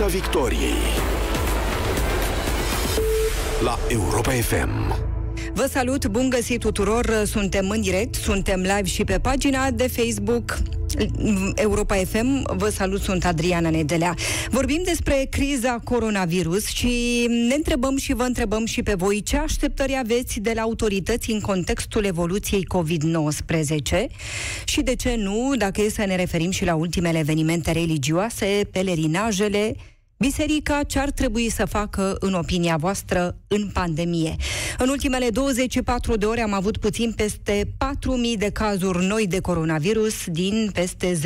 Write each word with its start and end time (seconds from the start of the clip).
Piața 0.00 0.18
Victoriei 0.18 0.76
la 3.62 3.78
Europa 3.88 4.30
FM. 4.30 4.94
Vă 5.52 5.66
salut, 5.70 6.06
bun 6.06 6.28
găsit 6.28 6.60
tuturor, 6.60 7.22
suntem 7.24 7.70
în 7.70 7.80
direct, 7.80 8.14
suntem 8.14 8.60
live 8.60 8.84
și 8.84 9.04
pe 9.04 9.18
pagina 9.18 9.70
de 9.70 9.88
Facebook 9.88 10.58
Europa 11.54 11.94
FM, 11.94 12.56
vă 12.56 12.68
salut, 12.68 13.00
sunt 13.00 13.24
Adriana 13.24 13.70
Nedelea. 13.70 14.14
Vorbim 14.50 14.82
despre 14.84 15.26
criza 15.30 15.80
coronavirus 15.84 16.66
și 16.66 17.26
ne 17.48 17.54
întrebăm 17.54 17.96
și 17.96 18.14
vă 18.14 18.22
întrebăm 18.22 18.66
și 18.66 18.82
pe 18.82 18.94
voi 18.94 19.22
ce 19.22 19.36
așteptări 19.36 19.98
aveți 19.98 20.40
de 20.40 20.52
la 20.54 20.60
autorități 20.60 21.30
în 21.30 21.40
contextul 21.40 22.04
evoluției 22.04 22.66
COVID-19 22.74 24.06
și 24.64 24.82
de 24.82 24.94
ce 24.94 25.14
nu, 25.16 25.52
dacă 25.56 25.80
e 25.82 25.88
să 25.88 26.04
ne 26.06 26.16
referim 26.16 26.50
și 26.50 26.64
la 26.64 26.74
ultimele 26.74 27.18
evenimente 27.18 27.72
religioase, 27.72 28.68
pelerinajele, 28.72 29.74
Biserica 30.22 30.82
ce 30.82 30.98
ar 30.98 31.10
trebui 31.10 31.50
să 31.50 31.64
facă, 31.64 32.16
în 32.18 32.34
opinia 32.34 32.76
voastră, 32.76 33.36
în 33.48 33.70
pandemie? 33.72 34.36
În 34.78 34.88
ultimele 34.88 35.30
24 35.30 36.16
de 36.16 36.26
ore 36.26 36.40
am 36.40 36.52
avut 36.52 36.76
puțin 36.76 37.12
peste 37.12 37.64
4.000 37.64 38.38
de 38.38 38.50
cazuri 38.50 39.06
noi 39.06 39.26
de 39.26 39.40
coronavirus 39.40 40.26
din 40.26 40.70
peste 40.72 41.18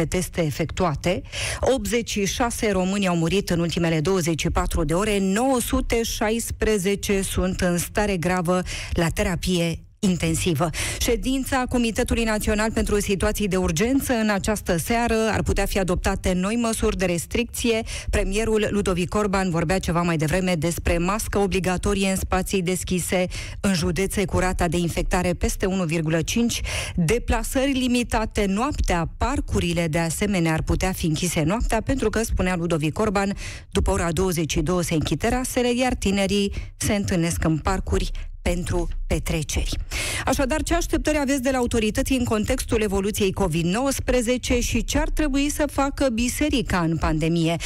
10.500 0.00 0.08
teste 0.08 0.42
efectuate. 0.42 1.22
86 1.60 2.70
români 2.70 3.08
au 3.08 3.16
murit 3.16 3.50
în 3.50 3.60
ultimele 3.60 4.00
24 4.00 4.84
de 4.84 4.94
ore, 4.94 5.18
916 5.20 7.22
sunt 7.22 7.60
în 7.60 7.78
stare 7.78 8.16
gravă 8.16 8.62
la 8.92 9.08
terapie 9.08 9.87
intensivă. 9.98 10.70
Ședința 10.98 11.64
Comitetului 11.68 12.24
Național 12.24 12.72
pentru 12.72 13.00
Situații 13.00 13.48
de 13.48 13.56
Urgență 13.56 14.12
în 14.12 14.28
această 14.28 14.76
seară 14.76 15.14
ar 15.32 15.42
putea 15.42 15.66
fi 15.66 15.78
adoptate 15.78 16.32
noi 16.32 16.54
măsuri 16.54 16.96
de 16.96 17.04
restricție. 17.04 17.82
Premierul 18.10 18.66
Ludovic 18.70 19.14
Orban 19.14 19.50
vorbea 19.50 19.78
ceva 19.78 20.02
mai 20.02 20.16
devreme 20.16 20.54
despre 20.54 20.98
mască 20.98 21.38
obligatorie 21.38 22.10
în 22.10 22.16
spații 22.16 22.62
deschise 22.62 23.26
în 23.60 23.74
județe 23.74 24.24
cu 24.24 24.38
rata 24.38 24.68
de 24.68 24.76
infectare 24.76 25.32
peste 25.32 25.66
1,5, 25.66 26.64
deplasări 26.94 27.72
limitate 27.72 28.44
noaptea, 28.48 29.10
parcurile 29.16 29.88
de 29.88 29.98
asemenea 29.98 30.52
ar 30.52 30.62
putea 30.62 30.92
fi 30.92 31.06
închise 31.06 31.42
noaptea 31.42 31.80
pentru 31.80 32.10
că, 32.10 32.22
spunea 32.22 32.56
Ludovic 32.56 32.98
Orban, 32.98 33.36
după 33.70 33.90
ora 33.90 34.12
22 34.12 34.84
se 34.84 34.94
închid 34.94 35.18
terasele, 35.18 35.74
iar 35.74 35.94
tinerii 35.94 36.52
se 36.76 36.94
întâlnesc 36.94 37.44
în 37.44 37.58
parcuri 37.58 38.10
pentru 38.42 38.88
petreceri. 39.06 39.76
Așadar, 40.24 40.62
ce 40.62 40.74
așteptări 40.74 41.18
aveți 41.18 41.42
de 41.42 41.50
la 41.50 41.58
autorități 41.58 42.12
în 42.12 42.24
contextul 42.24 42.82
evoluției 42.82 43.34
COVID-19 43.40 44.58
și 44.60 44.84
ce 44.84 44.98
ar 44.98 45.08
trebui 45.08 45.48
să 45.48 45.64
facă 45.72 46.08
biserica 46.12 46.78
în 46.78 46.96
pandemie? 46.96 47.56
0372069599 47.56 47.60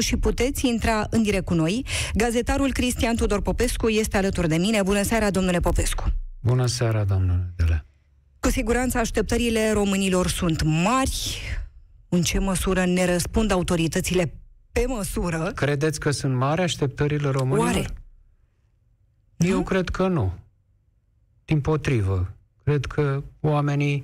și 0.00 0.16
puteți 0.16 0.66
intra 0.66 1.06
în 1.10 1.22
direct 1.22 1.44
cu 1.44 1.54
noi. 1.54 1.86
Gazetarul 2.14 2.72
Cristian 2.72 3.16
Tudor 3.16 3.42
Popescu 3.42 3.88
este 3.88 4.16
alături 4.16 4.48
de 4.48 4.56
mine. 4.56 4.82
Bună 4.82 5.02
seara, 5.02 5.30
domnule 5.30 5.60
Popescu! 5.60 6.12
Bună 6.40 6.66
seara, 6.66 7.04
domnule 7.04 7.52
Dele! 7.56 7.84
Cu 8.40 8.50
siguranță 8.50 8.98
așteptările 8.98 9.72
românilor 9.72 10.28
sunt 10.28 10.62
mari. 10.62 11.40
În 12.08 12.22
ce 12.22 12.38
măsură 12.38 12.84
ne 12.84 13.04
răspund 13.12 13.50
autoritățile 13.50 14.39
pe 14.72 14.84
măsură. 14.86 15.52
Credeți 15.54 16.00
că 16.00 16.10
sunt 16.10 16.34
mari 16.34 16.60
așteptările 16.60 17.28
românilor? 17.28 17.74
Oare? 17.74 17.86
Eu 19.36 19.56
Nu? 19.56 19.62
cred 19.62 19.88
că 19.88 20.06
nu. 20.06 20.32
Din 21.44 21.60
potrivă. 21.60 22.34
Cred 22.64 22.86
că 22.86 23.22
oamenii 23.40 24.02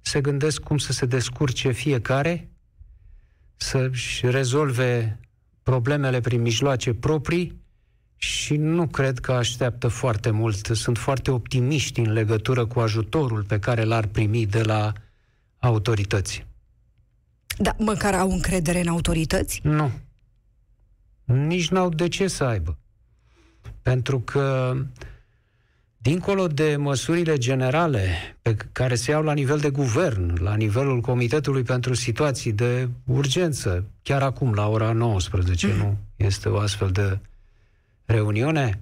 se 0.00 0.20
gândesc 0.20 0.60
cum 0.60 0.78
să 0.78 0.92
se 0.92 1.06
descurce 1.06 1.70
fiecare, 1.70 2.48
să-și 3.56 4.30
rezolve 4.30 5.20
problemele 5.62 6.20
prin 6.20 6.40
mijloace 6.40 6.94
proprii 6.94 7.60
și 8.16 8.56
nu 8.56 8.86
cred 8.86 9.18
că 9.18 9.32
așteaptă 9.32 9.88
foarte 9.88 10.30
mult. 10.30 10.66
Sunt 10.66 10.98
foarte 10.98 11.30
optimiști 11.30 12.00
în 12.00 12.12
legătură 12.12 12.66
cu 12.66 12.80
ajutorul 12.80 13.42
pe 13.42 13.58
care 13.58 13.84
l-ar 13.84 14.06
primi 14.06 14.46
de 14.46 14.62
la 14.62 14.92
autorități. 15.58 16.46
Da, 17.58 17.74
măcar 17.78 18.14
au 18.14 18.30
încredere 18.30 18.80
în 18.80 18.88
autorități? 18.88 19.60
Nu. 19.62 19.90
Nici 21.24 21.68
n-au 21.68 21.88
de 21.88 22.08
ce 22.08 22.28
să 22.28 22.44
aibă. 22.44 22.78
Pentru 23.82 24.20
că, 24.20 24.76
dincolo 25.96 26.46
de 26.46 26.76
măsurile 26.76 27.38
generale 27.38 28.08
pe 28.42 28.56
care 28.72 28.94
se 28.94 29.10
iau 29.10 29.22
la 29.22 29.32
nivel 29.32 29.58
de 29.58 29.70
guvern, 29.70 30.42
la 30.42 30.54
nivelul 30.54 31.00
Comitetului 31.00 31.62
pentru 31.62 31.94
Situații 31.94 32.52
de 32.52 32.88
Urgență, 33.06 33.84
chiar 34.02 34.22
acum, 34.22 34.52
la 34.54 34.68
ora 34.68 34.92
19, 34.92 35.66
mm. 35.66 35.76
nu 35.76 35.96
este 36.16 36.48
o 36.48 36.58
astfel 36.58 36.90
de 36.90 37.18
reuniune, 38.04 38.80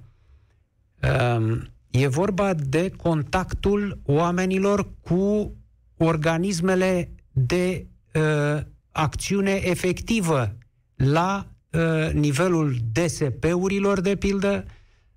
um, 1.37 1.69
e 1.91 2.07
vorba 2.07 2.53
de 2.53 2.89
contactul 2.89 3.99
oamenilor 4.05 4.87
cu 5.01 5.53
organismele 5.97 7.09
de 7.31 7.85
uh, 8.17 8.61
acțiune 8.91 9.51
efectivă 9.51 10.55
la 10.95 11.47
uh, 11.71 12.11
nivelul 12.13 12.75
DSP-urilor, 12.91 14.01
de 14.01 14.15
pildă, 14.15 14.65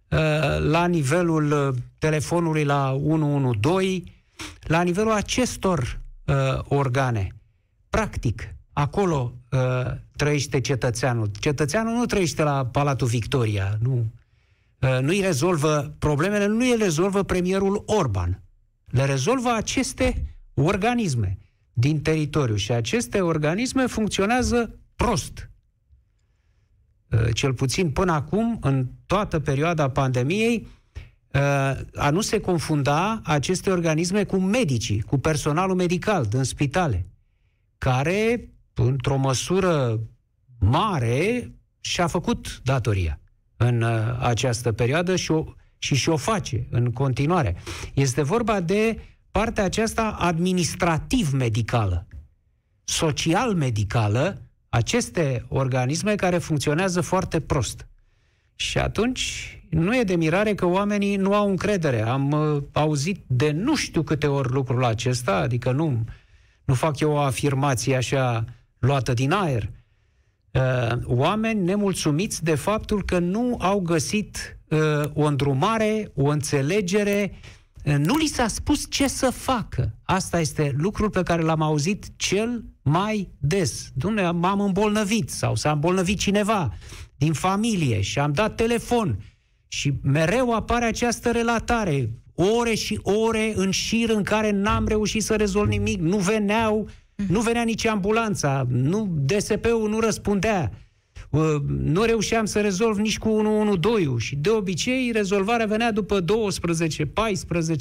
uh, 0.09 0.19
la 0.59 0.87
nivelul 0.87 1.53
uh, 1.53 1.75
telefonului 1.99 2.65
la 2.65 2.93
112, 2.93 4.03
la 4.61 4.83
nivelul 4.83 5.13
acestor 5.13 6.01
uh, 6.25 6.35
organe. 6.65 7.29
Practic, 7.91 8.55
acolo 8.73 9.35
uh, 9.51 9.93
trăiește 10.17 10.61
cetățeanul. 10.61 11.31
Cetățeanul 11.41 11.93
nu 11.93 12.07
trăiește 12.07 12.43
la 12.43 12.67
Palatul 12.67 13.07
Victoria, 13.07 13.79
nu. 13.83 14.13
Uh, 14.79 14.99
nu-i 15.01 15.21
rezolvă 15.21 15.95
problemele, 15.99 16.47
nu 16.47 16.59
îi 16.59 16.77
rezolvă 16.79 17.23
premierul 17.23 17.83
Orban. 17.87 18.43
Le 18.87 19.05
rezolvă 19.05 19.53
aceste 19.53 20.37
organisme 20.55 21.39
din 21.81 22.03
teritoriu 22.03 22.55
și 22.55 22.73
aceste 22.73 23.21
organisme 23.21 23.87
funcționează 23.87 24.79
prost. 24.97 25.51
Cel 27.33 27.55
puțin 27.55 27.91
până 27.91 28.13
acum, 28.13 28.59
în 28.61 28.87
toată 29.07 29.41
perioada 29.41 29.91
pandemiei, 29.91 30.67
a 31.95 32.11
nu 32.11 32.21
se 32.21 32.41
confunda 32.41 33.21
aceste 33.25 33.71
organisme 33.71 34.25
cu 34.25 34.37
medicii, 34.37 35.01
cu 35.01 35.19
personalul 35.19 35.75
medical 35.75 36.25
din 36.25 36.43
spitale, 36.43 37.07
care, 37.79 38.51
într-o 38.75 39.17
măsură 39.17 40.01
mare, 40.59 41.53
și-a 41.81 42.07
făcut 42.07 42.61
datoria 42.65 43.21
în 43.57 43.83
această 44.19 44.73
perioadă 44.73 45.17
și 45.17 45.31
o, 45.31 45.45
și 45.79 45.95
și-o 45.95 46.17
face 46.17 46.67
în 46.71 46.93
continuare. 46.93 47.57
Este 47.95 48.23
vorba 48.23 48.61
de 48.61 48.99
partea 49.31 49.65
aceasta 49.65 50.17
administrativ-medicală, 50.19 52.07
social-medicală, 52.85 54.43
aceste 54.69 55.45
organisme 55.49 56.15
care 56.15 56.39
funcționează 56.39 57.01
foarte 57.01 57.41
prost. 57.41 57.87
Și 58.55 58.79
atunci 58.79 59.55
nu 59.71 59.97
e 59.97 60.03
de 60.03 60.17
mirare 60.17 60.55
că 60.55 60.67
oamenii 60.67 61.17
nu 61.17 61.35
au 61.35 61.49
încredere. 61.49 62.03
Am 62.03 62.31
uh, 62.31 62.63
auzit 62.73 63.25
de 63.27 63.51
nu 63.51 63.77
știu 63.77 64.03
câte 64.03 64.27
ori 64.27 64.53
lucrul 64.53 64.85
acesta, 64.85 65.37
adică 65.37 65.73
nu, 65.73 66.05
nu 66.65 66.75
fac 66.75 66.99
eu 67.01 67.11
o 67.11 67.19
afirmație 67.19 67.97
așa 67.97 68.45
luată 68.79 69.13
din 69.13 69.33
aer. 69.33 69.71
Uh, 70.51 70.99
oameni 71.05 71.65
nemulțumiți 71.65 72.45
de 72.45 72.55
faptul 72.55 73.05
că 73.05 73.19
nu 73.19 73.57
au 73.61 73.81
găsit 73.81 74.59
uh, 74.69 74.79
o 75.15 75.25
îndrumare, 75.25 76.11
o 76.15 76.29
înțelegere, 76.29 77.33
uh, 77.33 77.60
nu 77.85 78.17
li 78.17 78.27
s-a 78.27 78.49
spus 78.49 78.87
ce 78.89 79.09
să 79.09 79.31
facă. 79.31 79.95
Asta 80.03 80.41
este 80.41 80.75
lucrul 80.77 81.11
pe 81.11 81.23
care 81.23 81.43
l-am 81.43 81.63
auzit 81.63 82.07
cel 82.17 82.65
mai 82.83 83.31
des. 83.39 83.89
Dumne, 83.95 84.31
m-am 84.31 84.61
îmbolnăvit 84.61 85.31
sau 85.31 85.55
s-a 85.55 85.71
îmbolnăvit 85.71 86.19
cineva 86.19 86.75
din 87.17 87.33
familie 87.33 88.01
și 88.01 88.19
am 88.19 88.33
dat 88.33 88.55
telefon 88.55 89.25
și 89.69 89.93
mereu 90.03 90.55
apare 90.55 90.85
această 90.85 91.31
relatare, 91.31 92.11
ore 92.35 92.75
și 92.75 93.01
ore 93.03 93.53
în 93.57 93.71
șir 93.71 94.11
în 94.11 94.23
care 94.23 94.51
n-am 94.51 94.87
reușit 94.87 95.23
să 95.23 95.37
rezolv 95.37 95.69
nimic, 95.69 96.01
nu 96.01 96.17
veneau, 96.17 96.89
nu 97.29 97.41
venea 97.41 97.63
nici 97.63 97.87
ambulanța, 97.87 98.67
nu, 98.69 99.17
DSP-ul 99.19 99.89
nu 99.89 100.01
răspundea, 100.01 100.71
uh, 100.73 100.79
nu 101.67 102.03
reușeam 102.03 102.45
să 102.45 102.61
rezolv 102.61 102.99
nici 102.99 103.19
cu 103.19 103.29
112 103.29 104.27
și 104.27 104.37
de 104.37 104.51
obicei 104.51 105.11
rezolvarea 105.13 105.67
venea 105.67 105.93
după 105.93 106.21
12-14 106.21 106.25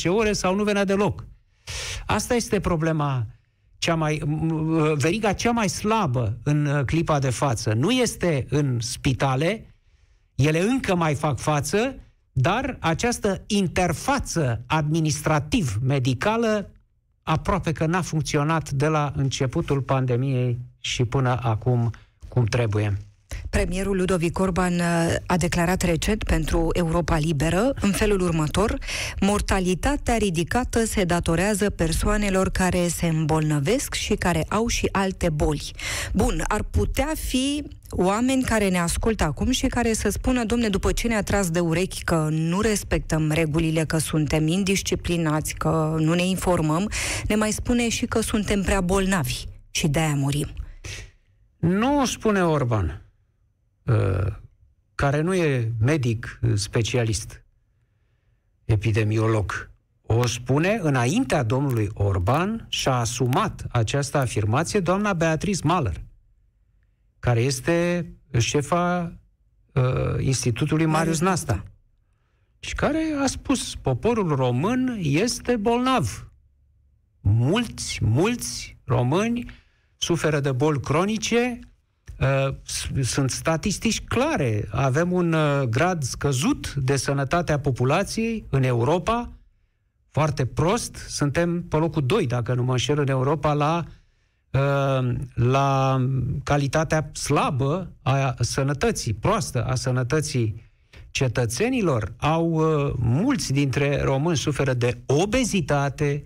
ore 0.08 0.34
sau 0.34 0.56
nu 0.56 0.64
venea 0.64 0.86
deloc. 0.86 1.26
Asta 2.06 2.34
este 2.34 2.60
problema 2.60 3.26
cea 3.78 3.96
mai, 3.96 4.22
veriga 4.96 5.34
cea 5.34 5.52
mai 5.52 5.70
slabă 5.70 6.38
în 6.44 6.66
uh, 6.66 6.86
clipa 6.86 7.20
de 7.20 7.30
față. 7.30 7.74
Nu 7.74 7.92
este 7.92 8.46
în 8.50 8.80
spitale, 8.80 9.76
ele 10.36 10.62
încă 10.62 10.96
mai 10.96 11.16
fac 11.16 11.40
față, 11.40 11.96
dar 12.32 12.78
această 12.80 13.44
interfață 13.48 14.64
administrativ-medicală 14.68 16.72
aproape 17.24 17.72
că 17.72 17.86
n-a 17.86 18.02
funcționat 18.02 18.72
de 18.72 18.88
la 18.88 19.14
începutul 19.16 19.82
pandemiei 19.82 20.60
și 20.80 21.06
până 21.06 21.40
acum 21.42 21.92
cum 22.28 22.46
trebuie. 22.46 23.09
Premierul 23.50 23.98
Ludovic 23.98 24.40
Orban 24.40 24.74
uh, 24.74 25.16
a 25.26 25.38
declarat 25.38 25.82
recent 25.82 26.24
pentru 26.24 26.70
Europa 26.74 27.18
Liberă 27.18 27.74
în 27.82 27.92
felul 27.92 28.22
următor 28.22 28.78
mortalitatea 29.20 30.18
ridicată 30.18 30.86
se 30.86 31.04
datorează 31.04 31.70
persoanelor 31.70 32.50
care 32.50 32.88
se 32.88 33.06
îmbolnăvesc 33.06 33.94
și 33.94 34.14
care 34.14 34.46
au 34.50 34.68
și 34.68 34.90
alte 34.92 35.30
boli. 35.30 35.72
Bun, 36.14 36.44
ar 36.48 36.64
putea 36.64 37.12
fi 37.28 37.64
oameni 37.90 38.44
care 38.44 38.70
ne 38.70 38.80
ascultă 38.80 39.24
acum 39.24 39.52
și 39.52 39.68
care 39.68 39.94
să 39.94 40.10
spună, 40.10 40.44
domne, 40.44 40.70
după 40.70 40.92
ce 40.92 41.08
ne-a 41.08 41.24
tras 41.24 41.50
de 41.50 41.60
urechi 41.60 42.04
că 42.04 42.28
nu 42.32 42.62
respectăm 42.62 43.32
regulile, 43.32 43.84
că 43.84 43.98
suntem 43.98 44.48
indisciplinați, 44.48 45.54
că 45.54 45.96
nu 46.00 46.14
ne 46.14 46.26
informăm, 46.26 46.90
ne 47.28 47.36
mai 47.36 47.52
spune 47.52 47.90
și 47.90 48.06
că 48.06 48.22
suntem 48.22 48.62
prea 48.62 48.82
bolnavi 48.82 49.44
și 49.72 49.88
de-aia 49.88 50.16
murim. 50.16 50.48
Nu 51.60 52.06
spune 52.06 52.44
Orban. 52.44 53.09
Uh, 53.90 54.28
care 54.96 55.22
nu 55.22 55.34
e 55.34 55.72
medic 55.80 56.40
specialist, 56.54 57.44
epidemiolog, 58.66 59.72
o 60.02 60.28
spune 60.28 60.80
înaintea 60.82 61.44
domnului 61.44 61.90
Orban 61.94 62.66
și 62.68 62.88
a 62.88 62.92
asumat 62.92 63.66
această 63.72 64.18
afirmație 64.18 64.80
doamna 64.80 65.14
Beatrice 65.14 65.60
Mahler, 65.64 66.04
care 67.20 67.42
este 67.42 68.06
șefa 68.38 69.14
uh, 69.74 69.84
Institutului 70.20 70.86
Marius 70.86 71.20
Nasta 71.20 71.64
și 72.60 72.76
care 72.76 73.16
a 73.22 73.28
spus 73.28 73.76
poporul 73.76 74.36
român 74.36 74.98
este 75.02 75.56
bolnav. 75.56 76.32
Mulți, 77.20 78.00
mulți 78.04 78.78
români 78.84 79.52
suferă 79.98 80.40
de 80.40 80.52
boli 80.52 80.80
cronice, 80.80 81.60
Uh, 81.60 81.69
sunt 83.02 83.32
statistici 83.32 84.02
clare. 84.02 84.68
Avem 84.72 85.12
un 85.12 85.34
uh, 85.34 85.62
grad 85.62 86.04
scăzut 86.04 86.74
de 86.74 86.96
sănătate 86.96 87.52
a 87.52 87.60
populației 87.60 88.46
în 88.50 88.64
Europa, 88.64 89.32
foarte 90.10 90.46
prost. 90.46 90.96
Suntem 90.96 91.64
pe 91.64 91.76
locul 91.76 92.06
2, 92.06 92.28
dacă 92.28 92.54
nu 92.54 92.64
mă 92.64 92.72
înșel, 92.72 93.00
în 93.00 93.10
Europa 93.10 93.54
la, 93.54 93.84
uh, 94.52 95.16
la 95.34 96.02
calitatea 96.44 97.10
slabă 97.14 97.92
a 98.02 98.36
sănătății, 98.40 99.14
proastă 99.14 99.64
a 99.64 99.76
sănătății 99.76 100.68
cetățenilor. 101.12 102.14
Au 102.18 102.62
mulți 103.00 103.54
dintre 103.54 104.02
români 104.02 104.38
suferă 104.38 104.74
de 104.74 104.98
obezitate, 105.06 106.24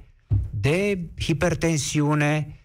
de 0.49 0.99
hipertensiune, 1.19 2.62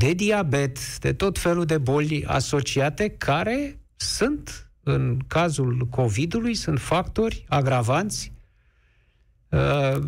de 0.00 0.12
diabet, 0.12 0.98
de 0.98 1.12
tot 1.12 1.38
felul 1.38 1.64
de 1.64 1.78
boli 1.78 2.24
asociate 2.24 3.08
care 3.08 3.80
sunt, 3.96 4.70
în 4.82 5.18
cazul 5.26 5.86
COVID-ului, 5.90 6.54
sunt 6.54 6.80
factori 6.80 7.44
agravanți 7.48 8.32
uh, 9.48 9.98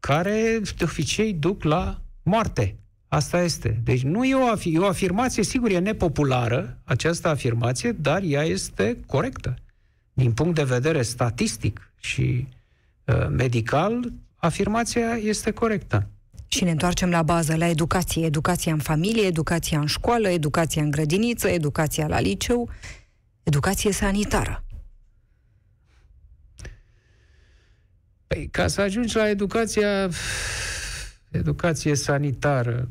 care 0.00 0.60
de 0.76 0.84
obicei 0.84 1.32
duc 1.32 1.62
la 1.62 2.00
moarte. 2.22 2.76
Asta 3.08 3.42
este. 3.42 3.80
Deci 3.84 4.02
nu 4.02 4.24
e 4.24 4.34
o, 4.34 4.56
af- 4.56 4.64
e 4.64 4.78
o 4.78 4.86
afirmație, 4.86 5.42
sigur, 5.42 5.70
e 5.70 5.78
nepopulară 5.78 6.78
această 6.84 7.28
afirmație, 7.28 7.92
dar 7.92 8.22
ea 8.22 8.42
este 8.42 8.98
corectă. 9.06 9.54
Din 10.12 10.32
punct 10.32 10.54
de 10.54 10.64
vedere 10.64 11.02
statistic 11.02 11.92
și 12.00 12.48
uh, 13.04 13.26
medical, 13.30 14.12
afirmația 14.36 15.16
este 15.16 15.50
corectă. 15.50 16.08
Și 16.48 16.64
ne 16.64 16.70
întoarcem 16.70 17.10
la 17.10 17.22
bază, 17.22 17.56
la 17.56 17.66
educație. 17.66 18.24
Educația 18.24 18.72
în 18.72 18.78
familie, 18.78 19.26
educația 19.26 19.80
în 19.80 19.86
școală, 19.86 20.28
educația 20.28 20.82
în 20.82 20.90
grădiniță, 20.90 21.48
educația 21.48 22.06
la 22.06 22.20
liceu, 22.20 22.70
educație 23.42 23.92
sanitară. 23.92 24.64
Păi, 28.26 28.48
ca 28.50 28.66
să 28.66 28.80
ajungi 28.80 29.16
la 29.16 29.28
educația, 29.28 30.08
educație 31.30 31.94
sanitară, 31.94 32.88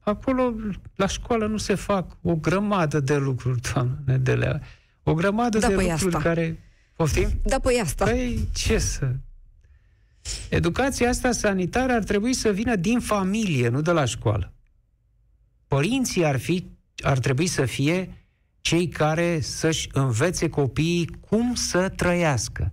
acolo, 0.00 0.54
la 0.94 1.06
școală, 1.06 1.46
nu 1.46 1.56
se 1.56 1.74
fac 1.74 2.16
o 2.22 2.34
grămadă 2.34 3.00
de 3.00 3.16
lucruri, 3.16 3.60
doamne, 3.72 4.18
de 4.18 4.34
la, 4.34 4.58
o 5.02 5.14
grămadă 5.14 5.58
da, 5.58 5.68
de 5.68 5.74
păi 5.74 5.88
lucruri 5.90 6.14
asta. 6.14 6.28
care... 6.28 6.60
Poftim? 6.96 7.28
Da, 7.42 7.58
păi 7.58 7.80
asta. 7.82 8.04
Păi, 8.04 8.48
ce 8.54 8.78
să... 8.78 9.12
Educația 10.48 11.08
asta 11.08 11.32
sanitară 11.32 11.92
ar 11.92 12.04
trebui 12.04 12.32
să 12.32 12.50
vină 12.50 12.76
din 12.76 13.00
familie, 13.00 13.68
nu 13.68 13.80
de 13.80 13.90
la 13.90 14.04
școală. 14.04 14.52
Părinții 15.66 16.24
ar, 16.24 16.38
fi, 16.38 16.66
ar 17.02 17.18
trebui 17.18 17.46
să 17.46 17.64
fie 17.64 18.26
cei 18.60 18.88
care 18.88 19.40
să-și 19.40 19.88
învețe 19.92 20.48
copiii 20.48 21.10
cum 21.20 21.54
să 21.54 21.88
trăiască. 21.88 22.72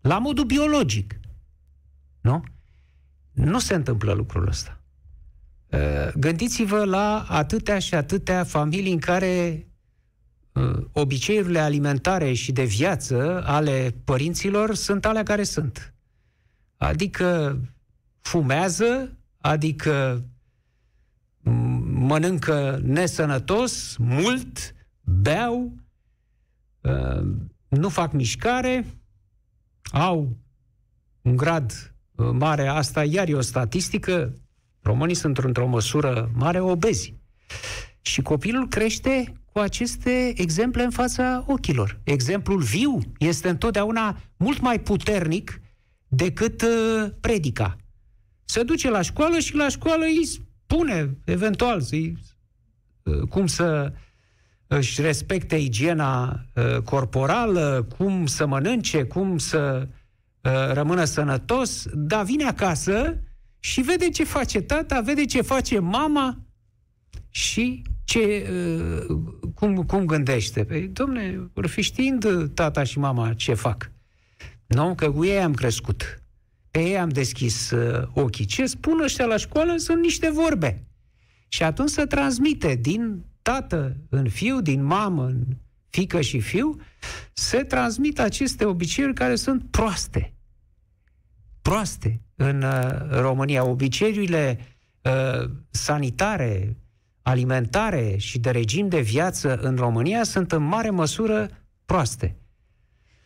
La 0.00 0.18
modul 0.18 0.44
biologic. 0.44 1.20
Nu? 2.20 2.42
Nu 3.32 3.58
se 3.58 3.74
întâmplă 3.74 4.12
lucrul 4.12 4.48
ăsta. 4.48 4.80
Uh, 5.66 6.12
gândiți-vă 6.16 6.84
la 6.84 7.26
atâtea 7.28 7.78
și 7.78 7.94
atâtea 7.94 8.44
familii 8.44 8.92
în 8.92 8.98
care 8.98 9.66
uh, 10.52 10.84
obiceiurile 10.92 11.58
alimentare 11.58 12.32
și 12.32 12.52
de 12.52 12.64
viață 12.64 13.42
ale 13.46 13.94
părinților 14.04 14.74
sunt 14.74 15.06
alea 15.06 15.22
care 15.22 15.42
sunt 15.42 15.95
adică 16.76 17.60
fumează, 18.20 19.18
adică 19.40 20.24
mănâncă 21.90 22.78
nesănătos, 22.82 23.96
mult, 23.96 24.74
beau, 25.00 25.72
ă, 26.84 27.24
nu 27.68 27.88
fac 27.88 28.12
mișcare, 28.12 28.86
au 29.92 30.36
un 31.22 31.36
grad 31.36 31.94
ă, 32.18 32.32
mare, 32.32 32.66
asta 32.66 33.04
iar 33.04 33.28
e 33.28 33.34
o 33.34 33.40
statistică, 33.40 34.34
românii 34.80 35.14
sunt 35.14 35.38
într-o 35.38 35.66
măsură 35.66 36.30
mare 36.34 36.60
obezi. 36.60 37.14
Și 38.00 38.22
copilul 38.22 38.68
crește 38.68 39.32
cu 39.52 39.58
aceste 39.58 40.32
exemple 40.36 40.82
în 40.82 40.90
fața 40.90 41.44
ochilor. 41.46 42.00
Exemplul 42.04 42.62
viu 42.62 42.98
este 43.18 43.48
întotdeauna 43.48 44.16
mult 44.36 44.60
mai 44.60 44.80
puternic 44.80 45.60
decât 46.08 46.62
uh, 46.62 47.10
predica. 47.20 47.76
Se 48.44 48.62
duce 48.62 48.90
la 48.90 49.02
școală 49.02 49.38
și 49.38 49.54
la 49.54 49.68
școală 49.68 50.04
îi 50.04 50.24
spune, 50.24 51.16
eventual, 51.24 51.80
să-i, 51.80 52.18
uh, 53.02 53.20
cum 53.28 53.46
să 53.46 53.92
își 54.66 55.00
respecte 55.00 55.56
igiena 55.56 56.40
uh, 56.54 56.76
corporală, 56.82 57.86
cum 57.96 58.26
să 58.26 58.46
mănânce, 58.46 59.04
cum 59.04 59.38
să 59.38 59.88
uh, 60.40 60.72
rămână 60.72 61.04
sănătos, 61.04 61.86
dar 61.92 62.24
vine 62.24 62.44
acasă 62.44 63.22
și 63.58 63.80
vede 63.80 64.08
ce 64.08 64.24
face 64.24 64.60
tata, 64.60 65.00
vede 65.00 65.24
ce 65.24 65.40
face 65.40 65.78
mama 65.78 66.38
și 67.28 67.82
ce, 68.04 68.48
uh, 69.08 69.16
cum, 69.54 69.76
cum 69.76 70.04
gândește. 70.04 70.64
Păi, 70.64 70.88
domne, 70.88 71.50
vor 71.52 71.66
fi 71.66 71.82
știind 71.82 72.50
tata 72.54 72.82
și 72.82 72.98
mama 72.98 73.32
ce 73.34 73.54
fac. 73.54 73.90
Nu? 74.66 74.94
Că 74.94 75.12
cu 75.12 75.24
ei 75.24 75.40
am 75.40 75.54
crescut. 75.54 76.22
Pe 76.70 76.80
ei 76.80 76.98
am 76.98 77.08
deschis 77.08 77.70
uh, 77.70 78.08
ochii. 78.14 78.44
Ce 78.44 78.66
spun 78.66 79.00
ăștia 79.02 79.24
la 79.24 79.36
școală 79.36 79.76
sunt 79.76 80.00
niște 80.00 80.30
vorbe. 80.30 80.86
Și 81.48 81.62
atunci 81.62 81.90
se 81.90 82.04
transmite 82.04 82.74
din 82.74 83.24
tată 83.42 83.96
în 84.08 84.28
fiu, 84.28 84.60
din 84.60 84.84
mamă 84.84 85.24
în 85.24 85.44
fică 85.88 86.20
și 86.20 86.40
fiu, 86.40 86.80
se 87.32 87.62
transmit 87.62 88.18
aceste 88.18 88.64
obiceiuri 88.64 89.14
care 89.14 89.34
sunt 89.34 89.64
proaste. 89.70 90.34
Proaste 91.62 92.20
în 92.34 92.62
uh, 92.62 93.20
România. 93.20 93.64
Obiceiurile 93.64 94.58
uh, 95.02 95.50
sanitare, 95.70 96.76
alimentare 97.22 98.16
și 98.16 98.38
de 98.38 98.50
regim 98.50 98.88
de 98.88 99.00
viață 99.00 99.56
în 99.56 99.76
România 99.76 100.22
sunt 100.22 100.52
în 100.52 100.62
mare 100.62 100.90
măsură 100.90 101.48
proaste. 101.84 102.36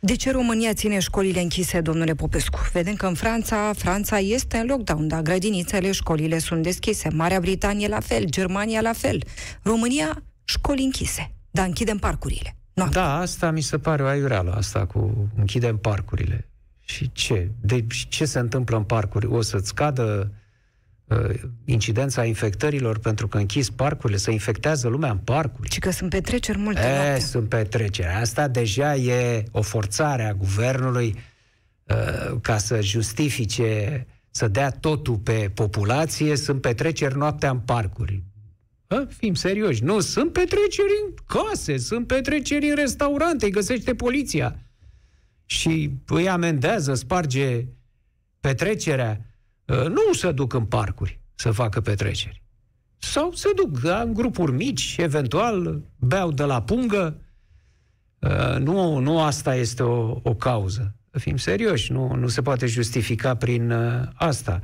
De 0.03 0.15
ce 0.15 0.31
România 0.31 0.73
ține 0.73 0.99
școlile 0.99 1.41
închise, 1.41 1.81
domnule 1.81 2.15
Popescu? 2.15 2.59
Vedem 2.73 2.95
că 2.95 3.07
în 3.07 3.15
Franța, 3.15 3.73
Franța 3.77 4.19
este 4.19 4.57
în 4.57 4.67
lockdown, 4.67 5.09
dar 5.09 5.23
grădinițele, 5.23 5.93
școlile 5.93 6.39
sunt 6.39 6.63
deschise. 6.63 7.09
Marea 7.09 7.41
Britanie 7.41 7.89
la 7.89 8.01
fel, 8.01 8.25
Germania 8.25 8.81
la 8.81 8.93
fel. 8.93 9.23
România, 9.63 10.23
școli 10.45 10.83
închise, 10.85 11.35
dar 11.51 11.67
închidem 11.67 11.99
parcurile. 11.99 12.57
Noapte. 12.73 12.95
Da, 12.95 13.19
asta 13.19 13.51
mi 13.51 13.61
se 13.61 13.79
pare 13.79 14.03
o 14.03 14.07
aiureală, 14.07 14.53
asta 14.53 14.87
cu 14.87 15.29
închidem 15.37 15.77
parcurile. 15.77 16.49
Și 16.81 17.11
ce? 17.13 17.51
De, 17.61 17.87
ce 18.09 18.25
se 18.25 18.39
întâmplă 18.39 18.77
în 18.77 18.83
parcuri? 18.83 19.27
O 19.27 19.41
să-ți 19.41 19.75
cadă 19.75 20.31
uh, 20.31 20.40
incidența 21.65 22.25
infectărilor 22.25 22.99
pentru 22.99 23.29
că 23.29 23.39
închis 23.39 23.71
parcurile, 23.71 24.19
să 24.19 24.31
infectează 24.31 24.89
lumea 24.89 25.11
în 25.11 25.19
parcuri. 25.19 25.71
Și 25.71 25.81
că 25.81 25.91
sunt 25.91 26.11
petreceri 26.11 26.59
multe 26.59 26.81
e, 26.81 26.95
noapte. 26.95 27.21
sunt 27.21 27.49
petreceri. 27.49 28.09
Asta 28.09 28.49
deja 28.49 28.95
e 28.95 29.45
o 29.51 29.63
forțare 29.63 30.25
a 30.25 30.35
guvernului 30.35 31.15
uh, 31.85 32.39
ca 32.41 32.59
să 32.59 32.81
justifice, 32.81 34.07
să 34.31 34.49
dea 34.49 34.71
totul 34.71 35.17
pe 35.17 35.51
populație, 35.55 36.37
sunt 36.37 36.61
petreceri 36.61 37.17
noaptea 37.17 37.51
în 37.51 37.59
parcuri. 37.59 38.23
Hă? 38.87 39.07
Fim 39.17 39.35
serioși. 39.35 39.85
Nu, 39.85 40.01
sunt 40.01 40.33
petreceri 40.33 40.93
în 41.07 41.15
case, 41.27 41.77
sunt 41.77 42.07
petreceri 42.07 42.69
în 42.69 42.75
restaurante, 42.75 43.45
îi 43.45 43.51
găsește 43.51 43.95
poliția. 43.95 44.59
Și 45.45 45.91
îi 46.07 46.29
amendează, 46.29 46.95
sparge 46.95 47.65
petrecerea. 48.41 49.30
Ă, 49.71 49.89
nu 49.89 50.13
se 50.13 50.33
duc 50.33 50.53
în 50.53 50.65
parcuri 50.65 51.21
să 51.35 51.51
facă 51.51 51.81
petreceri. 51.81 52.43
Sau 52.99 53.33
se 53.33 53.49
duc 53.57 53.81
da, 53.81 54.01
în 54.01 54.15
grupuri 54.15 54.53
mici, 54.53 54.97
eventual, 54.99 55.83
beau 55.97 56.31
de 56.31 56.43
la 56.43 56.63
pungă. 56.63 57.21
Ă, 58.23 58.59
nu, 58.59 58.99
nu 58.99 59.23
asta 59.23 59.55
este 59.55 59.83
o, 59.83 60.21
o 60.23 60.35
cauză. 60.35 60.95
Fim 61.11 61.37
serioși, 61.37 61.93
nu, 61.93 62.15
nu 62.15 62.29
se 62.29 62.43
poate 62.43 62.67
justifica 62.67 63.35
prin 63.35 63.71
uh, 63.71 64.03
asta. 64.15 64.61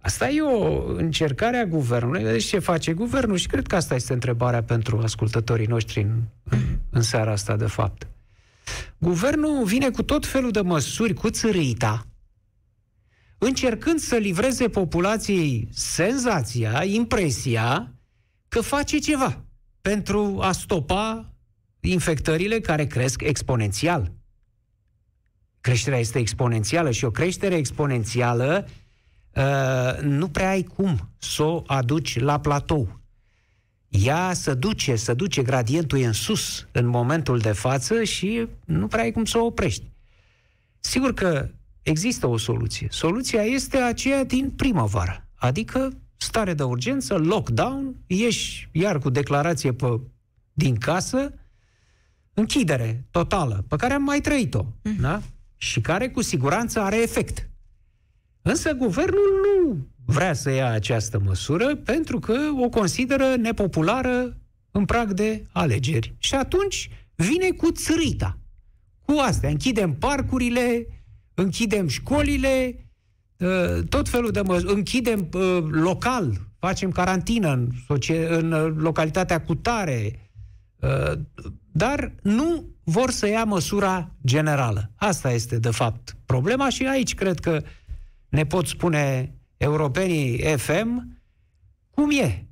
Asta 0.00 0.28
e 0.28 0.40
o 0.40 0.86
încercare 0.94 1.56
a 1.56 1.64
guvernului. 1.64 2.22
Deci 2.22 2.44
ce 2.44 2.58
face 2.58 2.92
guvernul? 2.92 3.36
Și 3.36 3.46
cred 3.46 3.66
că 3.66 3.76
asta 3.76 3.94
este 3.94 4.12
întrebarea 4.12 4.62
pentru 4.62 4.98
ascultătorii 4.98 5.66
noștri 5.66 6.00
în, 6.00 6.20
în, 6.42 6.58
în 6.90 7.02
seara 7.02 7.30
asta, 7.30 7.56
de 7.56 7.66
fapt. 7.66 8.06
Guvernul 8.98 9.64
vine 9.64 9.90
cu 9.90 10.02
tot 10.02 10.26
felul 10.26 10.50
de 10.50 10.60
măsuri, 10.60 11.14
cu 11.14 11.30
țărâita, 11.30 12.06
încercând 13.42 13.98
să 13.98 14.16
livreze 14.16 14.68
populației 14.68 15.68
senzația, 15.72 16.84
impresia 16.84 17.94
că 18.48 18.60
face 18.60 18.98
ceva 18.98 19.44
pentru 19.80 20.38
a 20.40 20.52
stopa 20.52 21.32
infectările 21.80 22.60
care 22.60 22.86
cresc 22.86 23.22
exponențial. 23.22 24.12
Creșterea 25.60 25.98
este 25.98 26.18
exponențială 26.18 26.90
și 26.90 27.04
o 27.04 27.10
creștere 27.10 27.54
exponențială 27.56 28.68
uh, 29.34 29.98
nu 30.02 30.28
prea 30.28 30.48
ai 30.48 30.62
cum 30.62 31.10
să 31.18 31.42
o 31.42 31.62
aduci 31.66 32.18
la 32.18 32.40
platou. 32.40 33.00
Ea 33.88 34.32
se 34.32 34.54
duce, 34.54 34.96
se 34.96 35.14
duce, 35.14 35.42
gradientul 35.42 35.98
e 35.98 36.06
în 36.06 36.12
sus 36.12 36.66
în 36.72 36.86
momentul 36.86 37.38
de 37.38 37.52
față 37.52 38.04
și 38.04 38.46
nu 38.64 38.86
prea 38.86 39.02
ai 39.02 39.12
cum 39.12 39.24
să 39.24 39.38
o 39.38 39.44
oprești. 39.44 39.90
Sigur 40.80 41.14
că 41.14 41.50
există 41.82 42.26
o 42.26 42.36
soluție. 42.36 42.88
Soluția 42.90 43.42
este 43.42 43.76
aceea 43.76 44.24
din 44.24 44.50
primăvară, 44.50 45.28
adică 45.34 45.92
stare 46.16 46.54
de 46.54 46.62
urgență, 46.62 47.16
lockdown, 47.16 47.94
ieși 48.06 48.68
iar 48.72 48.98
cu 48.98 49.10
declarație 49.10 49.72
pe, 49.72 50.00
din 50.52 50.76
casă, 50.76 51.34
închidere 52.34 53.06
totală, 53.10 53.64
pe 53.68 53.76
care 53.76 53.94
am 53.94 54.02
mai 54.02 54.20
trăit-o. 54.20 54.64
Mm. 54.82 54.96
Da? 55.00 55.22
și 55.62 55.80
care 55.80 56.08
cu 56.08 56.22
siguranță 56.22 56.80
are 56.80 57.02
efect. 57.02 57.50
Însă 58.42 58.72
guvernul 58.72 59.30
nu 59.44 59.86
vrea 60.04 60.32
să 60.32 60.50
ia 60.50 60.70
această 60.70 61.18
măsură 61.24 61.76
pentru 61.76 62.18
că 62.18 62.36
o 62.60 62.68
consideră 62.68 63.36
nepopulară 63.36 64.36
în 64.70 64.84
prag 64.84 65.12
de 65.12 65.46
alegeri. 65.52 66.14
Și 66.18 66.34
atunci 66.34 66.90
vine 67.14 67.50
cu 67.50 67.72
țărita. 67.72 68.38
Cu 69.04 69.18
astea. 69.18 69.48
Închidem 69.48 69.94
parcurile, 69.94 70.86
închidem 71.40 71.88
școlile, 71.88 72.86
ă, 73.40 73.82
tot 73.88 74.08
felul 74.08 74.30
de 74.30 74.40
măsuri. 74.40 74.72
Închidem 74.72 75.28
ă, 75.34 75.58
local, 75.70 76.40
facem 76.58 76.90
carantină 76.90 77.52
în, 77.52 77.68
în 78.28 78.48
localitatea 78.76 79.40
cutare, 79.40 80.30
ă, 80.82 81.18
dar 81.72 82.12
nu 82.22 82.64
vor 82.84 83.10
să 83.10 83.28
ia 83.28 83.44
măsura 83.44 84.10
generală. 84.26 84.90
Asta 84.96 85.32
este, 85.32 85.58
de 85.58 85.70
fapt, 85.70 86.16
problema 86.26 86.68
și 86.68 86.86
aici 86.86 87.14
cred 87.14 87.40
că 87.40 87.62
ne 88.28 88.46
pot 88.46 88.66
spune 88.66 89.34
europenii 89.56 90.56
FM 90.56 91.18
cum 91.90 92.10
e. 92.10 92.44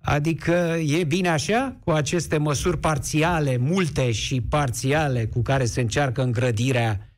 Adică 0.00 0.76
e 0.86 1.04
bine 1.04 1.28
așa, 1.28 1.76
cu 1.84 1.90
aceste 1.90 2.38
măsuri 2.38 2.78
parțiale, 2.78 3.56
multe 3.56 4.12
și 4.12 4.40
parțiale, 4.40 5.26
cu 5.26 5.42
care 5.42 5.64
se 5.64 5.80
încearcă 5.80 6.22
îngrădirea 6.22 6.98
uh, 7.00 7.13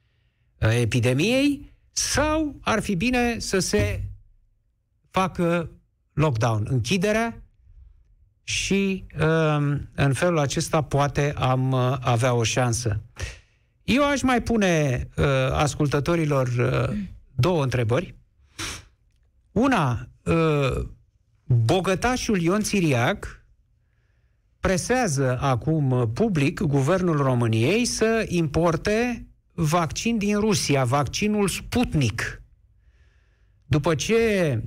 epidemiei, 0.58 1.74
sau 1.92 2.56
ar 2.60 2.82
fi 2.82 2.94
bine 2.94 3.38
să 3.38 3.58
se 3.58 4.04
facă 5.10 5.70
lockdown, 6.12 6.66
închiderea 6.70 7.42
și 8.42 9.04
um, 9.20 9.88
în 9.94 10.12
felul 10.12 10.38
acesta 10.38 10.82
poate 10.82 11.34
am 11.36 11.72
uh, 11.72 11.96
avea 12.00 12.34
o 12.34 12.42
șansă. 12.42 13.00
Eu 13.84 14.04
aș 14.04 14.22
mai 14.22 14.42
pune 14.42 15.08
uh, 15.16 15.24
ascultătorilor 15.52 16.46
uh, 16.48 16.96
două 17.34 17.62
întrebări. 17.62 18.14
Una, 19.52 20.08
bogătașul 21.44 22.40
Ion 22.40 22.62
Țiriac 22.62 23.44
presează 24.60 25.38
acum 25.40 26.10
public 26.14 26.60
guvernul 26.60 27.16
României 27.16 27.84
să 27.84 28.24
importe 28.28 29.25
vaccin 29.56 30.18
din 30.18 30.38
Rusia, 30.38 30.84
vaccinul 30.84 31.48
Sputnik. 31.48 32.42
După 33.66 33.94
ce 33.94 34.62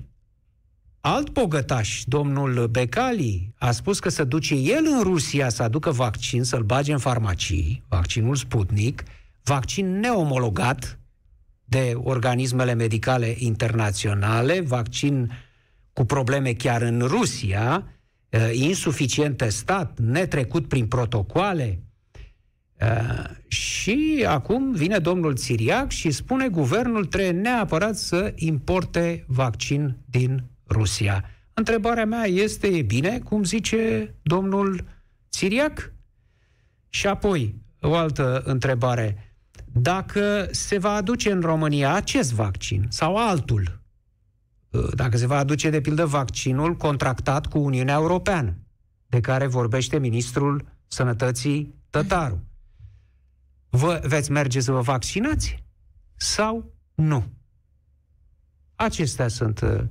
alt 1.01 1.29
bogătaș, 1.29 2.03
domnul 2.05 2.67
Becali, 2.67 3.53
a 3.57 3.71
spus 3.71 3.99
că 3.99 4.09
se 4.09 4.23
duce 4.23 4.55
el 4.55 4.85
în 4.85 5.01
Rusia 5.03 5.49
să 5.49 5.63
aducă 5.63 5.91
vaccin, 5.91 6.43
să-l 6.43 6.63
bage 6.63 6.91
în 6.91 6.97
farmacii, 6.97 7.83
vaccinul 7.87 8.35
Sputnik, 8.35 9.03
vaccin 9.43 9.99
neomologat 9.99 10.99
de 11.63 11.93
organismele 11.95 12.73
medicale 12.73 13.35
internaționale, 13.37 14.61
vaccin 14.61 15.31
cu 15.93 16.05
probleme 16.05 16.53
chiar 16.53 16.81
în 16.81 16.99
Rusia, 16.99 17.87
eh, 18.29 18.49
insuficient 18.53 19.37
testat, 19.37 19.99
netrecut 19.99 20.67
prin 20.67 20.87
protocoale. 20.87 21.83
Eh, 22.79 23.23
și 23.47 24.25
acum 24.27 24.71
vine 24.71 24.97
domnul 24.97 25.35
Țiriac 25.35 25.91
și 25.91 26.11
spune 26.11 26.47
guvernul 26.47 27.05
trebuie 27.05 27.41
neapărat 27.41 27.95
să 27.95 28.33
importe 28.35 29.23
vaccin 29.27 29.97
din 30.05 30.43
Rusia. 30.69 31.23
Întrebarea 31.53 32.05
mea 32.05 32.25
este, 32.25 32.67
e 32.67 32.81
bine, 32.81 33.19
cum 33.19 33.43
zice 33.43 34.13
domnul 34.21 34.85
Siriac? 35.29 35.93
Și 36.89 37.07
apoi, 37.07 37.55
o 37.81 37.95
altă 37.95 38.41
întrebare. 38.45 39.35
Dacă 39.71 40.47
se 40.51 40.77
va 40.77 40.91
aduce 40.91 41.31
în 41.31 41.41
România 41.41 41.93
acest 41.93 42.33
vaccin 42.33 42.85
sau 42.89 43.15
altul, 43.15 43.81
dacă 44.95 45.17
se 45.17 45.27
va 45.27 45.37
aduce, 45.37 45.69
de 45.69 45.81
pildă, 45.81 46.05
vaccinul 46.05 46.75
contractat 46.75 47.45
cu 47.45 47.59
Uniunea 47.59 47.95
Europeană, 47.95 48.57
de 49.07 49.19
care 49.19 49.47
vorbește 49.47 49.99
ministrul 49.99 50.65
Sănătății 50.87 51.75
Tătaru, 51.89 52.48
vă 53.69 54.01
veți 54.03 54.31
merge 54.31 54.59
să 54.59 54.71
vă 54.71 54.81
vaccinați 54.81 55.63
sau 56.15 56.73
nu? 56.95 57.23
Acestea 58.75 59.27
sunt 59.27 59.61
uh, 59.61 59.81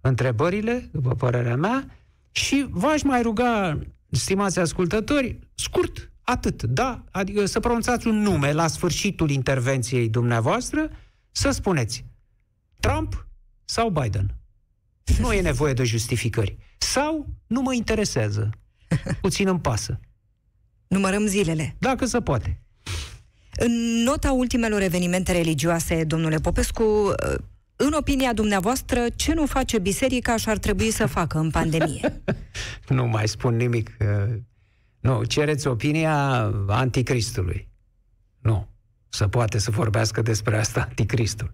întrebările, 0.00 0.88
după 0.92 1.14
părerea 1.14 1.56
mea, 1.56 1.90
și 2.30 2.66
v-aș 2.70 3.02
mai 3.02 3.22
ruga, 3.22 3.78
stimați 4.10 4.58
ascultători, 4.58 5.38
scurt, 5.54 6.12
atât, 6.22 6.62
da? 6.62 7.04
Adică 7.10 7.46
să 7.46 7.60
pronunțați 7.60 8.06
un 8.06 8.20
nume 8.20 8.52
la 8.52 8.66
sfârșitul 8.66 9.30
intervenției 9.30 10.08
dumneavoastră, 10.08 10.90
să 11.30 11.50
spuneți 11.50 12.04
Trump 12.80 13.26
sau 13.64 13.90
Biden. 13.90 14.34
Nu 15.18 15.32
e 15.32 15.40
nevoie 15.40 15.72
de 15.72 15.84
justificări. 15.84 16.56
Sau 16.78 17.28
nu 17.46 17.60
mă 17.60 17.74
interesează. 17.74 18.50
Puțin 19.20 19.48
îmi 19.48 19.60
pasă. 19.60 20.00
Numărăm 20.86 21.26
zilele. 21.26 21.76
Dacă 21.78 22.06
se 22.06 22.20
poate. 22.20 22.63
În 23.56 24.02
nota 24.04 24.32
ultimelor 24.32 24.82
evenimente 24.82 25.32
religioase, 25.32 26.04
domnule 26.04 26.36
Popescu, 26.36 27.14
în 27.76 27.92
opinia 27.92 28.32
dumneavoastră, 28.32 29.06
ce 29.16 29.34
nu 29.34 29.46
face 29.46 29.78
biserica 29.78 30.36
și 30.36 30.48
ar 30.48 30.58
trebui 30.58 30.90
să 30.90 31.06
facă 31.06 31.38
în 31.38 31.50
pandemie? 31.50 32.22
nu 32.88 33.06
mai 33.06 33.28
spun 33.28 33.56
nimic. 33.56 33.96
Nu, 35.00 35.24
cereți 35.24 35.66
opinia 35.66 36.42
anticristului. 36.66 37.68
Nu. 38.40 38.68
Să 39.08 39.28
poate 39.28 39.58
să 39.58 39.70
vorbească 39.70 40.22
despre 40.22 40.58
asta 40.58 40.80
anticristul. 40.80 41.52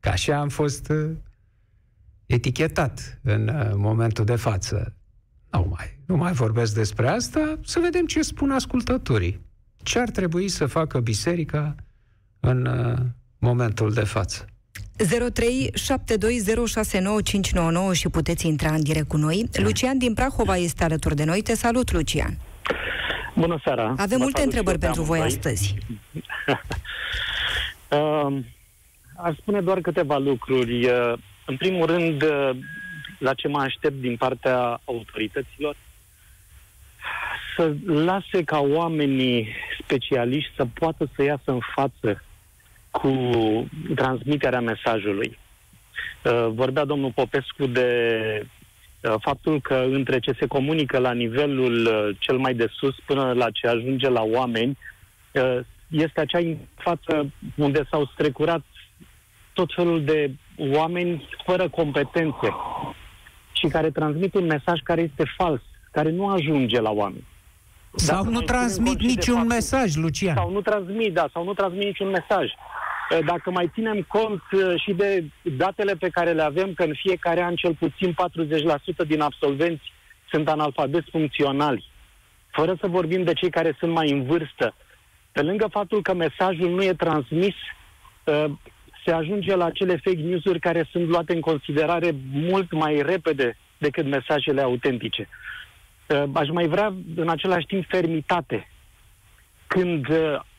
Ca 0.00 0.10
așa 0.10 0.36
am 0.36 0.48
fost 0.48 0.88
uh, 0.88 1.10
etichetat 2.26 3.20
în 3.22 3.48
uh, 3.48 3.70
momentul 3.74 4.24
de 4.24 4.36
față. 4.36 4.96
Nu 5.50 5.66
mai, 5.76 5.98
nu 6.06 6.16
mai 6.16 6.32
vorbesc 6.32 6.74
despre 6.74 7.08
asta, 7.08 7.58
să 7.64 7.80
vedem 7.82 8.06
ce 8.06 8.22
spun 8.22 8.50
ascultătorii. 8.50 9.40
Ce 9.82 9.98
ar 9.98 10.10
trebui 10.10 10.48
să 10.48 10.66
facă 10.66 11.00
biserica 11.00 11.74
în 12.40 12.66
uh, 12.66 12.96
momentul 13.38 13.92
de 13.92 14.04
față? 14.04 14.46
0372069599 15.04 15.08
și 17.92 18.08
puteți 18.08 18.46
intra 18.46 18.72
în 18.72 18.82
direct 18.82 19.08
cu 19.08 19.16
noi. 19.16 19.48
Lucian 19.52 19.98
din 19.98 20.14
Prahova 20.14 20.56
este 20.56 20.84
alături 20.84 21.16
de 21.16 21.24
noi. 21.24 21.42
Te 21.42 21.54
salut, 21.54 21.92
Lucian. 21.92 22.38
Bună 23.34 23.60
seara. 23.64 23.94
Avem 23.96 24.20
multe 24.20 24.42
întrebări 24.42 24.78
pentru 24.78 25.02
voi 25.02 25.20
astăzi. 25.20 25.74
uh, 27.90 28.38
aș 29.26 29.36
spune 29.36 29.60
doar 29.60 29.80
câteva 29.80 30.18
lucruri. 30.18 30.86
Uh, 30.86 31.12
în 31.46 31.56
primul 31.56 31.86
rând, 31.86 32.22
uh, 32.22 32.50
la 33.18 33.34
ce 33.34 33.48
mă 33.48 33.58
aștept 33.58 34.00
din 34.00 34.16
partea 34.16 34.80
autorităților, 34.84 35.76
să 37.58 37.74
lase 37.86 38.44
ca 38.44 38.58
oamenii 38.58 39.48
specialiști 39.82 40.54
să 40.56 40.66
poată 40.74 41.08
să 41.16 41.22
iasă 41.22 41.42
în 41.44 41.60
față 41.74 42.22
cu 42.90 43.10
transmiterea 43.94 44.60
mesajului. 44.60 45.38
Uh, 46.24 46.46
vorbea 46.50 46.84
domnul 46.84 47.12
Popescu 47.14 47.66
de 47.66 47.88
uh, 49.00 49.14
faptul 49.20 49.60
că 49.60 49.86
între 49.90 50.18
ce 50.18 50.32
se 50.38 50.46
comunică 50.46 50.98
la 50.98 51.12
nivelul 51.12 51.86
uh, 51.86 52.16
cel 52.18 52.38
mai 52.38 52.54
de 52.54 52.66
sus 52.70 52.94
până 53.06 53.32
la 53.32 53.50
ce 53.50 53.66
ajunge 53.66 54.08
la 54.08 54.22
oameni, 54.22 54.78
este 55.88 56.20
acea 56.20 56.56
față 56.74 57.32
unde 57.56 57.86
s-au 57.90 58.04
strecurat 58.12 58.62
tot 59.52 59.72
felul 59.74 60.04
de 60.04 60.30
oameni 60.56 61.28
fără 61.44 61.68
competențe 61.68 62.54
și 63.52 63.66
care 63.66 63.90
transmit 63.90 64.34
un 64.34 64.46
mesaj 64.46 64.80
care 64.82 65.00
este 65.00 65.24
fals, 65.36 65.60
care 65.90 66.10
nu 66.10 66.28
ajunge 66.28 66.80
la 66.80 66.90
oameni. 66.90 67.24
Sau 67.94 68.16
Dacă 68.16 68.30
nu 68.30 68.40
transmit 68.40 69.00
niciun 69.00 69.34
faptul, 69.34 69.54
mesaj, 69.54 69.94
Lucian. 69.96 70.34
Sau 70.34 70.50
nu 70.50 70.60
transmit, 70.60 71.12
da, 71.12 71.28
sau 71.32 71.44
nu 71.44 71.54
transmit 71.54 71.84
niciun 71.84 72.08
mesaj. 72.08 72.50
Dacă 73.24 73.50
mai 73.50 73.70
ținem 73.74 74.06
cont 74.08 74.42
și 74.84 74.92
de 74.92 75.24
datele 75.42 75.94
pe 75.94 76.08
care 76.08 76.32
le 76.32 76.42
avem, 76.42 76.74
că 76.74 76.82
în 76.82 76.94
fiecare 76.94 77.42
an 77.42 77.54
cel 77.54 77.74
puțin 77.74 78.14
40% 79.04 79.06
din 79.06 79.20
absolvenți 79.20 79.92
sunt 80.30 80.48
analfabeti 80.48 81.10
funcționali, 81.10 81.90
fără 82.50 82.76
să 82.80 82.86
vorbim 82.86 83.22
de 83.24 83.32
cei 83.32 83.50
care 83.50 83.76
sunt 83.78 83.92
mai 83.92 84.10
în 84.10 84.24
vârstă, 84.24 84.74
pe 85.32 85.42
lângă 85.42 85.66
faptul 85.70 86.02
că 86.02 86.14
mesajul 86.14 86.70
nu 86.70 86.82
e 86.82 86.92
transmis, 86.92 87.54
se 89.04 89.12
ajunge 89.12 89.56
la 89.56 89.64
acele 89.64 90.00
fake 90.04 90.20
news-uri 90.20 90.58
care 90.58 90.88
sunt 90.90 91.08
luate 91.08 91.34
în 91.34 91.40
considerare 91.40 92.10
mult 92.32 92.72
mai 92.72 93.02
repede 93.02 93.56
decât 93.78 94.06
mesajele 94.06 94.62
autentice. 94.62 95.28
Aș 96.32 96.48
mai 96.48 96.66
vrea 96.66 96.94
în 97.16 97.28
același 97.28 97.66
timp 97.66 97.84
fermitate. 97.88 98.68
Când 99.66 100.06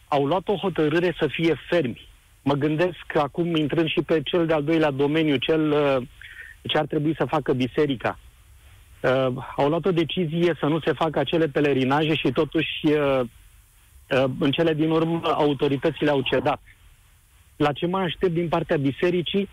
au 0.08 0.26
luat 0.26 0.48
o 0.48 0.56
hotărâre 0.56 1.16
să 1.20 1.28
fie 1.28 1.56
fermi, 1.70 2.08
mă 2.44 2.54
gândesc 2.54 2.98
că 3.08 3.20
acum 3.20 3.56
intrând 3.56 3.90
și 3.90 4.02
pe 4.02 4.22
cel 4.22 4.46
de-al 4.46 4.64
doilea 4.64 4.92
domeniu, 4.92 5.36
cel 5.36 5.72
ce 6.62 6.78
ar 6.78 6.86
trebui 6.86 7.16
să 7.18 7.26
facă 7.26 7.54
biserica. 7.54 8.20
Uh, 9.02 9.28
au 9.56 9.70
luat 9.70 9.86
o 9.86 9.92
decizie 9.92 10.58
să 10.60 10.66
nu 10.66 10.80
se 10.80 10.94
facă 10.94 11.20
acele 11.20 11.48
pelerinaje 11.48 12.16
și 12.16 12.32
totuși 12.32 12.86
uh, 12.86 13.20
uh, 14.10 14.24
în 14.40 14.52
cele 14.52 14.74
din 14.74 14.90
urmă 14.90 15.22
autoritățile 15.24 16.10
au 16.10 16.22
cedat. 16.22 16.62
La 17.56 17.72
ce 17.72 17.86
mă 17.86 17.98
aștept 17.98 18.34
din 18.34 18.48
partea 18.48 18.78
bisericii? 18.78 19.50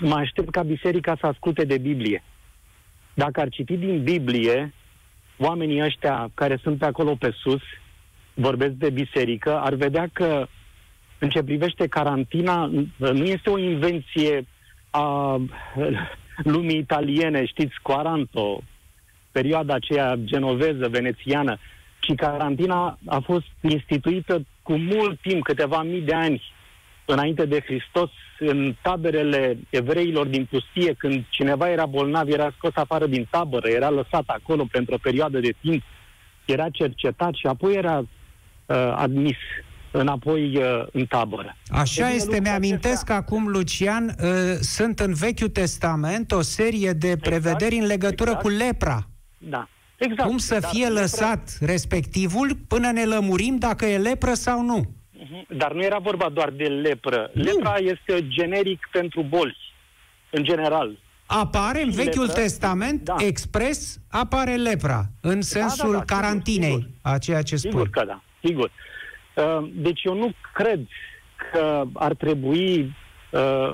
Mă 0.00 0.14
aștept 0.14 0.50
ca 0.50 0.62
biserica 0.62 1.16
să 1.20 1.26
asculte 1.26 1.64
de 1.64 1.78
Biblie. 1.78 2.22
Dacă 3.14 3.40
ar 3.40 3.48
citi 3.48 3.76
din 3.76 4.02
Biblie, 4.02 4.74
oamenii 5.38 5.82
ăștia 5.82 6.30
care 6.34 6.58
sunt 6.62 6.78
pe 6.78 6.84
acolo 6.84 7.14
pe 7.14 7.30
sus, 7.40 7.62
vorbesc 8.34 8.72
de 8.72 8.90
biserică, 8.90 9.58
ar 9.58 9.74
vedea 9.74 10.08
că 10.12 10.46
în 11.18 11.28
ce 11.28 11.42
privește 11.42 11.86
carantina, 11.86 12.70
nu 12.96 13.24
este 13.24 13.50
o 13.50 13.58
invenție 13.58 14.46
a 14.90 15.40
lumii 16.54 16.78
italiene, 16.78 17.44
știți, 17.44 17.74
Quaranto, 17.82 18.62
perioada 19.32 19.74
aceea 19.74 20.14
genoveză, 20.14 20.88
venețiană, 20.88 21.58
ci 22.00 22.14
carantina 22.14 22.98
a 23.06 23.18
fost 23.18 23.46
instituită 23.60 24.46
cu 24.62 24.76
mult 24.76 25.20
timp, 25.20 25.42
câteva 25.42 25.82
mii 25.82 26.00
de 26.00 26.14
ani 26.14 26.42
înainte 27.12 27.44
de 27.44 27.60
Hristos, 27.60 28.10
în 28.38 28.74
taberele 28.82 29.58
evreilor 29.70 30.26
din 30.26 30.48
pustie, 30.50 30.94
când 30.98 31.24
cineva 31.28 31.70
era 31.70 31.86
bolnav, 31.86 32.28
era 32.28 32.52
scos 32.56 32.72
afară 32.74 33.06
din 33.06 33.28
tabără, 33.30 33.68
era 33.68 33.90
lăsat 33.90 34.24
acolo 34.26 34.66
pentru 34.70 34.94
o 34.94 34.98
perioadă 35.02 35.38
de 35.38 35.54
timp, 35.60 35.82
era 36.44 36.68
cercetat 36.70 37.34
și 37.34 37.46
apoi 37.46 37.74
era 37.74 37.98
uh, 37.98 38.92
admis 38.96 39.36
înapoi 39.90 40.56
uh, 40.56 40.86
în 40.92 41.06
tabără. 41.06 41.56
Așa 41.68 42.06
deci, 42.06 42.14
este, 42.14 42.40
mi-amintesc 42.40 43.04
că 43.04 43.12
acum, 43.12 43.48
Lucian, 43.48 44.04
uh, 44.04 44.30
sunt 44.60 45.00
în 45.00 45.14
Vechiul 45.14 45.48
Testament 45.48 46.32
o 46.32 46.40
serie 46.40 46.92
de 46.92 47.06
exact, 47.06 47.22
prevederi 47.22 47.74
exact, 47.74 47.82
în 47.82 47.86
legătură 47.86 48.30
exact. 48.30 48.42
cu 48.42 48.48
lepra. 48.48 49.08
Da. 49.38 49.68
Exact. 49.96 50.28
Cum 50.28 50.38
să 50.38 50.60
fie 50.70 50.88
lăsat 50.88 51.50
lepra... 51.50 51.72
respectivul 51.72 52.58
până 52.68 52.90
ne 52.90 53.04
lămurim 53.04 53.56
dacă 53.56 53.86
e 53.86 53.98
lepră 53.98 54.34
sau 54.34 54.62
nu. 54.62 54.97
Mhm. 55.18 55.46
Dar 55.56 55.72
nu 55.72 55.82
era 55.82 55.98
vorba 55.98 56.28
doar 56.28 56.50
de 56.50 56.64
lepră. 56.64 57.30
Nu. 57.34 57.42
Lepra 57.42 57.76
este 57.76 58.28
generic 58.28 58.88
pentru 58.92 59.22
bolți, 59.22 59.72
în 60.30 60.44
general. 60.44 60.98
Apare 61.26 61.82
în 61.82 61.90
Vechiul 61.90 62.26
lepră, 62.26 62.40
Testament, 62.40 63.02
da. 63.02 63.14
expres, 63.18 64.00
apare 64.10 64.56
lepra, 64.56 65.04
în 65.20 65.42
sensul 65.42 65.92
da, 65.92 65.98
da, 65.98 66.04
da, 66.04 66.14
carantinei, 66.14 66.68
sigur, 66.68 66.82
sigur. 66.82 67.12
a 67.12 67.18
ceea 67.18 67.42
ce 67.42 67.56
spui. 67.56 67.70
Sigur 67.70 67.88
că 67.90 68.04
da, 68.06 68.22
sigur. 68.42 68.70
Uh, 69.34 69.68
deci 69.72 70.02
eu 70.04 70.14
nu 70.14 70.32
cred 70.52 70.80
că 71.52 71.84
ar 71.94 72.14
trebui 72.14 72.78
uh, 72.80 72.90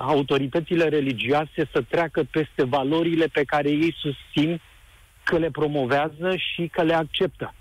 autoritățile 0.01 0.89
religioase 0.89 1.69
să 1.73 1.83
treacă 1.89 2.25
peste 2.31 2.65
valorile 2.65 3.27
pe 3.27 3.45
care 3.45 3.69
ei 3.69 3.97
susțin 3.99 4.61
că 5.23 5.39
le 5.39 5.51
promovează 5.51 6.35
și 6.37 6.67
că 6.73 6.83
le 6.83 6.95
acceptă. 6.95 7.55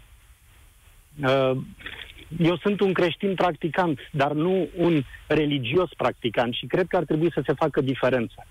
Uh, 2.40 2.46
eu 2.48 2.58
sunt 2.58 2.80
un 2.80 2.94
creștin 2.94 3.34
practicant, 3.34 4.00
dar 4.12 4.32
nu 4.32 4.70
un 4.76 5.04
religios 5.28 5.90
practicant 5.98 6.54
și 6.54 6.66
cred 6.66 6.88
că 6.88 6.98
ar 6.98 7.04
trebui 7.04 7.32
să 7.34 7.42
se 7.46 7.54
facă 7.54 7.82
diferența. 7.82 8.46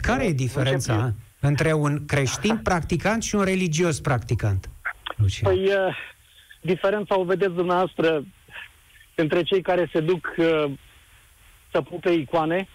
Care 0.00 0.24
e 0.24 0.32
diferența 0.32 0.94
Încep... 0.94 1.14
între 1.40 1.72
un 1.72 2.06
creștin 2.06 2.56
practicant 2.56 3.22
și 3.22 3.34
un 3.34 3.44
religios 3.44 4.00
practicant? 4.00 4.70
Lucian? 5.16 5.52
Păi, 5.52 5.64
uh, 5.66 5.96
diferența 6.60 7.18
o 7.18 7.24
vedeți 7.24 7.54
dumneavoastră 7.54 8.24
între 9.14 9.42
cei 9.42 9.62
care 9.62 9.88
se 9.92 10.00
duc 10.00 10.34
uh, 10.36 10.72
să 11.70 11.80
pupe 11.80 12.10
icoane. 12.10 12.68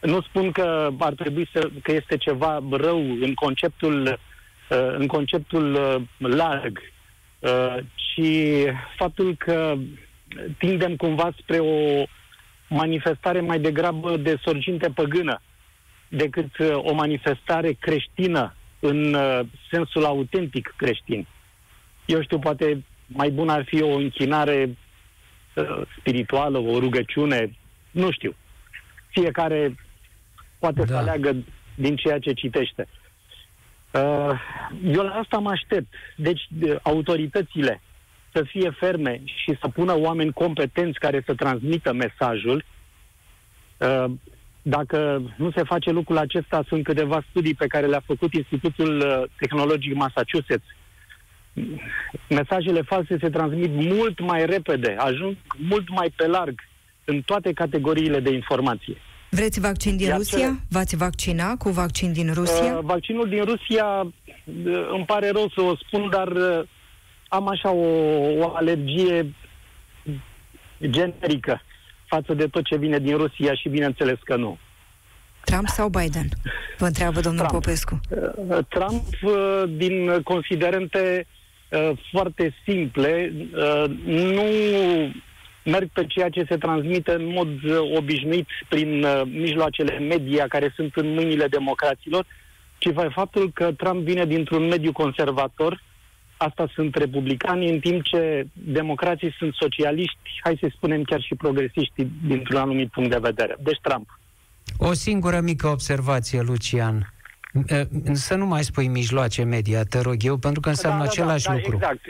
Nu 0.00 0.20
spun 0.20 0.52
că 0.52 0.90
ar 0.98 1.12
trebui 1.12 1.48
să, 1.52 1.70
că 1.82 1.92
este 1.92 2.16
ceva 2.16 2.62
rău 2.70 2.98
în 2.98 3.34
conceptul, 3.34 4.18
uh, 4.70 4.94
în 4.96 5.06
conceptul 5.06 5.74
uh, 5.74 6.28
larg, 6.30 6.78
uh, 6.78 6.97
ci 7.94 8.22
faptul 8.96 9.36
că 9.36 9.76
tindem 10.58 10.96
cumva 10.96 11.30
spre 11.40 11.58
o 11.58 12.04
manifestare 12.68 13.40
mai 13.40 13.60
degrabă 13.60 14.16
de 14.16 14.38
sorginte 14.44 14.90
păgână 14.90 15.40
decât 16.08 16.58
uh, 16.58 16.74
o 16.76 16.94
manifestare 16.94 17.72
creștină 17.72 18.54
în 18.80 19.14
uh, 19.14 19.40
sensul 19.70 20.04
autentic 20.04 20.74
creștin. 20.76 21.26
Eu 22.06 22.22
știu, 22.22 22.38
poate 22.38 22.84
mai 23.06 23.30
bun 23.30 23.48
ar 23.48 23.64
fi 23.64 23.82
o 23.82 23.96
închinare 23.96 24.76
uh, 25.54 25.82
spirituală, 25.98 26.58
o 26.58 26.78
rugăciune, 26.78 27.56
nu 27.90 28.10
știu. 28.10 28.34
Fiecare 29.10 29.74
poate 30.58 30.80
da. 30.80 30.86
să 30.86 30.96
aleagă 30.96 31.36
din 31.74 31.96
ceea 31.96 32.18
ce 32.18 32.32
citește. 32.32 32.86
Uh, 33.90 34.40
eu 34.84 35.02
la 35.02 35.14
asta 35.14 35.38
mă 35.38 35.50
aștept. 35.50 35.94
Deci 36.16 36.48
uh, 36.62 36.76
autoritățile 36.82 37.80
să 38.32 38.42
fie 38.42 38.70
ferme 38.70 39.20
și 39.24 39.56
să 39.60 39.68
pună 39.68 39.98
oameni 39.98 40.32
competenți 40.32 40.98
care 40.98 41.22
să 41.26 41.34
transmită 41.34 41.92
mesajul. 41.92 42.64
Uh, 43.76 44.04
dacă 44.62 45.22
nu 45.36 45.50
se 45.50 45.62
face 45.62 45.90
lucrul 45.90 46.18
acesta, 46.18 46.64
sunt 46.68 46.84
câteva 46.84 47.24
studii 47.30 47.54
pe 47.54 47.66
care 47.66 47.86
le-a 47.86 48.02
făcut 48.06 48.32
Institutul 48.32 48.98
uh, 48.98 49.22
Tehnologic 49.38 49.94
Massachusetts 49.94 50.66
mesajele 52.28 52.82
false 52.82 53.16
se 53.20 53.30
transmit 53.30 53.70
mult 53.70 54.20
mai 54.20 54.46
repede, 54.46 54.94
ajung 54.98 55.36
mult 55.56 55.88
mai 55.88 56.12
pe 56.16 56.26
larg 56.26 56.60
în 57.04 57.22
toate 57.22 57.52
categoriile 57.52 58.20
de 58.20 58.32
informație. 58.32 58.96
Vreți 59.30 59.60
vaccin 59.60 59.96
din 59.96 60.06
Iar 60.06 60.16
Rusia? 60.16 60.38
Ce... 60.38 60.54
V-ați 60.68 60.96
vaccina 60.96 61.56
cu 61.56 61.70
vaccin 61.70 62.12
din 62.12 62.32
Rusia? 62.32 62.76
Uh, 62.76 62.78
vaccinul 62.82 63.28
din 63.28 63.44
Rusia, 63.44 63.84
uh, 63.84 64.88
îmi 64.92 65.04
pare 65.06 65.30
rău 65.30 65.50
să 65.54 65.60
o 65.60 65.76
spun, 65.76 66.08
dar 66.10 66.28
uh, 66.28 66.68
am 67.28 67.48
așa 67.48 67.70
o, 67.70 67.86
o 68.38 68.52
alergie 68.54 69.34
generică 70.80 71.60
față 72.06 72.34
de 72.34 72.46
tot 72.46 72.64
ce 72.64 72.76
vine 72.76 72.98
din 72.98 73.16
Rusia 73.16 73.54
și 73.54 73.68
bineînțeles 73.68 74.18
că 74.24 74.36
nu. 74.36 74.58
Trump 75.44 75.68
sau 75.68 75.88
Biden? 75.88 76.28
Vă 76.78 76.86
întreabă 76.86 77.20
domnul 77.20 77.46
Trump. 77.46 77.64
Popescu. 77.64 78.00
Uh, 78.10 78.58
Trump, 78.68 79.04
uh, 79.22 79.62
din 79.76 80.22
considerente 80.22 81.26
Uh, 81.70 81.90
foarte 82.10 82.54
simple, 82.64 83.32
uh, 83.54 83.84
nu 84.04 84.42
merg 85.70 85.88
pe 85.92 86.06
ceea 86.06 86.28
ce 86.28 86.44
se 86.48 86.56
transmite 86.56 87.12
în 87.12 87.32
mod 87.32 87.48
uh, 87.48 87.96
obișnuit 87.96 88.46
prin 88.68 89.06
mijloacele 89.24 89.98
media 89.98 90.46
care 90.48 90.72
sunt 90.76 90.96
în 90.96 91.14
mâinile 91.14 91.46
democraților, 91.46 92.26
ci 92.78 92.92
pe 92.92 93.08
faptul 93.12 93.50
că 93.54 93.72
Trump 93.72 94.02
vine 94.04 94.24
dintr-un 94.24 94.66
mediu 94.66 94.92
conservator, 94.92 95.82
asta 96.36 96.70
sunt 96.74 96.94
republicani, 96.94 97.70
în 97.70 97.78
timp 97.80 98.02
ce 98.02 98.46
democrații 98.52 99.34
sunt 99.38 99.54
socialiști, 99.54 100.18
hai 100.42 100.58
să 100.60 100.70
spunem 100.74 101.02
chiar 101.02 101.20
și 101.20 101.34
progresiști 101.34 102.06
dintr-un 102.26 102.56
anumit 102.56 102.90
punct 102.90 103.10
de 103.10 103.18
vedere. 103.20 103.56
Deci 103.62 103.78
Trump. 103.82 104.18
O 104.78 104.92
singură 104.92 105.40
mică 105.40 105.66
observație, 105.68 106.40
Lucian. 106.40 107.12
Să 108.12 108.34
nu 108.34 108.46
mai 108.46 108.64
spui 108.64 108.86
mijloace 108.88 109.42
media, 109.42 109.82
te 109.82 110.00
rog 110.00 110.16
eu, 110.18 110.36
pentru 110.36 110.60
că 110.60 110.68
înseamnă 110.68 110.98
da, 110.98 111.04
da, 111.04 111.10
același 111.10 111.44
da, 111.44 111.52
lucru. 111.52 111.74
Exact. 111.74 112.00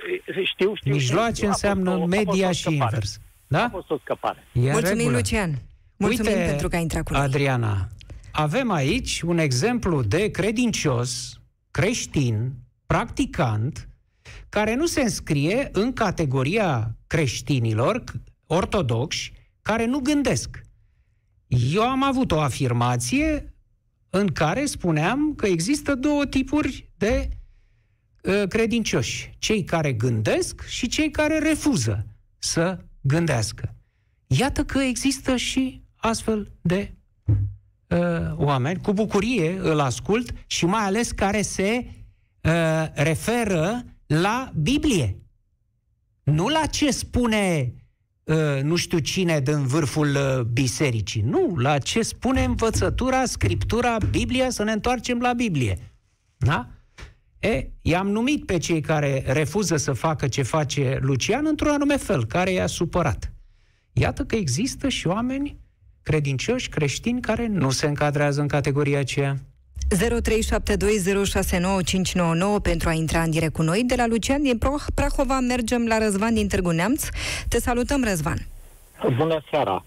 Știu, 0.45 0.75
știu. 0.75 0.93
Mijloace 0.93 1.35
știu. 1.35 1.49
înseamnă 1.49 1.91
o, 1.91 2.07
media 2.07 2.53
și 2.53 2.73
invers. 2.73 3.21
Da? 3.49 3.65
A 3.65 3.69
fost 3.69 3.91
o 3.91 3.99
scăpare. 3.99 4.39
E 4.53 4.71
Mulțumim, 4.71 4.97
regulă. 4.97 5.17
Lucian. 5.17 5.63
Mulțumim 5.97 6.33
Uite, 6.33 6.45
pentru 6.49 6.69
că 6.69 6.77
ai 6.77 6.83
intrat 6.83 7.03
cu 7.03 7.13
noi. 7.13 7.23
Adriana, 7.23 7.89
avem 8.33 8.71
aici 8.71 9.21
un 9.21 9.39
exemplu 9.39 10.03
de 10.03 10.31
credincios, 10.31 11.41
creștin, 11.71 12.53
practicant, 12.87 13.89
care 14.49 14.75
nu 14.75 14.87
se 14.87 15.01
înscrie 15.01 15.69
în 15.73 15.93
categoria 15.93 16.97
creștinilor 17.07 18.05
ortodoxi 18.47 19.33
care 19.63 19.87
nu 19.87 19.99
gândesc. 19.99 20.61
Eu 21.73 21.83
am 21.83 22.03
avut 22.03 22.33
o 22.33 22.41
afirmație 22.41 23.55
în 24.11 24.27
care 24.27 24.65
spuneam 24.65 25.35
că 25.35 25.47
există 25.47 25.95
două 25.95 26.27
tipuri 26.27 26.91
de 26.97 27.29
uh, 28.23 28.43
credincioși. 28.49 29.35
Cei 29.39 29.65
care 29.65 29.93
gândesc 29.93 30.67
și 30.67 30.89
cei 30.89 31.11
care 31.11 31.39
refuză 31.39 32.07
să 32.39 32.79
gândească. 33.01 33.75
Iată 34.27 34.65
că 34.65 34.79
există 34.79 35.37
și 35.37 35.83
astfel 35.97 36.53
de 36.61 36.95
uh, 37.89 37.99
oameni. 38.37 38.81
Cu 38.81 38.93
bucurie 38.93 39.59
îl 39.59 39.81
ascult 39.81 40.33
și 40.47 40.67
mai 40.67 40.85
ales 40.85 41.11
care 41.11 41.43
se 41.43 41.85
uh, 42.43 42.87
referă 42.95 43.85
la 44.07 44.53
Biblie. 44.55 45.23
Nu 46.23 46.49
la 46.49 46.67
ce 46.67 46.91
spune 46.91 47.75
uh, 48.25 48.63
nu 48.63 48.77
știu 48.77 48.99
cine 48.99 49.41
din 49.41 49.67
vârful 49.67 50.09
uh, 50.09 50.41
bisericii. 50.41 51.23
Nu, 51.23 51.57
la 51.57 51.79
ce 51.79 52.03
spune 52.03 52.45
învățătura, 52.45 53.25
scriptura, 53.25 53.97
Biblia, 54.11 54.51
să 54.51 54.63
ne 54.63 54.73
întoarcem 54.73 55.21
la 55.21 55.33
Biblie. 55.33 55.79
Da? 56.37 56.69
E, 57.41 57.67
i-am 57.83 58.11
numit 58.11 58.47
pe 58.47 58.59
cei 58.59 58.81
care 58.81 59.23
refuză 59.27 59.77
să 59.77 59.93
facă 59.93 60.29
ce 60.29 60.43
face 60.43 60.99
Lucian 61.01 61.47
într-un 61.47 61.71
anume 61.71 61.97
fel, 61.97 62.27
care 62.27 62.51
i-a 62.51 62.67
supărat. 62.67 63.33
Iată 63.93 64.25
că 64.25 64.37
există 64.37 64.89
și 64.89 65.07
oameni 65.07 65.57
credincioși, 66.03 66.69
creștini, 66.69 67.21
care 67.21 67.47
nu 67.47 67.71
se 67.71 67.87
încadrează 67.87 68.41
în 68.41 68.47
categoria 68.47 68.99
aceea. 68.99 69.37
0372069599 69.97 70.01
pentru 72.63 72.89
a 72.89 72.93
intra 72.93 73.23
în 73.23 73.31
direct 73.31 73.53
cu 73.53 73.63
noi. 73.63 73.83
De 73.87 73.95
la 73.95 74.07
Lucian 74.07 74.43
din 74.43 74.59
Prahova 74.95 75.41
mergem 75.41 75.87
la 75.87 75.99
Răzvan 75.99 76.35
din 76.35 76.49
Târgu 76.49 76.71
Neamț. 76.71 77.05
Te 77.49 77.61
salutăm, 77.61 78.05
Răzvan. 78.05 78.47
Bună 79.17 79.45
seara! 79.51 79.85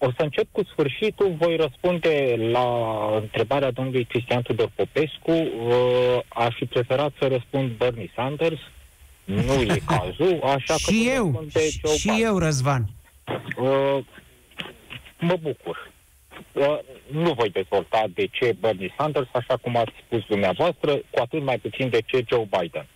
Uh, 0.00 0.08
o 0.08 0.10
să 0.16 0.22
încep 0.22 0.46
cu 0.52 0.64
sfârșitul, 0.64 1.34
voi 1.38 1.56
răspunde 1.56 2.34
la 2.38 2.66
întrebarea 3.20 3.70
domnului 3.70 4.04
Cristian 4.04 4.42
Tudor 4.42 4.70
Popescu. 4.74 5.30
Uh, 5.30 6.18
aș 6.28 6.54
fi 6.54 6.64
preferat 6.64 7.12
să 7.18 7.26
răspund 7.26 7.70
Bernie 7.70 8.12
Sanders. 8.14 8.58
Nu 9.24 9.52
e 9.62 9.80
cazul, 9.96 10.40
așa 10.42 10.74
că... 10.74 10.92
și 10.92 11.02
voi 11.04 11.14
eu, 11.14 11.24
răspunde 11.24 11.70
și, 11.70 11.80
Joe 11.84 11.96
și 11.96 12.08
Biden. 12.08 12.24
eu, 12.24 12.38
Răzvan. 12.38 12.88
Uh, 13.56 13.98
mă 15.18 15.36
bucur. 15.40 15.90
Uh, 16.52 16.78
nu 17.10 17.32
voi 17.32 17.48
dezvolta 17.48 18.04
de 18.14 18.26
ce 18.26 18.56
Bernie 18.60 18.94
Sanders, 18.98 19.28
așa 19.32 19.56
cum 19.56 19.76
ați 19.76 19.92
spus 20.06 20.24
dumneavoastră, 20.28 20.92
cu 20.92 21.20
atât 21.20 21.42
mai 21.42 21.58
puțin 21.58 21.88
de 21.88 22.00
ce 22.06 22.24
Joe 22.28 22.48
Biden. 22.60 22.86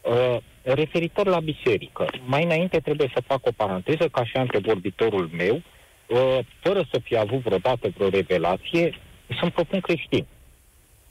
Uh, 0.00 0.36
referitor 0.62 1.26
la 1.26 1.40
biserică, 1.40 2.06
mai 2.24 2.44
înainte 2.44 2.78
trebuie 2.80 3.10
să 3.14 3.22
fac 3.26 3.46
o 3.46 3.50
paranteză, 3.56 4.08
ca 4.08 4.24
și 4.24 4.36
antevorbitorul 4.36 5.30
meu, 5.32 5.54
uh, 5.54 5.62
fără 6.60 6.86
să 6.92 7.00
fi 7.02 7.16
avut 7.16 7.38
vreodată 7.38 7.88
vreo 7.96 8.08
revelație, 8.08 8.98
să-mi 9.40 9.50
propun 9.50 9.80
creștin. 9.80 10.26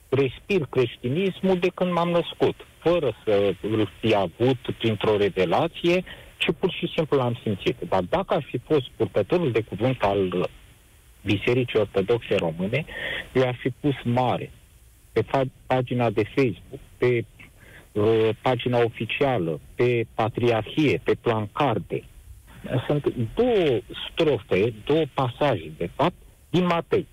Respir 0.09 0.65
creștinismul 0.69 1.59
de 1.59 1.71
când 1.75 1.91
m-am 1.91 2.09
născut, 2.09 2.55
fără 2.79 3.15
să 3.25 3.53
îl 3.61 3.89
fi 3.99 4.15
avut 4.15 4.57
printr-o 4.77 5.17
revelație, 5.17 6.03
ci 6.37 6.47
pur 6.59 6.71
și 6.71 6.91
simplu 6.95 7.17
l-am 7.17 7.39
simțit. 7.43 7.75
Dar 7.89 8.01
dacă 8.01 8.33
aș 8.33 8.43
fi 8.43 8.57
fost 8.57 8.89
purtătorul 8.95 9.51
de 9.51 9.61
cuvânt 9.61 10.01
al 10.01 10.49
Bisericii 11.25 11.79
Ortodoxe 11.79 12.35
Române, 12.35 12.85
eu 13.33 13.47
aș 13.47 13.57
fi 13.57 13.69
pus 13.69 13.95
mare 14.03 14.51
pe 15.11 15.21
fa- 15.23 15.65
pagina 15.65 16.09
de 16.09 16.23
Facebook, 16.35 16.79
pe 16.97 17.25
uh, 17.91 18.29
pagina 18.41 18.83
oficială, 18.83 19.59
pe 19.75 20.05
Patriarhie, 20.13 21.01
pe 21.03 21.13
plancarde. 21.21 22.03
Sunt 22.87 23.13
două 23.35 23.79
strofe, 24.11 24.73
două 24.85 25.03
pasaje, 25.13 25.71
de 25.77 25.89
fapt, 25.95 26.15
din 26.49 26.65
Matei. 26.65 27.07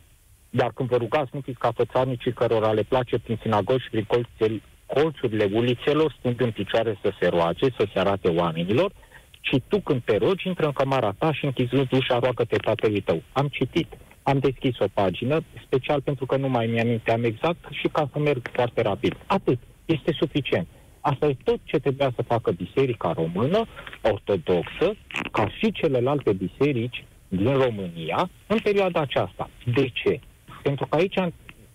Dar 0.50 0.72
când 0.74 0.88
vă 0.88 0.96
rugați, 0.96 1.30
nu 1.32 1.40
fiți 1.40 1.58
ca 1.58 1.70
fățarnicii 1.74 2.32
cărora 2.32 2.72
le 2.72 2.82
place 2.82 3.18
prin 3.18 3.38
sinagogi 3.42 3.82
și 3.82 3.90
prin 3.90 4.04
colțel, 4.04 4.62
colțurile 4.86 5.48
ulițelor, 5.52 6.16
stând 6.18 6.40
în 6.40 6.50
picioare 6.50 6.98
să 7.02 7.12
se 7.20 7.26
roage, 7.28 7.66
să 7.78 7.86
se 7.92 7.98
arate 7.98 8.28
oamenilor, 8.28 8.92
ci 9.40 9.54
tu 9.68 9.80
când 9.80 10.02
te 10.04 10.16
rogi, 10.16 10.46
intră 10.48 10.66
în 10.66 10.72
camera 10.72 11.14
ta 11.18 11.32
și 11.32 11.44
închizând 11.44 11.92
ușa, 11.92 12.18
roagă-te 12.18 12.56
tatălui 12.56 13.00
tău. 13.00 13.22
Am 13.32 13.48
citit, 13.48 13.86
am 14.22 14.38
deschis 14.38 14.78
o 14.78 14.84
pagină, 14.92 15.40
special 15.64 16.00
pentru 16.00 16.26
că 16.26 16.36
nu 16.36 16.48
mai 16.48 16.66
mi-aminteam 16.66 17.24
exact 17.24 17.64
și 17.70 17.88
ca 17.88 18.08
să 18.12 18.18
merg 18.18 18.48
foarte 18.52 18.82
rapid. 18.82 19.16
Atât. 19.26 19.58
Este 19.84 20.12
suficient. 20.18 20.66
Asta 21.00 21.26
e 21.26 21.36
tot 21.44 21.60
ce 21.64 21.78
trebuia 21.78 22.12
să 22.14 22.22
facă 22.22 22.50
Biserica 22.50 23.12
Română, 23.12 23.66
ortodoxă, 24.02 24.96
ca 25.30 25.48
și 25.48 25.72
celelalte 25.72 26.32
biserici 26.32 27.04
din 27.28 27.58
România, 27.58 28.30
în 28.46 28.58
perioada 28.62 29.00
aceasta. 29.00 29.50
De 29.74 29.88
ce? 29.88 30.20
Pentru 30.62 30.86
că 30.86 30.96
aici 30.96 31.18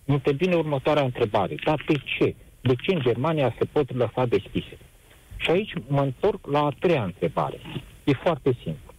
intervine 0.04 0.54
următoarea 0.54 1.02
întrebare. 1.02 1.54
Dar 1.64 1.84
de 1.86 1.94
ce? 2.04 2.34
De 2.60 2.74
ce 2.74 2.94
în 2.94 3.00
Germania 3.00 3.54
se 3.58 3.64
pot 3.64 3.94
lăsa 3.94 4.26
deschise? 4.26 4.78
Și 5.36 5.50
aici 5.50 5.72
mă 5.88 6.00
întorc 6.00 6.46
la 6.46 6.64
a 6.64 6.74
treia 6.78 7.04
întrebare. 7.04 7.58
E 8.04 8.12
foarte 8.12 8.56
simplu. 8.62 8.92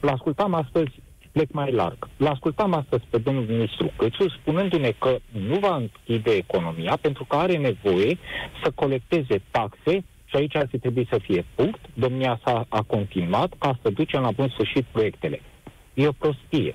L-ascultam 0.00 0.54
astăzi, 0.54 0.90
plec 1.32 1.52
mai 1.52 1.72
larg, 1.72 2.08
l-ascultam 2.16 2.74
astăzi 2.74 3.04
pe 3.10 3.18
domnul 3.18 3.44
ministru 3.48 3.92
Câțu 3.96 4.28
spunându-ne 4.28 4.90
că 4.98 5.18
nu 5.30 5.58
va 5.58 5.76
închide 5.76 6.30
economia 6.30 6.96
pentru 7.00 7.24
că 7.24 7.36
are 7.36 7.56
nevoie 7.56 8.18
să 8.62 8.70
colecteze 8.74 9.42
taxe 9.50 10.04
și 10.24 10.36
aici 10.36 10.56
ar 10.56 10.66
fi 10.68 10.78
trebuit 10.78 11.08
să 11.08 11.18
fie 11.18 11.44
punct. 11.54 11.80
Domnia 11.94 12.40
sa 12.44 12.66
a 12.68 12.82
continuat 12.82 13.52
ca 13.58 13.78
să 13.82 13.90
ducem 13.90 14.20
la 14.20 14.30
bun 14.30 14.48
sfârșit 14.48 14.84
proiectele. 14.84 15.40
E 15.94 16.08
o 16.08 16.12
prostie. 16.12 16.74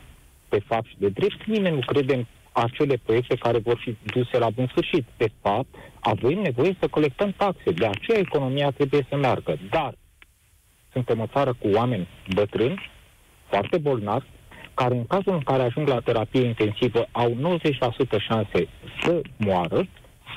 Pe 0.50 0.60
fapt 0.60 0.88
și 0.88 0.96
de 0.98 1.10
drept, 1.10 1.46
nimeni 1.46 1.76
nu 1.76 1.82
crede 1.86 2.14
în 2.14 2.26
acele 2.52 3.00
proiecte 3.06 3.36
care 3.36 3.58
vor 3.58 3.78
fi 3.78 3.98
duse 4.04 4.38
la 4.38 4.50
bun 4.50 4.68
sfârșit. 4.68 5.06
De 5.18 5.28
fapt, 5.42 5.76
avem 6.00 6.40
nevoie 6.40 6.76
să 6.80 6.88
colectăm 6.88 7.34
taxe. 7.38 7.72
De 7.72 7.86
aceea 7.86 8.20
economia 8.20 8.72
trebuie 8.72 9.06
să 9.10 9.16
meargă. 9.16 9.58
Dar 9.70 9.94
suntem 10.92 11.20
o 11.20 11.28
țară 11.34 11.54
cu 11.54 11.68
oameni 11.74 12.08
bătrâni, 12.34 12.90
foarte 13.50 13.78
bolnavi, 13.78 14.26
care 14.82 14.96
în 14.96 15.06
cazul 15.06 15.34
în 15.34 15.40
care 15.40 15.64
ajung 15.64 15.88
la 15.88 16.00
terapie 16.00 16.46
intensivă 16.46 17.08
au 17.12 17.60
90% 18.18 18.20
șanse 18.28 18.68
să 19.02 19.22
moară 19.38 19.88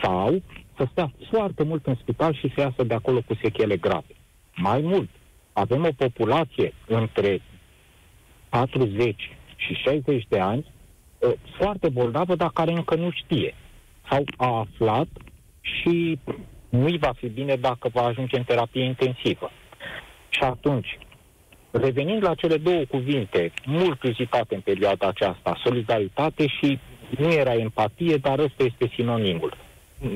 sau 0.02 0.42
să 0.76 0.86
stea 0.90 1.12
foarte 1.30 1.62
mult 1.62 1.86
în 1.86 1.94
spital 1.94 2.34
și 2.34 2.52
să 2.54 2.60
iasă 2.60 2.82
de 2.84 2.94
acolo 2.94 3.20
cu 3.26 3.34
sechele 3.42 3.76
grave. 3.76 4.14
Mai 4.56 4.80
mult, 4.80 5.08
avem 5.52 5.84
o 5.84 5.92
populație 5.96 6.72
între 6.86 7.42
40 8.48 9.36
și 9.56 9.74
60 9.74 10.26
de 10.28 10.38
ani 10.38 10.64
uh, 11.18 11.32
foarte 11.58 11.88
bolnavă, 11.88 12.34
dar 12.34 12.50
care 12.50 12.72
încă 12.72 12.94
nu 12.94 13.10
știe. 13.10 13.54
Sau 14.08 14.24
a 14.36 14.58
aflat 14.58 15.08
și 15.60 16.18
nu-i 16.68 16.98
va 16.98 17.12
fi 17.16 17.28
bine 17.28 17.54
dacă 17.56 17.88
va 17.92 18.02
ajunge 18.02 18.36
în 18.36 18.44
terapie 18.44 18.84
intensivă. 18.84 19.50
Și 20.28 20.42
atunci, 20.42 20.98
revenind 21.70 22.22
la 22.22 22.34
cele 22.34 22.56
două 22.56 22.82
cuvinte, 22.88 23.52
mult 23.66 24.02
uzitate 24.02 24.54
în 24.54 24.60
perioada 24.60 25.06
aceasta, 25.08 25.60
solidaritate 25.64 26.46
și 26.46 26.78
nu 27.18 27.32
era 27.32 27.52
empatie, 27.54 28.16
dar 28.16 28.38
ăsta 28.38 28.62
este 28.64 28.90
sinonimul. 28.94 29.56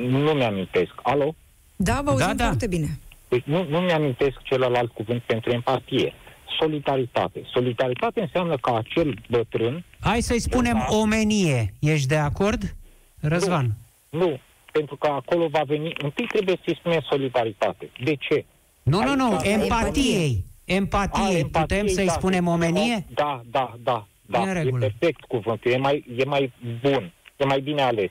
Nu 0.09 0.33
mi-amintesc. 0.33 0.93
Alo? 1.03 1.35
Da, 1.77 2.01
vă 2.05 2.11
auzim 2.11 2.27
Da, 2.27 2.35
da. 2.35 2.45
foarte 2.45 2.67
bine. 2.67 2.99
Deci 3.29 3.43
nu, 3.45 3.67
nu 3.69 3.79
mi-amintesc 3.81 4.43
celălalt 4.43 4.93
cuvânt 4.93 5.23
pentru 5.23 5.51
empatie. 5.51 6.13
Solidaritate. 6.61 7.43
Solidaritate 7.53 8.21
înseamnă 8.21 8.57
că 8.57 8.75
acel 8.77 9.19
bătrân, 9.31 9.85
Hai 10.01 10.21
să-i 10.21 10.39
spunem 10.41 10.73
Da. 10.89 10.97
omenie. 10.97 11.75
Ești 11.81 12.09
de 12.09 12.17
acord? 12.17 12.75
Răzvan. 13.21 13.77
nu, 14.11 14.39
pentru 14.73 14.97
că 14.97 15.07
acolo 15.07 15.49
va 15.49 15.61
veni, 15.67 15.93
întâi 16.03 16.27
trebuie 16.27 16.57
să-i 16.65 16.77
spunem 16.79 17.01
solidaritate. 17.09 17.91
De 18.05 18.15
ce? 18.15 18.45
Nu, 18.83 19.03
nu, 19.03 19.15
nu, 19.15 19.37
Aici- 19.37 20.43
empatiei. 20.65 21.25
A, 21.25 21.39
Empatiei. 21.39 21.41
empatie, 21.41 21.77
Putem 21.77 21.87
să-i 21.95 22.07
da, 22.07 22.13
spunem 22.13 22.45
da, 22.45 22.51
omenie? 22.51 23.05
Da, 23.15 23.43
da, 23.51 23.75
da. 23.83 24.07
da. 24.27 24.39
E 24.39 24.43
în 24.43 24.49
E 24.49 24.53
regulă. 24.53 24.79
perfect 24.79 25.21
cuvântul, 25.25 25.71
e 25.71 25.77
mai, 25.77 26.05
e 26.17 26.25
mai 26.25 26.53
bun, 26.83 27.13
e 27.37 27.45
mai 27.45 27.61
bine 27.61 27.83
ales. 27.83 28.11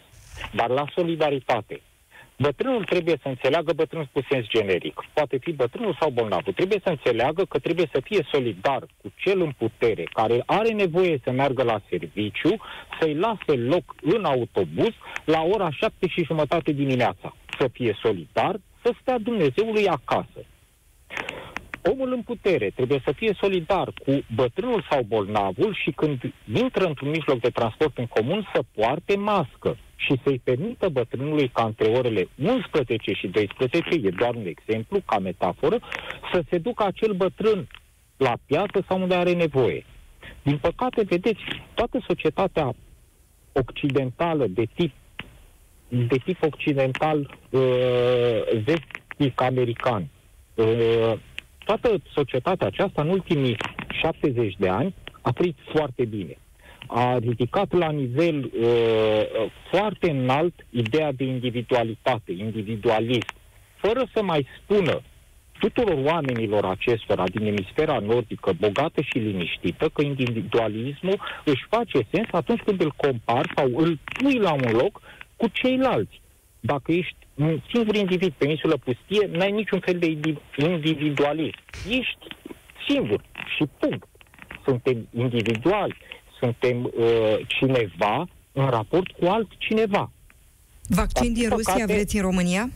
Dar 0.54 0.70
la 0.70 0.86
solidaritate, 0.96 1.82
Bătrânul 2.38 2.84
trebuie 2.84 3.18
să 3.22 3.28
înțeleagă, 3.28 3.74
bătrânul 3.74 4.10
cu 4.12 4.22
sens 4.30 4.46
generic, 4.48 4.94
poate 5.13 5.38
fi 5.38 5.52
bătrânul 5.52 5.98
sau 6.00 6.10
bolnavul, 6.10 6.54
trebuie 6.54 6.80
să 6.84 6.89
înțeleagă 6.89 7.44
că 7.46 7.60
trebuie 7.60 7.89
să 7.94 8.02
fie 8.04 8.28
solidar 8.32 8.80
cu 9.02 9.12
cel 9.16 9.42
în 9.42 9.52
putere, 9.58 10.04
care 10.13 10.44
are 10.46 10.70
nevoie 10.72 11.20
să 11.24 11.32
meargă 11.32 11.63
la 11.63 11.82
serviciu, 11.89 12.56
să-i 13.00 13.13
lase 13.16 13.56
loc 13.56 13.96
în 14.02 14.26
autobuz 14.26 14.94
la 15.26 15.42
ora 15.42 15.70
șapte 15.72 16.08
și 16.08 16.24
jumătate 16.24 16.72
dimineața. 16.72 17.36
Să 17.60 17.68
fie 17.72 17.98
solidar, 18.02 18.60
să 18.84 18.94
stea 19.02 19.18
Dumnezeului 19.18 19.88
acasă. 19.88 20.39
Omul 21.91 22.13
în 22.13 22.22
putere 22.22 22.69
trebuie 22.76 23.02
să 23.06 23.12
fie 23.12 23.38
solidar 23.39 23.93
cu 24.06 24.24
bătrânul 24.36 24.86
sau 24.89 25.02
bolnavul 25.04 25.76
și 25.84 25.91
când 25.91 26.34
intră 26.54 26.86
într-un 26.86 27.10
mijloc 27.10 27.39
de 27.39 27.50
transport 27.50 27.98
în 27.98 28.06
comun 28.06 28.50
să 28.54 28.63
poarte 28.76 29.17
mască 29.17 29.78
și 29.96 30.13
să-i 30.24 30.41
permită 30.43 30.89
bătrânului 30.89 31.48
ca 31.48 31.63
între 31.63 31.88
orele 31.88 32.28
11 32.43 33.13
și 33.13 33.28
12, 33.28 34.08
e 34.08 34.10
doar 34.10 34.36
un 34.36 34.46
exemplu, 34.46 35.00
ca 35.06 35.19
metaforă, 35.19 35.80
să 36.34 36.43
se 36.50 36.58
ducă 36.58 36.84
acel 36.86 37.13
bătrân 37.13 37.67
la 38.17 38.34
piață 38.46 38.84
sau 38.88 39.02
unde 39.02 39.15
are 39.15 39.34
nevoie. 39.34 39.86
Din 40.43 40.58
păcate, 40.58 41.04
vedeți, 41.04 41.41
toată 41.74 42.04
societatea 42.08 42.76
occidentală 43.52 44.48
de 44.48 44.63
tip 44.76 44.91
de 45.88 46.17
tip 46.26 46.43
occidental 46.43 47.38
uh, 47.50 47.62
vestic 48.63 49.41
american. 49.41 50.08
Uh, 50.56 51.13
toată 51.65 52.02
societatea 52.13 52.67
aceasta 52.67 53.02
în 53.02 53.10
ultimii 53.10 53.58
70 54.02 54.56
de 54.58 54.69
ani 54.69 54.93
a 55.21 55.32
trăit 55.32 55.58
foarte 55.73 56.06
bine 56.06 56.38
a 56.88 57.17
ridicat 57.17 57.71
la 57.71 57.89
nivel 57.89 58.52
uh, 58.60 59.49
foarte 59.69 60.12
înalt 60.12 60.54
ideea 60.69 61.12
de 61.12 61.23
individualitate, 61.23 62.32
individualism, 62.32 63.28
fără 63.76 64.04
să 64.13 64.23
mai 64.23 64.47
spună 64.62 65.02
tuturor 65.60 66.06
oamenilor 66.06 66.65
acestora 66.65 67.23
din 67.28 67.45
emisfera 67.45 67.99
nordică, 67.99 68.54
bogată 68.60 69.02
și 69.02 69.17
liniștită, 69.17 69.89
că 69.93 70.02
individualismul 70.02 71.19
își 71.45 71.65
face 71.69 71.99
sens 72.12 72.28
atunci 72.32 72.62
când 72.62 72.82
îl 72.82 72.93
compar 72.95 73.52
sau 73.56 73.69
îl 73.76 73.99
pui 74.17 74.38
la 74.38 74.54
un 74.54 74.71
loc 74.71 75.02
cu 75.36 75.47
ceilalți. 75.47 76.21
Dacă 76.60 76.91
ești 76.91 77.23
un 77.36 77.60
singur 77.74 77.96
individ 77.96 78.34
pe 78.38 78.48
insulă 78.48 78.78
pustie, 78.78 79.30
n-ai 79.32 79.52
niciun 79.52 79.80
fel 79.80 80.00
de 80.00 80.17
individualism. 80.58 81.58
Ești 81.89 82.28
singur 82.88 83.22
și 83.56 83.65
punct. 83.80 84.08
Suntem 84.65 85.08
individuali 85.15 85.96
suntem 86.43 86.84
uh, 86.84 87.36
cineva 87.48 88.28
în 88.52 88.65
raport 88.69 89.12
cu 89.12 89.26
altcineva. 89.26 90.12
Vaccin 90.88 91.34
din 91.34 91.50
Rusia 91.50 91.74
păcate, 91.74 91.93
vreți 91.93 92.15
în 92.15 92.22
România? 92.22 92.69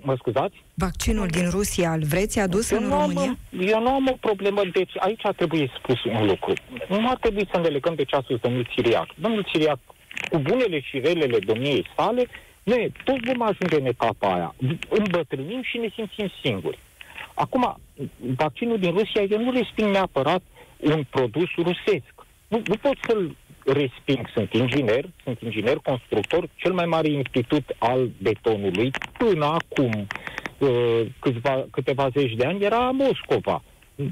Mă 0.00 0.14
scuzați? 0.18 0.54
Vaccinul 0.74 1.26
din 1.26 1.50
Rusia 1.50 1.92
îl 1.92 2.02
vreți 2.04 2.38
adus 2.38 2.70
eu 2.70 2.78
în 2.82 2.88
România? 2.88 3.20
Am, 3.20 3.38
eu 3.60 3.80
nu 3.80 3.90
am 3.90 4.08
o 4.12 4.16
problemă, 4.20 4.60
deci 4.72 4.92
aici 4.98 5.22
trebuie 5.36 5.70
spus 5.78 6.04
un 6.04 6.26
lucru. 6.26 6.52
Nu 6.88 7.08
ar 7.08 7.16
trebui 7.16 7.48
să 7.52 7.60
ne 7.60 7.68
legăm 7.68 7.94
de 7.94 8.04
ceasul 8.04 8.38
domnul 8.42 8.68
Siriac. 8.74 9.08
Domnul 9.14 9.48
Siriac, 9.52 9.78
cu 10.30 10.38
bunele 10.38 10.80
și 10.80 10.98
relele 10.98 11.38
domniei 11.38 11.86
sale, 11.96 12.26
noi 12.68 12.92
toți 13.04 13.24
vom 13.24 13.42
ajunge 13.42 13.76
în 13.80 13.86
etapa 13.86 14.34
aia. 14.34 14.54
Îmbătrânim 14.88 15.62
și 15.62 15.78
ne 15.78 15.88
simțim 15.94 16.30
singuri. 16.42 16.78
Acum, 17.34 17.78
vaccinul 18.36 18.78
din 18.78 18.90
Rusia, 18.90 19.22
eu 19.22 19.40
nu 19.42 19.50
resping 19.52 19.90
neapărat 19.90 20.42
un 20.80 21.04
produs 21.10 21.48
rusesc 21.56 22.18
nu, 22.48 22.62
nu 22.64 22.74
pot 22.74 22.96
să-l 23.06 23.36
resping. 23.64 24.28
Sunt 24.34 24.52
inginer, 24.52 25.04
sunt 25.24 25.40
inginer 25.40 25.76
constructor, 25.76 26.48
cel 26.54 26.72
mai 26.72 26.86
mare 26.86 27.08
institut 27.08 27.64
al 27.78 28.10
betonului 28.22 28.90
până 29.18 29.44
acum 29.44 30.06
uh, 30.58 31.00
câțiva, 31.18 31.66
câteva 31.70 32.08
zeci 32.16 32.34
de 32.34 32.44
ani 32.44 32.64
era 32.64 32.90
Moscova. 32.90 33.62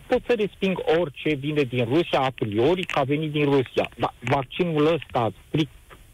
Pot 0.06 0.22
să 0.26 0.34
resping 0.36 0.82
orice 0.98 1.34
vine 1.34 1.62
din 1.62 1.84
Rusia 1.84 2.20
a 2.20 2.32
priori 2.34 2.82
ca 2.82 3.02
venit 3.02 3.30
din 3.30 3.44
Rusia. 3.44 3.88
Dar 3.96 4.14
vaccinul 4.20 4.86
ăsta, 4.86 5.32
strict 5.46 5.70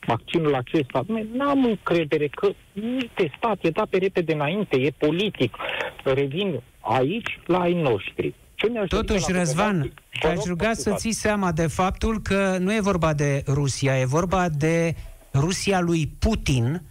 vaccinul 0.07 0.55
acesta, 0.55 1.05
n-am 1.33 1.65
încredere 1.65 2.29
că 2.29 2.53
nu 2.73 2.99
e 2.99 3.11
testat, 3.15 3.59
e 3.61 3.71
dat 3.71 3.88
pe 3.88 3.97
repede 3.97 4.33
înainte, 4.33 4.77
e 4.81 4.91
politic. 4.99 5.55
Revin 6.05 6.61
aici 6.81 7.38
la 7.47 7.61
ai 7.61 7.73
noștri. 7.73 8.35
Totuși, 8.88 9.33
Răzvan, 9.33 9.93
te-aș 10.21 10.45
ruga 10.45 10.73
să 10.73 10.95
ții 10.95 11.12
seama 11.12 11.53
de 11.53 11.67
faptul 11.67 12.21
că 12.21 12.57
nu 12.61 12.75
e 12.75 12.81
vorba 12.81 13.12
de 13.12 13.43
Rusia, 13.47 13.99
e 13.99 14.05
vorba 14.05 14.49
de 14.49 14.95
Rusia 15.35 15.81
lui 15.81 16.11
Putin, 16.19 16.83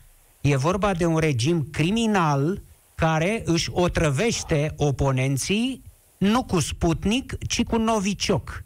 e 0.42 0.56
vorba 0.56 0.94
de 0.94 1.06
un 1.06 1.18
regim 1.18 1.68
criminal 1.72 2.62
care 2.96 3.42
își 3.46 3.70
otrăvește 3.72 4.74
oponenții 4.78 5.82
nu 6.18 6.44
cu 6.44 6.60
Sputnik, 6.60 7.38
ci 7.48 7.64
cu 7.64 7.78
Novicioc. 7.78 8.64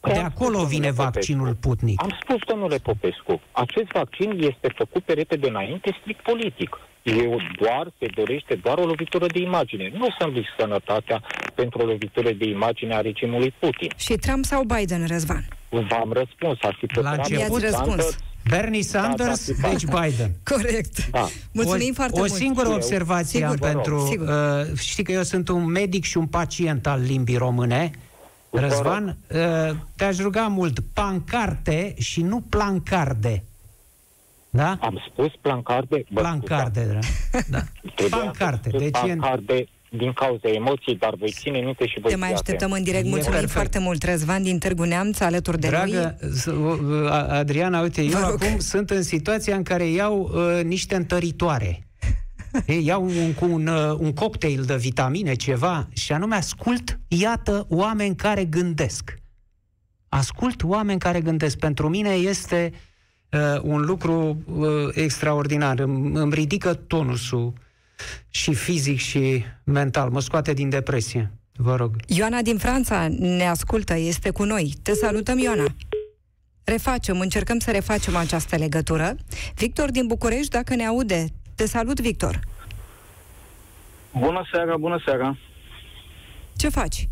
De 0.00 0.18
acolo 0.18 0.64
vine 0.64 0.90
vaccinul 0.90 1.54
Putnic. 1.54 2.02
Am 2.02 2.18
spus, 2.22 2.36
domnule 2.46 2.76
Popescu, 2.76 3.40
acest 3.52 3.90
vaccin 3.92 4.30
este 4.30 4.68
făcut 4.76 5.02
pe 5.04 5.12
repede 5.12 5.48
înainte 5.48 5.96
strict 6.00 6.22
politic. 6.22 6.78
Eu 7.02 7.40
doar, 7.60 7.92
se 7.98 8.06
dorește 8.14 8.54
doar 8.54 8.78
o 8.78 8.84
lovitură 8.84 9.26
de 9.26 9.38
imagine. 9.38 9.92
Nu 9.94 10.06
sunt 10.18 10.34
risc 10.34 10.48
sănătatea 10.58 11.22
pentru 11.54 11.78
o 11.82 11.84
lovitură 11.84 12.30
de 12.32 12.44
imagine 12.44 12.94
a 12.94 13.00
regimului 13.00 13.54
Putin. 13.58 13.90
Și 13.96 14.14
Trump 14.14 14.44
sau 14.44 14.62
Biden, 14.62 15.06
Răzvan? 15.06 15.48
V-am 15.68 16.12
răspuns. 16.12 16.58
Ar 16.62 16.76
fi 16.78 17.00
La 17.00 17.10
început 17.10 17.60
răspuns. 17.60 18.18
Bernie 18.48 18.80
da, 18.92 18.98
Sanders, 18.98 19.50
da, 19.50 19.54
da, 19.60 19.68
deci 19.68 19.84
Biden. 19.84 20.30
Corect. 20.44 21.10
Da. 21.10 21.28
Mulțumim 21.52 21.90
o, 21.90 21.94
foarte 21.94 22.14
o 22.14 22.18
mult. 22.18 22.30
O 22.30 22.34
singură 22.34 22.68
observație 22.68 23.40
Sigur, 23.40 23.58
pentru... 23.58 24.06
Sigur. 24.10 24.28
Uh, 24.28 24.78
știi 24.78 25.04
că 25.04 25.12
eu 25.12 25.22
sunt 25.22 25.48
un 25.48 25.64
medic 25.64 26.04
și 26.04 26.16
un 26.16 26.26
pacient 26.26 26.86
al 26.86 27.00
limbii 27.00 27.36
române. 27.36 27.90
Răzvan, 28.50 29.16
uh, 29.28 29.76
te-aș 29.96 30.18
ruga 30.18 30.46
mult, 30.46 30.78
pancarte 30.92 31.94
și 31.98 32.22
nu 32.22 32.40
plancarde. 32.40 33.44
Da? 34.50 34.76
Am 34.80 35.02
spus 35.10 35.32
plancarde. 35.40 36.04
Plancarde, 36.14 36.84
da. 36.92 36.98
da. 37.58 37.58
Pancarte. 38.10 38.70
Deci 38.70 38.90
plancarde 38.90 39.68
din 39.90 40.12
cauza 40.12 40.48
emoției, 40.48 40.96
dar 40.96 41.14
voi 41.18 41.30
ține 41.30 41.58
minte 41.58 41.86
și 41.86 42.00
voi 42.00 42.10
Te 42.10 42.16
mai 42.16 42.32
așteptăm 42.32 42.72
în 42.72 42.82
direct. 42.82 43.04
Mulțumim 43.04 43.30
perfect. 43.30 43.52
foarte 43.52 43.78
mult, 43.78 44.02
Răzvan 44.02 44.42
din 44.42 44.58
Târgu 44.58 44.84
Neamț, 44.84 45.20
alături 45.20 45.58
de 45.58 45.68
Dragă, 45.68 46.18
noi. 46.44 47.08
Adriana, 47.28 47.80
uite, 47.80 48.02
eu 48.02 48.24
acum 48.24 48.58
sunt 48.58 48.90
în 48.90 49.02
situația 49.02 49.56
în 49.56 49.62
care 49.62 49.84
iau 49.84 50.30
uh, 50.34 50.64
niște 50.64 50.94
întăritoare. 50.94 51.87
Ei, 52.66 52.84
iau 52.84 53.04
un, 53.04 53.34
un, 53.40 53.66
uh, 53.66 53.96
un 53.98 54.12
cocktail 54.12 54.62
de 54.62 54.76
vitamine, 54.76 55.34
ceva, 55.34 55.88
și 55.92 56.12
anume 56.12 56.34
ascult, 56.34 56.98
iată, 57.08 57.66
oameni 57.68 58.16
care 58.16 58.44
gândesc. 58.44 59.18
Ascult 60.08 60.62
oameni 60.62 60.98
care 60.98 61.20
gândesc. 61.20 61.56
Pentru 61.56 61.88
mine 61.88 62.10
este 62.10 62.72
uh, 63.30 63.60
un 63.62 63.80
lucru 63.80 64.38
uh, 64.46 64.66
extraordinar. 64.92 65.78
Îmi, 65.78 66.16
îmi 66.16 66.34
ridică 66.34 66.74
tonusul 66.74 67.52
și 68.28 68.54
fizic 68.54 68.98
și 68.98 69.44
mental. 69.64 70.10
Mă 70.10 70.20
scoate 70.20 70.52
din 70.52 70.68
depresie. 70.68 71.32
Vă 71.56 71.76
rog. 71.76 71.96
Ioana 72.06 72.42
din 72.42 72.58
Franța 72.58 73.08
ne 73.18 73.46
ascultă, 73.46 73.96
este 73.96 74.30
cu 74.30 74.44
noi. 74.44 74.74
Te 74.82 74.92
salutăm, 74.92 75.38
Ioana. 75.38 75.66
Refacem, 76.64 77.20
încercăm 77.20 77.58
să 77.58 77.70
refacem 77.70 78.16
această 78.16 78.56
legătură. 78.56 79.16
Victor 79.54 79.90
din 79.90 80.06
București, 80.06 80.50
dacă 80.50 80.74
ne 80.74 80.86
aude, 80.86 81.26
te 81.58 81.66
salut, 81.66 82.00
Victor. 82.00 82.40
Bună 84.18 84.42
seara, 84.52 84.76
bună 84.76 85.00
seara. 85.04 85.36
Ce 86.56 86.68
faci? 86.68 87.08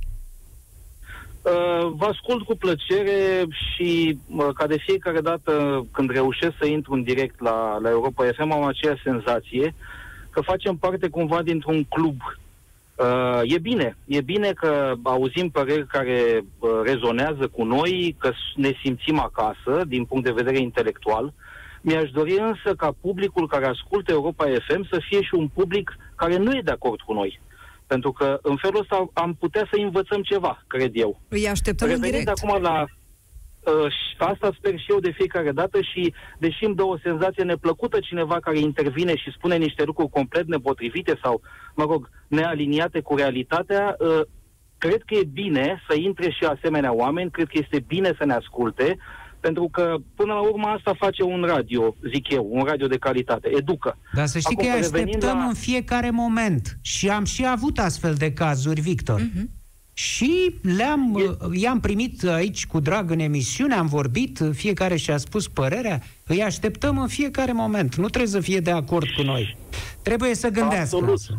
Uh, 1.42 1.92
vă 1.96 2.06
ascult 2.06 2.44
cu 2.44 2.56
plăcere 2.56 3.46
și 3.48 4.18
uh, 4.26 4.48
ca 4.54 4.66
de 4.66 4.76
fiecare 4.78 5.20
dată 5.20 5.84
când 5.92 6.10
reușesc 6.10 6.54
să 6.58 6.66
intru 6.66 6.92
în 6.92 7.02
direct 7.02 7.40
la, 7.40 7.78
la 7.78 7.88
Europa 7.88 8.24
FM 8.36 8.50
am 8.50 8.64
aceeași 8.64 9.02
senzație 9.02 9.74
că 10.30 10.40
facem 10.40 10.76
parte 10.76 11.08
cumva 11.08 11.42
dintr-un 11.42 11.84
club. 11.84 12.20
Uh, 12.94 13.40
e 13.42 13.58
bine, 13.58 13.96
e 14.04 14.20
bine 14.20 14.52
că 14.52 14.94
auzim 15.02 15.50
păreri 15.50 15.86
care 15.86 16.44
uh, 16.58 16.70
rezonează 16.84 17.48
cu 17.52 17.64
noi, 17.64 18.16
că 18.18 18.32
ne 18.54 18.72
simțim 18.82 19.18
acasă 19.18 19.84
din 19.86 20.04
punct 20.04 20.24
de 20.24 20.38
vedere 20.42 20.58
intelectual. 20.58 21.32
Mi-aș 21.88 22.10
dori 22.10 22.38
însă 22.38 22.74
ca 22.74 22.90
publicul 23.00 23.48
care 23.48 23.66
ascultă 23.66 24.12
Europa 24.12 24.44
FM 24.44 24.88
să 24.90 24.98
fie 25.08 25.22
și 25.22 25.34
un 25.34 25.48
public 25.48 25.96
care 26.16 26.36
nu 26.36 26.50
e 26.56 26.60
de 26.64 26.70
acord 26.70 27.00
cu 27.00 27.12
noi. 27.12 27.40
Pentru 27.86 28.12
că 28.12 28.38
în 28.42 28.56
felul 28.56 28.80
ăsta 28.80 29.10
am 29.12 29.34
putea 29.34 29.68
să 29.70 29.80
învățăm 29.80 30.22
ceva, 30.22 30.64
cred 30.66 30.90
eu. 30.94 31.20
Îi 31.28 31.48
așteptăm 31.48 31.88
Revenind 31.88 32.14
în 32.14 32.20
direct. 32.20 32.42
acum 32.42 32.62
la 32.62 32.84
Uh, 33.66 33.92
asta 34.18 34.50
sper 34.58 34.78
și 34.78 34.90
eu 34.90 35.00
de 35.00 35.10
fiecare 35.10 35.52
dată 35.52 35.80
și 35.80 36.14
deși 36.38 36.64
îmi 36.64 36.74
dă 36.74 36.82
o 36.82 36.98
senzație 36.98 37.42
neplăcută 37.42 38.00
cineva 38.00 38.40
care 38.40 38.58
intervine 38.58 39.16
și 39.16 39.32
spune 39.36 39.56
niște 39.56 39.82
lucruri 39.84 40.10
complet 40.10 40.46
nepotrivite 40.46 41.18
sau, 41.22 41.40
mă 41.74 41.84
rog, 41.84 42.10
nealiniate 42.28 43.00
cu 43.00 43.16
realitatea, 43.16 43.96
uh, 43.98 44.20
cred 44.78 45.02
că 45.06 45.14
e 45.14 45.24
bine 45.32 45.82
să 45.88 45.96
intre 45.96 46.30
și 46.30 46.44
asemenea 46.44 46.92
oameni, 46.94 47.30
cred 47.30 47.46
că 47.46 47.58
este 47.62 47.84
bine 47.86 48.14
să 48.18 48.24
ne 48.24 48.32
asculte, 48.32 48.96
Pentru 49.46 49.68
că, 49.72 49.94
până 50.14 50.32
la 50.32 50.40
urmă, 50.40 50.66
asta 50.66 50.94
face 50.98 51.22
un 51.22 51.44
radio, 51.48 51.96
zic 52.12 52.30
eu, 52.30 52.48
un 52.50 52.62
radio 52.64 52.86
de 52.86 52.96
calitate, 52.96 53.50
educă. 53.56 53.98
Dar 54.14 54.26
să 54.26 54.38
știi 54.38 54.56
Acum, 54.56 54.68
că 54.68 54.74
îi 54.76 54.80
revenind 54.82 55.08
așteptăm 55.14 55.38
la- 55.38 55.44
în 55.44 55.54
fiecare 55.54 56.10
moment. 56.10 56.78
Și 56.82 57.08
am 57.08 57.24
și 57.24 57.46
avut 57.46 57.78
astfel 57.78 58.14
de 58.14 58.32
cazuri, 58.32 58.80
Victor. 58.80 59.20
Mhm. 59.20 59.50
Și 59.92 60.54
le-am, 60.76 61.18
i-am 61.52 61.80
primit 61.80 62.24
aici 62.24 62.66
cu 62.66 62.80
drag 62.80 63.10
în 63.10 63.18
emisiune, 63.18 63.74
am 63.74 63.86
vorbit, 63.86 64.40
fiecare 64.52 64.96
și-a 64.96 65.16
spus 65.16 65.48
părerea. 65.48 66.00
Îi 66.26 66.42
așteptăm 66.42 66.98
în 66.98 67.08
fiecare 67.08 67.52
moment. 67.52 67.94
Nu 67.94 68.08
trebuie 68.08 68.30
să 68.30 68.40
fie 68.40 68.60
de 68.60 68.70
acord 68.70 69.06
cu 69.16 69.22
noi. 69.22 69.56
Trebuie 70.02 70.34
să 70.34 70.48
gândească. 70.48 70.80
Absolut. 70.82 71.08
însă. 71.08 71.38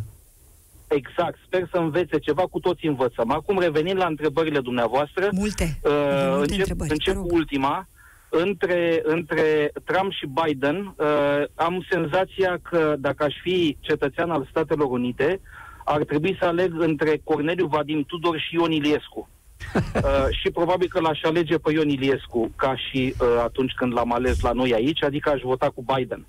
Exact, 0.88 1.38
sper 1.46 1.67
să 1.72 1.78
învețe 1.78 2.17
ceva, 2.20 2.41
cu 2.41 2.60
toți 2.60 2.86
învățăm. 2.86 3.32
Acum, 3.32 3.60
revenind 3.60 3.98
la 3.98 4.06
întrebările 4.06 4.60
dumneavoastră, 4.60 5.30
Multe. 5.32 5.80
Uh, 5.84 5.91
Multe 6.30 6.39
încep 6.41 6.60
întrebări, 6.60 6.91
încep 6.91 7.13
te 7.13 7.20
cu 7.20 7.28
rog. 7.28 7.32
ultima. 7.38 7.88
Între, 8.29 9.01
între 9.03 9.71
Trump 9.83 10.11
și 10.11 10.29
Biden, 10.43 10.95
uh, 10.97 11.43
am 11.55 11.85
senzația 11.89 12.59
că 12.61 12.95
dacă 12.99 13.23
aș 13.23 13.33
fi 13.41 13.77
cetățean 13.79 14.29
al 14.29 14.47
Statelor 14.49 14.89
Unite, 14.89 15.41
ar 15.85 16.03
trebui 16.03 16.37
să 16.39 16.45
aleg 16.45 16.81
între 16.81 17.21
Corneliu 17.23 17.65
Vadim 17.65 18.03
Tudor 18.03 18.39
și 18.39 18.55
Ion 18.55 18.71
Iliescu. 18.71 19.29
uh, 19.75 20.27
și 20.41 20.51
probabil 20.51 20.87
că 20.87 20.99
l-aș 20.99 21.19
alege 21.23 21.57
pe 21.57 21.71
Ion 21.71 21.89
Iliescu 21.89 22.51
ca 22.55 22.75
și 22.75 23.15
uh, 23.19 23.27
atunci 23.43 23.71
când 23.71 23.93
l-am 23.93 24.13
ales 24.13 24.41
la 24.41 24.51
noi 24.51 24.73
aici, 24.73 25.03
adică 25.03 25.29
aș 25.29 25.41
vota 25.41 25.69
cu 25.69 25.85
Biden. 25.95 26.25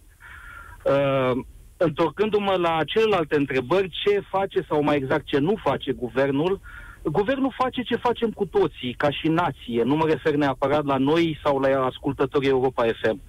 Uh, 0.83 1.45
întorcându-mă 1.77 2.55
la 2.57 2.79
celelalte 2.87 3.37
întrebări, 3.37 3.91
ce 4.05 4.21
face 4.31 4.65
sau 4.69 4.83
mai 4.83 4.97
exact 4.97 5.27
ce 5.27 5.39
nu 5.39 5.55
face 5.63 5.93
guvernul, 5.93 6.61
guvernul 7.09 7.55
face 7.57 7.83
ce 7.83 7.97
facem 7.97 8.31
cu 8.31 8.47
toții, 8.47 8.95
ca 8.97 9.11
și 9.11 9.29
nație. 9.29 9.83
Nu 9.83 9.97
mă 9.97 10.07
refer 10.07 10.35
neapărat 10.35 10.85
la 10.85 10.97
noi 10.97 11.39
sau 11.43 11.59
la 11.59 11.85
ascultătorii 11.85 12.49
Europa 12.49 12.85
FM. 12.85 13.21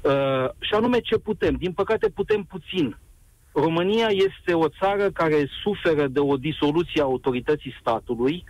Uh, 0.00 0.48
și 0.60 0.74
anume 0.74 0.98
ce 1.00 1.18
putem. 1.18 1.54
Din 1.54 1.72
păcate 1.72 2.08
putem 2.08 2.42
puțin. 2.42 2.96
România 3.52 4.06
este 4.08 4.54
o 4.54 4.68
țară 4.68 5.10
care 5.10 5.48
suferă 5.62 6.06
de 6.06 6.20
o 6.20 6.36
disoluție 6.36 7.00
a 7.00 7.04
autorității 7.04 7.76
statului 7.80 8.44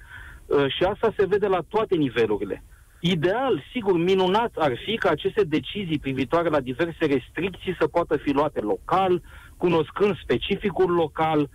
uh, 0.47 0.67
și 0.77 0.85
asta 0.85 1.13
se 1.17 1.27
vede 1.27 1.47
la 1.47 1.61
toate 1.69 1.97
nivelurile. 1.97 2.63
Ideal, 3.01 3.63
sigur, 3.73 3.99
minunat 3.99 4.53
ar 4.57 4.73
fi 4.85 4.97
ca 4.97 5.11
aceste 5.11 5.45
decizii 5.45 5.99
privitoare 5.99 6.49
la 6.49 6.61
diverse 6.61 7.07
restricții 7.07 7.77
să 7.79 7.87
poată 7.87 8.17
fi 8.17 8.33
luate 8.33 8.61
local, 8.61 9.23
cunoscând 9.57 10.17
specificul 10.23 10.91
local. 10.91 11.49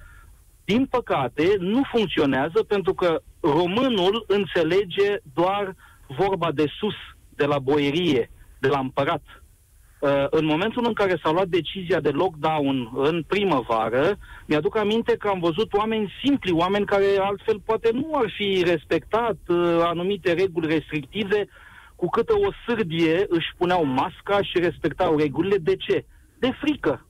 Din 0.72 0.86
păcate, 0.86 1.56
nu 1.60 1.82
funcționează 1.92 2.64
pentru 2.64 2.94
că 2.94 3.22
românul 3.40 4.26
înțelege 4.28 5.18
doar 5.34 5.76
vorba 6.08 6.52
de 6.52 6.66
sus, 6.80 6.96
de 7.36 7.46
la 7.46 7.60
boierie, 7.60 8.32
de 8.60 8.68
la 8.68 8.80
împărat. 8.80 9.24
Uh, 10.00 10.26
în 10.30 10.46
momentul 10.46 10.86
în 10.88 10.94
care 10.94 11.20
s-a 11.24 11.32
luat 11.32 11.48
decizia 11.48 12.00
de 12.00 12.10
lockdown 12.10 12.92
în 12.96 13.24
primăvară, 13.28 14.18
mi-aduc 14.46 14.78
aminte 14.78 15.18
că 15.18 15.28
am 15.28 15.40
văzut 15.40 15.74
oameni 15.74 16.14
simpli, 16.24 16.52
oameni 16.52 16.86
care 16.86 17.06
altfel 17.20 17.60
poate 17.66 17.90
nu 17.94 18.12
ar 18.14 18.34
fi 18.36 18.64
respectat 18.66 19.38
uh, 19.48 19.80
anumite 19.82 20.34
reguli 20.34 20.74
restrictive, 20.74 21.48
cu 21.96 22.10
câtă 22.10 22.34
o 22.34 22.52
sârdie 22.66 23.26
își 23.30 23.54
puneau 23.58 23.84
masca 23.86 24.42
și 24.42 24.60
respectau 24.60 25.18
regulile. 25.18 25.58
De 25.58 25.76
ce? 25.76 26.06
De 26.40 26.52
frică. 26.62 27.06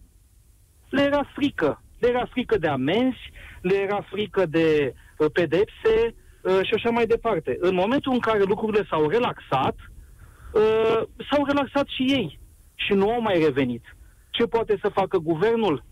Le 0.90 1.02
era 1.02 1.32
frică. 1.36 1.82
Le 2.00 2.08
era 2.08 2.26
frică 2.32 2.58
de 2.58 2.68
amenzi, 2.68 3.32
le 3.62 3.76
era 3.76 4.06
frică 4.10 4.46
de 4.46 4.94
uh, 5.18 5.28
pedepse 5.34 5.96
uh, 6.42 6.60
și 6.62 6.74
așa 6.74 6.90
mai 6.90 7.06
departe. 7.06 7.58
În 7.60 7.76
momentul 7.76 8.12
în 8.14 8.20
care 8.20 8.44
lucrurile 8.44 8.86
s-au 8.90 9.10
relaxat, 9.10 9.76
uh, 10.54 11.02
s-au 11.32 11.46
relaxat 11.46 11.88
și 11.88 12.04
ei 12.04 12.40
și 12.76 12.94
nu 12.94 13.12
au 13.12 13.22
mai 13.22 13.40
revenit. 13.40 13.84
Ce 14.30 14.46
poate 14.46 14.78
să 14.82 14.90
facă 14.90 15.18
guvernul? 15.18 15.84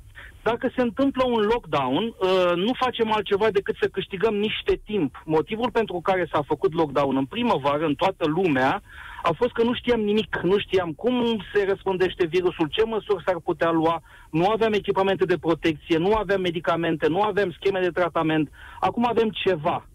Dacă 0.49 0.71
se 0.75 0.81
întâmplă 0.81 1.23
un 1.25 1.41
lockdown, 1.41 2.03
uh, 2.05 2.51
nu 2.55 2.71
facem 2.83 3.11
altceva 3.11 3.47
decât 3.51 3.75
să 3.81 3.87
câștigăm 3.87 4.35
niște 4.35 4.81
timp. 4.85 5.23
Motivul 5.25 5.71
pentru 5.71 5.99
care 6.03 6.27
s-a 6.31 6.41
făcut 6.41 6.73
lockdown 6.73 7.15
în 7.17 7.25
primăvară 7.25 7.85
în 7.85 7.95
toată 7.95 8.25
lumea 8.27 8.81
a 9.29 9.31
fost 9.39 9.51
că 9.51 9.63
nu 9.63 9.73
știam 9.73 9.99
nimic, 9.99 10.39
nu 10.43 10.57
știam 10.57 10.91
cum 10.91 11.43
se 11.53 11.65
răspândește 11.67 12.25
virusul, 12.25 12.67
ce 12.67 12.83
măsuri 12.85 13.23
s-ar 13.25 13.39
putea 13.43 13.71
lua, 13.71 14.01
nu 14.31 14.45
aveam 14.49 14.73
echipamente 14.73 15.25
de 15.25 15.37
protecție, 15.37 15.97
nu 15.97 16.13
aveam 16.13 16.41
medicamente, 16.41 17.07
nu 17.07 17.21
aveam 17.21 17.51
scheme 17.51 17.79
de 17.79 17.89
tratament. 17.89 18.49
Acum 18.79 19.05
avem 19.07 19.29
ceva. 19.29 19.87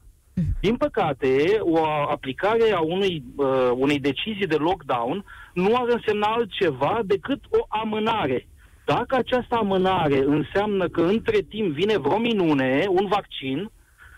Din 0.60 0.76
păcate, 0.76 1.58
o 1.60 1.84
aplicare 2.10 2.72
a 2.72 2.80
unui, 2.80 3.22
uh, 3.36 3.70
unei 3.74 3.98
decizii 3.98 4.46
de 4.46 4.56
lockdown 4.56 5.24
nu 5.54 5.76
ar 5.76 5.88
însemna 5.88 6.26
altceva 6.26 7.00
decât 7.04 7.40
o 7.50 7.64
amânare. 7.68 8.46
Dacă 8.84 9.16
această 9.16 9.54
amânare 9.54 10.18
înseamnă 10.24 10.88
că 10.88 11.00
între 11.00 11.38
timp 11.48 11.74
vine 11.74 11.98
vreo 11.98 12.18
minune, 12.18 12.84
un 12.88 13.06
vaccin 13.08 13.70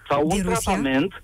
sau 0.08 0.26
Din 0.26 0.36
un 0.36 0.42
Rusia? 0.48 0.72
tratament, 0.72 1.22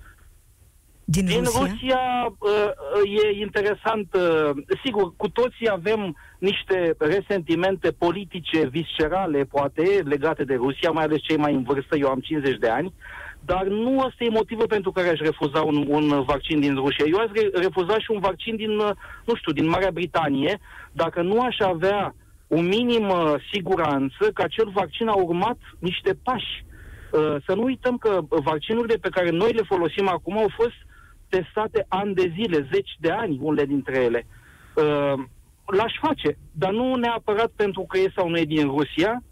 Din, 1.11 1.25
din 1.25 1.43
Rusia? 1.43 1.61
Rusia 1.61 2.33
uh, 2.39 3.23
e 3.23 3.41
interesant. 3.41 4.15
Uh, 4.15 4.51
sigur, 4.85 5.13
cu 5.17 5.29
toții 5.29 5.69
avem 5.71 6.17
niște 6.39 6.95
resentimente 6.99 7.91
politice 7.91 8.67
viscerale, 8.67 9.45
poate, 9.45 9.83
legate 10.05 10.45
de 10.45 10.55
Rusia, 10.55 10.91
mai 10.91 11.05
ales 11.05 11.21
cei 11.23 11.37
mai 11.37 11.55
în 11.55 11.63
vârstă, 11.63 11.97
eu 11.97 12.09
am 12.09 12.19
50 12.21 12.59
de 12.59 12.69
ani, 12.69 12.93
dar 13.41 13.65
nu 13.67 13.99
ăsta 14.07 14.25
e 14.25 14.29
motivul 14.29 14.67
pentru 14.67 14.91
care 14.93 15.09
aș 15.09 15.19
refuza 15.19 15.63
un, 15.63 15.87
un 15.89 16.23
vaccin 16.23 16.61
din 16.61 16.75
Rusia. 16.75 17.05
Eu 17.09 17.19
aș 17.19 17.31
re- 17.33 17.61
refuza 17.61 17.99
și 17.99 18.11
un 18.11 18.21
vaccin 18.21 18.57
din, 18.57 18.79
uh, 18.79 18.91
nu 19.25 19.35
știu, 19.35 19.53
din 19.53 19.69
Marea 19.69 19.91
Britanie, 19.91 20.59
dacă 20.93 21.23
nu 21.23 21.41
aș 21.41 21.57
avea 21.59 22.15
o 22.49 22.61
minimă 22.61 23.37
siguranță 23.53 24.31
că 24.35 24.43
acel 24.43 24.71
vaccin 24.75 25.09
a 25.09 25.15
urmat 25.15 25.59
niște 25.79 26.19
pași. 26.23 26.65
Uh, 27.13 27.37
Să 27.47 27.55
nu 27.55 27.63
uităm 27.63 27.97
că 27.97 28.21
vaccinurile 28.29 28.95
pe 28.95 29.09
care 29.09 29.31
noi 29.31 29.53
le 29.53 29.63
folosim 29.63 30.09
acum 30.09 30.39
au 30.39 30.51
fost 30.57 30.87
testate 31.29 31.87
ani 31.89 32.15
de 32.15 32.33
zile, 32.35 32.69
zeci 32.73 32.97
de 33.01 33.11
ani, 33.11 33.39
unele 33.41 33.67
dintre 33.67 33.99
ele. 33.99 34.27
Uh, 34.75 35.25
L-aș 35.67 35.93
face, 36.01 36.39
dar 36.53 36.73
nu 36.73 36.95
neapărat 36.95 37.51
pentru 37.57 37.83
că 37.89 37.99
e 37.99 38.13
sau 38.17 38.29
nu 38.29 38.39
e 38.39 38.45
din 38.45 38.67
Rusia, 38.67 39.23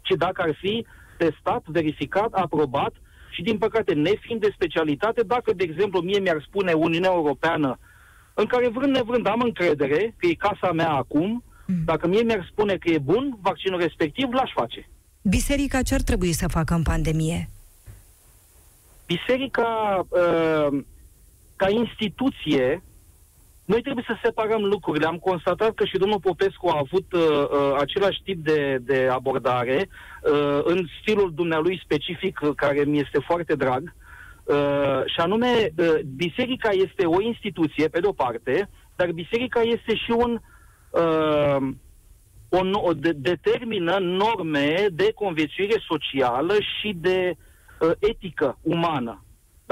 ci 0.00 0.14
dacă 0.16 0.42
ar 0.42 0.54
fi 0.60 0.86
testat, 1.16 1.62
verificat, 1.66 2.32
aprobat 2.32 2.92
și, 3.30 3.42
din 3.42 3.58
păcate, 3.58 3.94
nefiind 3.94 4.40
de 4.40 4.52
specialitate, 4.54 5.22
dacă, 5.22 5.52
de 5.52 5.64
exemplu, 5.64 6.00
mie 6.00 6.18
mi-ar 6.18 6.44
spune 6.48 6.72
Uniunea 6.72 7.10
Europeană, 7.12 7.78
în 8.34 8.46
care 8.46 8.68
vrând 8.68 8.94
nevrând 8.94 9.26
am 9.26 9.40
încredere, 9.40 10.14
că 10.16 10.26
e 10.26 10.34
casa 10.34 10.72
mea 10.72 10.90
acum, 10.90 11.44
dacă 11.84 12.06
mie 12.06 12.22
mi-ar 12.22 12.48
spune 12.50 12.76
că 12.76 12.90
e 12.90 12.98
bun 12.98 13.38
vaccinul 13.40 13.80
respectiv, 13.80 14.32
l-aș 14.32 14.50
face. 14.54 14.88
Biserica 15.22 15.82
ce 15.82 15.94
ar 15.94 16.00
trebui 16.00 16.32
să 16.32 16.48
facă 16.48 16.74
în 16.74 16.82
pandemie? 16.82 17.48
Biserica, 19.06 20.00
uh, 20.08 20.78
ca 21.62 21.70
instituție, 21.70 22.82
noi 23.64 23.82
trebuie 23.82 24.04
să 24.06 24.16
separăm 24.22 24.62
lucrurile. 24.62 25.06
Am 25.06 25.16
constatat 25.16 25.74
că 25.74 25.84
și 25.84 25.96
domnul 25.98 26.20
Popescu 26.20 26.68
a 26.68 26.78
avut 26.84 27.12
uh, 27.12 27.20
uh, 27.20 27.76
același 27.78 28.22
tip 28.24 28.44
de, 28.44 28.78
de 28.80 29.08
abordare 29.10 29.88
uh, 29.88 30.60
în 30.64 30.86
stilul 31.00 31.32
dumnealui 31.34 31.80
specific, 31.84 32.40
uh, 32.42 32.50
care 32.56 32.84
mi 32.84 32.98
este 33.00 33.18
foarte 33.18 33.54
drag. 33.54 33.94
Uh, 34.44 35.02
și 35.06 35.20
anume, 35.20 35.72
uh, 35.76 35.94
biserica 36.16 36.70
este 36.70 37.06
o 37.06 37.20
instituție, 37.20 37.88
pe 37.88 38.00
de-o 38.00 38.12
parte, 38.12 38.68
dar 38.96 39.12
biserica 39.12 39.60
este 39.60 39.94
și 39.94 40.10
un... 40.10 40.40
Uh, 40.90 41.68
o, 42.48 42.60
no- 42.64 42.94
de, 42.96 43.12
determină 43.12 43.98
norme 43.98 44.86
de 44.92 45.12
conviețuire 45.14 45.82
socială 45.88 46.54
și 46.54 46.92
de 47.00 47.34
uh, 47.80 47.90
etică 47.98 48.58
umană. 48.62 49.21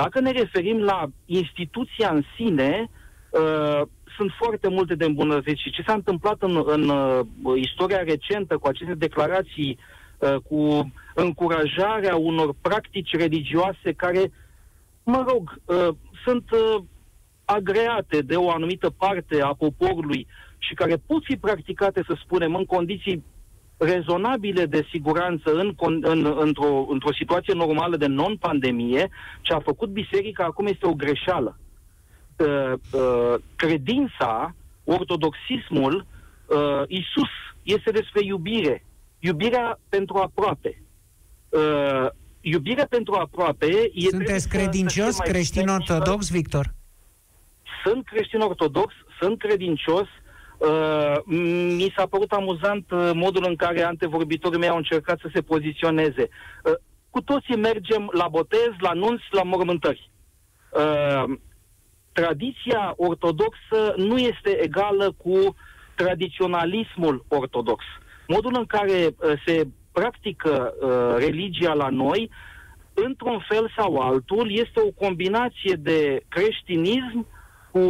Dacă 0.03 0.21
ne 0.21 0.31
referim 0.31 0.79
la 0.79 1.07
instituția 1.25 2.11
în 2.11 2.23
sine, 2.37 2.91
uh, 3.31 3.83
sunt 4.17 4.31
foarte 4.39 4.69
multe 4.69 4.95
de 4.95 5.05
îmbunătățit. 5.05 5.57
Și 5.57 5.71
ce 5.71 5.83
s-a 5.87 5.93
întâmplat 5.93 6.37
în, 6.43 6.63
în 6.67 6.89
uh, 6.89 7.21
istoria 7.55 8.03
recentă 8.03 8.57
cu 8.57 8.67
aceste 8.67 8.95
declarații, 8.95 9.79
uh, 10.19 10.35
cu 10.49 10.93
încurajarea 11.15 12.17
unor 12.17 12.55
practici 12.61 13.17
religioase 13.17 13.93
care, 13.93 14.33
mă 15.03 15.25
rog, 15.29 15.61
uh, 15.65 15.89
sunt 16.25 16.51
uh, 16.51 16.83
agreate 17.45 18.21
de 18.23 18.37
o 18.37 18.51
anumită 18.51 18.91
parte 18.91 19.43
a 19.43 19.53
poporului 19.53 20.27
și 20.59 20.75
care 20.75 20.97
pot 21.07 21.25
fi 21.25 21.37
practicate, 21.37 22.03
să 22.07 22.15
spunem, 22.25 22.55
în 22.55 22.65
condiții 22.65 23.25
rezonabile 23.81 24.67
de 24.67 24.87
siguranță 24.91 25.53
în, 25.53 25.73
con- 25.75 26.03
în, 26.03 26.35
într-o, 26.39 26.87
într-o 26.89 27.13
situație 27.13 27.55
normală 27.55 27.97
de 27.97 28.07
non-pandemie, 28.07 29.09
ce 29.41 29.53
a 29.53 29.61
făcut 29.61 29.89
biserica 29.89 30.45
acum 30.45 30.67
este 30.67 30.87
o 30.87 30.95
greșeală. 30.95 31.59
Uh, 32.37 32.73
uh, 32.93 33.35
credința, 33.57 34.55
ortodoxismul, 34.85 36.07
uh, 36.47 36.83
Isus 36.87 37.29
este 37.63 37.91
despre 37.91 38.25
iubire. 38.25 38.85
Iubirea 39.19 39.79
pentru 39.89 40.17
aproape. 40.17 40.83
Uh, 41.49 42.07
iubirea 42.41 42.87
pentru 42.91 43.15
aproape 43.15 43.67
e 43.67 43.71
trebuie 43.71 44.11
Sunteți 44.11 44.43
să- 44.43 44.49
să 44.51 44.57
credincios 44.57 45.15
fie 45.15 45.17
mai 45.19 45.29
creștin 45.33 45.61
puternică. 45.63 45.93
ortodox, 45.93 46.31
Victor? 46.31 46.75
Sunt 47.85 48.05
creștin 48.05 48.41
ortodox, 48.41 48.95
sunt 49.21 49.39
credincios. 49.39 50.07
Uh, 50.61 51.17
mi 51.77 51.93
s-a 51.97 52.07
părut 52.07 52.33
amuzant 52.33 52.91
uh, 52.91 53.11
modul 53.15 53.45
în 53.49 53.57
care 53.57 53.83
antevorbitorii 53.83 54.59
mei 54.59 54.69
au 54.69 54.77
încercat 54.77 55.19
să 55.21 55.31
se 55.35 55.41
poziționeze. 55.41 56.29
Uh, 56.65 56.73
cu 57.11 57.21
toții 57.21 57.57
mergem 57.57 58.11
la 58.13 58.29
botez, 58.29 58.71
la 58.79 58.93
nunți, 58.93 59.25
la 59.31 59.43
mormântări. 59.43 60.11
Uh, 60.71 61.25
tradiția 62.13 62.95
ortodoxă 62.97 63.95
nu 63.97 64.19
este 64.19 64.63
egală 64.63 65.15
cu 65.17 65.57
tradiționalismul 65.95 67.25
ortodox. 67.29 67.85
Modul 68.27 68.55
în 68.57 68.67
care 68.67 69.07
uh, 69.07 69.33
se 69.47 69.67
practică 69.93 70.75
uh, 70.81 71.15
religia 71.19 71.73
la 71.73 71.89
noi, 71.89 72.31
într-un 72.95 73.45
fel 73.49 73.73
sau 73.77 73.97
altul, 73.97 74.53
este 74.53 74.81
o 74.81 75.05
combinație 75.05 75.75
de 75.79 76.21
creștinism 76.29 77.27
cu, 77.71 77.81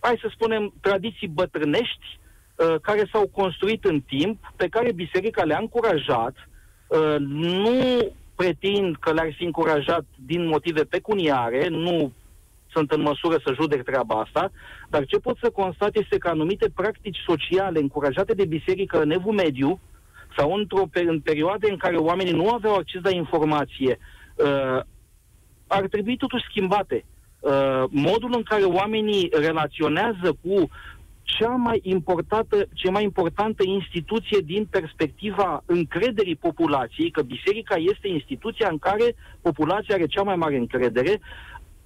hai 0.00 0.18
să 0.20 0.28
spunem, 0.30 0.72
tradiții 0.80 1.28
bătrânești 1.28 2.18
uh, 2.56 2.74
care 2.82 3.08
s-au 3.12 3.26
construit 3.26 3.84
în 3.84 4.00
timp, 4.00 4.52
pe 4.56 4.68
care 4.68 4.92
biserica 4.92 5.44
le-a 5.44 5.58
încurajat, 5.60 6.34
uh, 6.88 7.16
nu 7.18 8.12
pretind 8.34 8.96
că 8.96 9.12
le-ar 9.12 9.32
fi 9.36 9.44
încurajat 9.44 10.04
din 10.26 10.46
motive 10.46 10.84
pecuniare, 10.84 11.68
nu 11.68 12.12
sunt 12.70 12.90
în 12.90 13.00
măsură 13.00 13.36
să 13.44 13.54
judec 13.60 13.82
treaba 13.84 14.20
asta, 14.20 14.50
dar 14.88 15.04
ce 15.04 15.18
pot 15.18 15.36
să 15.42 15.50
constat 15.50 15.96
este 15.96 16.18
că 16.18 16.28
anumite 16.28 16.70
practici 16.74 17.18
sociale 17.26 17.80
încurajate 17.80 18.34
de 18.34 18.44
biserică 18.44 19.00
în 19.00 19.10
evul 19.10 19.32
mediu 19.32 19.80
sau 20.36 20.52
într-o, 20.52 20.88
în 20.92 21.20
perioade 21.20 21.70
în 21.70 21.76
care 21.76 21.96
oamenii 21.96 22.32
nu 22.32 22.48
aveau 22.48 22.74
acces 22.74 23.02
la 23.02 23.10
informație, 23.10 23.98
uh, 24.36 24.80
ar 25.66 25.86
trebui 25.90 26.16
totuși 26.16 26.44
schimbate. 26.50 27.04
Uh, 27.40 27.84
modul 27.90 28.30
în 28.34 28.42
care 28.42 28.62
oamenii 28.62 29.28
relaționează 29.32 30.38
cu 30.42 30.68
cea 31.22 31.48
mai 31.48 31.80
importantă, 31.82 32.66
cea 32.72 32.90
mai 32.90 33.02
importantă 33.02 33.62
instituție 33.66 34.38
din 34.44 34.66
perspectiva 34.70 35.62
încrederii 35.66 36.36
populației, 36.36 37.10
că 37.10 37.22
biserica 37.22 37.74
este 37.74 38.08
instituția 38.08 38.68
în 38.70 38.78
care 38.78 39.14
populația 39.40 39.94
are 39.94 40.06
cea 40.06 40.22
mai 40.22 40.36
mare 40.36 40.56
încredere, 40.56 41.20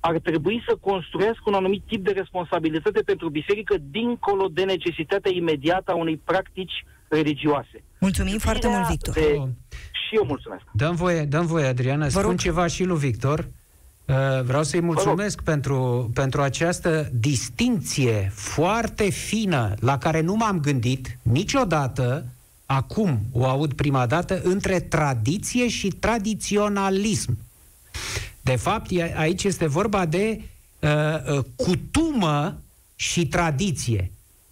ar 0.01 0.19
trebui 0.19 0.63
să 0.69 0.77
construiască 0.81 1.43
un 1.47 1.55
anumit 1.55 1.83
tip 1.87 2.05
de 2.05 2.11
responsabilitate 2.11 3.01
pentru 3.01 3.29
biserică 3.29 3.77
dincolo 3.91 4.49
de 4.53 4.65
necesitatea 4.65 5.31
imediată 5.35 5.93
a 5.93 5.95
unei 5.95 6.17
practici 6.25 6.85
religioase. 7.09 7.83
Mulțumim 8.01 8.39
foarte 8.39 8.69
mult, 8.69 8.87
Victor. 8.87 9.15
De... 9.15 9.21
Și 9.93 10.17
eu 10.17 10.25
mulțumesc. 10.27 10.63
Dăm 10.73 10.95
voie, 10.95 11.23
dăm 11.25 11.47
voie 11.47 11.67
Adriana, 11.67 12.05
Vă 12.05 12.11
spun 12.11 12.23
rog. 12.23 12.39
ceva 12.39 12.67
și 12.67 12.85
lui 12.85 12.99
Victor. 12.99 13.49
Uh, 14.05 14.43
vreau 14.45 14.63
să-i 14.63 14.81
mulțumesc 14.81 15.43
pentru, 15.43 16.11
pentru 16.15 16.43
această 16.43 17.11
distinție 17.13 18.33
foarte 18.35 19.11
fină 19.11 19.75
la 19.81 19.99
care 19.99 20.21
nu 20.21 20.35
m-am 20.35 20.61
gândit 20.61 21.19
niciodată, 21.23 22.25
acum 22.67 23.21
o 23.33 23.47
aud 23.47 23.73
prima 23.73 24.07
dată, 24.07 24.41
între 24.43 24.81
tradiție 24.81 25.69
și 25.69 25.89
tradiționalism. 25.89 27.39
De 28.41 28.57
fapt, 28.57 28.91
aici 29.17 29.45
este 29.45 29.67
vorba 29.67 30.07
de 30.07 30.41
uh, 30.79 30.91
uh, 31.37 31.45
cutumă 31.57 32.59
și 32.97 33.27
tradiție. 33.27 34.11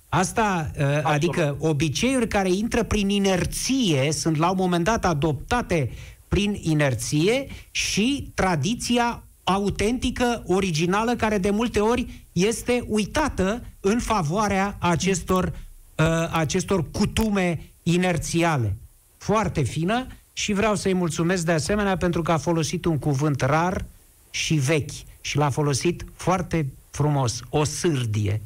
Asta, 0.09 0.71
uh, 0.79 1.01
adică 1.03 1.57
obiceiuri 1.59 2.29
care 2.29 2.51
intră 2.53 2.83
prin 2.83 3.09
inerție, 3.09 4.13
sunt 4.13 4.37
la 4.37 4.51
un 4.51 4.57
moment 4.59 4.85
dat 4.85 5.05
adoptate 5.05 5.91
prin 6.29 6.59
inerție 6.63 7.47
și 7.71 8.31
tradiția 8.35 9.23
autentică, 9.53 10.43
originală, 10.47 11.15
care 11.17 11.39
de 11.39 11.51
multe 11.51 11.81
ori 11.81 12.25
este 12.33 12.85
uitată 12.87 13.63
în 13.81 13.99
favoarea 13.99 14.77
acestor, 14.79 15.45
uh, 15.45 16.05
acestor 16.31 16.91
cutume 16.91 17.73
inerțiale. 17.83 18.77
Foarte 19.19 19.63
fină 19.63 20.07
și 20.33 20.53
vreau 20.53 20.75
să-i 20.75 20.95
mulțumesc 20.95 21.45
de 21.45 21.53
asemenea 21.53 21.97
pentru 21.97 22.23
că 22.23 22.33
a 22.33 22.37
folosit 22.37 22.85
un 22.85 22.99
cuvânt 22.99 23.41
rar 23.41 23.85
și 24.31 24.55
vechi 24.55 24.91
și 25.21 25.37
l-a 25.37 25.51
folosit 25.51 26.05
foarte 26.15 26.67
frumos, 26.91 27.41
o 27.49 27.65
sârdie. 27.65 28.41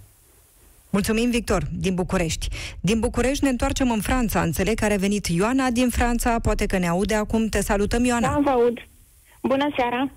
Mulțumim, 0.91 1.31
Victor, 1.31 1.67
din 1.73 1.95
București. 1.95 2.49
Din 2.81 3.01
București 3.01 3.45
ne 3.45 3.51
întoarcem 3.51 3.91
în 3.91 4.01
Franța. 4.01 4.43
Înțeleg 4.43 4.79
că 4.79 4.85
a 4.85 4.97
venit 4.97 5.27
Ioana 5.27 5.71
din 5.71 5.89
Franța, 5.89 6.39
poate 6.39 6.67
că 6.67 6.79
ne 6.79 6.89
aude 6.89 7.15
acum. 7.15 7.49
Te 7.49 7.61
salutăm, 7.61 8.05
Ioana. 8.05 8.33
Da, 8.33 8.41
vă 8.43 8.51
aud. 8.51 8.79
Bună 9.43 9.69
seara. 9.77 10.11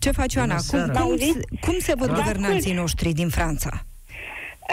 Ce 0.00 0.10
faci, 0.10 0.34
Ioana? 0.34 0.56
Cum, 0.70 0.80
cum, 0.80 1.16
cum 1.60 1.78
se 1.78 1.94
văd 1.98 2.08
da, 2.08 2.14
guvernanții 2.14 2.74
noștri 2.74 3.12
din 3.12 3.28
Franța? 3.28 3.70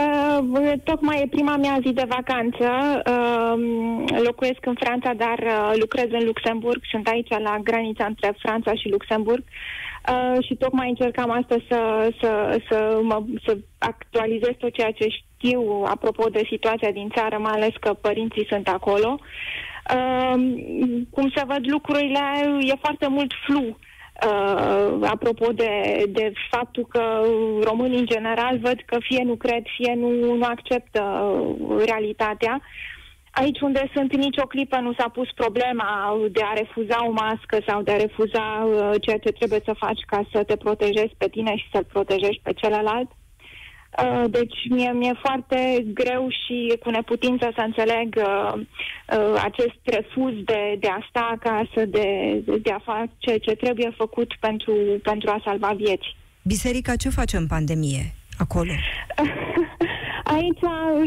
Uh, 0.01 0.73
tocmai 0.83 1.21
e 1.21 1.27
prima 1.27 1.55
mea 1.57 1.77
zi 1.85 1.91
de 1.93 2.05
vacanță. 2.07 2.67
Uh, 3.13 4.21
locuiesc 4.23 4.65
în 4.65 4.75
Franța, 4.79 5.13
dar 5.13 5.39
uh, 5.39 5.71
lucrez 5.79 6.07
în 6.11 6.25
Luxemburg. 6.25 6.81
Sunt 6.91 7.07
aici 7.07 7.29
la 7.29 7.59
granița 7.63 8.05
între 8.05 8.35
Franța 8.37 8.73
și 8.73 8.89
Luxemburg. 8.89 9.43
Uh, 9.43 10.43
și 10.45 10.55
tocmai 10.55 10.89
încercam 10.89 11.31
astăzi 11.31 11.63
să, 11.69 12.11
să, 12.21 12.61
să, 12.69 12.99
mă, 13.01 13.23
să 13.45 13.57
actualizez 13.77 14.53
tot 14.57 14.73
ceea 14.73 14.91
ce 14.91 15.07
știu 15.07 15.83
apropo 15.85 16.29
de 16.29 16.41
situația 16.49 16.91
din 16.91 17.09
țară, 17.15 17.37
mai 17.37 17.53
ales 17.53 17.73
că 17.79 17.93
părinții 17.93 18.45
sunt 18.49 18.67
acolo. 18.67 19.19
Uh, 19.95 20.33
cum 21.09 21.31
se 21.35 21.43
văd 21.47 21.61
lucrurile, 21.61 22.19
e 22.59 22.73
foarte 22.81 23.07
mult 23.07 23.31
flu 23.45 23.63
Uh, 23.63 23.86
apropo 25.01 25.51
de, 25.51 26.03
de 26.09 26.31
faptul 26.49 26.85
că 26.85 27.21
românii 27.63 27.99
în 27.99 28.05
general 28.05 28.57
văd 28.57 28.79
că 28.85 28.97
fie 28.99 29.23
nu 29.23 29.35
cred, 29.35 29.63
fie 29.77 29.93
nu, 29.95 30.35
nu 30.35 30.45
acceptă 30.45 31.01
realitatea. 31.85 32.61
Aici 33.31 33.59
unde 33.61 33.91
sunt 33.93 34.15
nicio 34.15 34.45
clipă 34.45 34.79
nu 34.79 34.93
s-a 34.93 35.09
pus 35.09 35.29
problema 35.35 36.17
de 36.31 36.41
a 36.43 36.53
refuza 36.53 37.05
o 37.07 37.11
mască 37.11 37.57
sau 37.67 37.81
de 37.81 37.91
a 37.91 37.95
refuza 37.95 38.67
uh, 38.67 38.91
ceea 39.01 39.17
ce 39.17 39.31
trebuie 39.31 39.61
să 39.65 39.73
faci 39.77 40.01
ca 40.07 40.27
să 40.31 40.43
te 40.43 40.55
protejezi 40.55 41.13
pe 41.17 41.27
tine 41.27 41.55
și 41.55 41.69
să-l 41.71 41.83
protejezi 41.83 42.39
pe 42.43 42.53
celălalt. 42.53 43.09
Uh, 43.09 43.26
deci 44.27 44.57
mie, 44.69 44.91
mi-e 44.91 45.13
foarte 45.21 45.85
greu 45.93 46.27
și 46.29 46.77
cu 46.83 46.89
neputință 46.89 47.51
să 47.55 47.61
înțeleg 47.65 48.15
uh, 48.17 48.53
uh, 48.53 49.41
acest 49.43 49.79
refuz 49.83 50.33
de, 50.45 50.77
de 50.79 50.87
a 50.87 51.05
sta 51.09 51.29
acasă, 51.31 51.85
de, 51.85 52.07
de 52.61 52.71
a 52.71 52.79
face 52.79 53.37
ce 53.37 53.51
trebuie 53.51 53.93
făcut 53.97 54.33
pentru, 54.39 54.73
pentru 55.03 55.29
a 55.29 55.41
salva 55.43 55.73
vieți. 55.77 56.15
Biserica 56.41 56.95
ce 56.95 57.09
face 57.09 57.37
în 57.37 57.47
pandemie 57.47 58.13
acolo? 58.37 58.71
Aici 60.35 60.59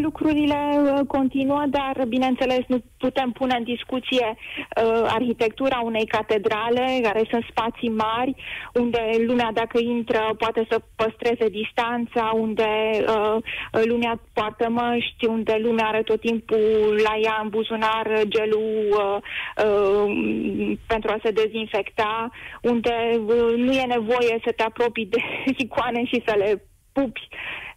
lucrurile 0.03 0.61
uh, 0.77 1.07
continuă, 1.07 1.65
dar 1.69 2.05
bineînțeles 2.09 2.65
nu 2.69 2.83
putem 2.99 3.31
pune 3.31 3.55
în 3.59 3.65
discuție 3.65 4.27
uh, 4.37 5.03
arhitectura 5.07 5.81
unei 5.85 6.07
catedrale, 6.07 7.01
care 7.03 7.23
sunt 7.31 7.45
spații 7.51 7.89
mari, 7.89 8.35
unde 8.75 9.01
lumea 9.27 9.51
dacă 9.53 9.79
intră 9.81 10.35
poate 10.39 10.67
să 10.71 10.81
păstreze 10.97 11.49
distanța, 11.49 12.31
unde 12.35 12.69
uh, 13.09 13.37
lumea 13.85 14.21
poartă 14.33 14.69
măști, 14.69 15.27
unde 15.27 15.59
lumea 15.63 15.87
are 15.87 16.03
tot 16.03 16.21
timpul 16.21 17.01
la 17.05 17.17
ea 17.23 17.41
în 17.43 17.49
buzunar 17.49 18.23
gelul 18.29 18.89
uh, 18.91 19.17
uh, 19.65 20.77
pentru 20.87 21.11
a 21.11 21.19
se 21.23 21.31
dezinfecta, 21.31 22.31
unde 22.63 23.21
uh, 23.27 23.55
nu 23.57 23.73
e 23.73 23.85
nevoie 23.85 24.41
să 24.45 24.53
te 24.57 24.63
apropii 24.63 25.07
de 25.07 25.19
icoane 25.65 26.05
și 26.05 26.23
să 26.27 26.35
le 26.37 26.63
pupi. 26.93 27.29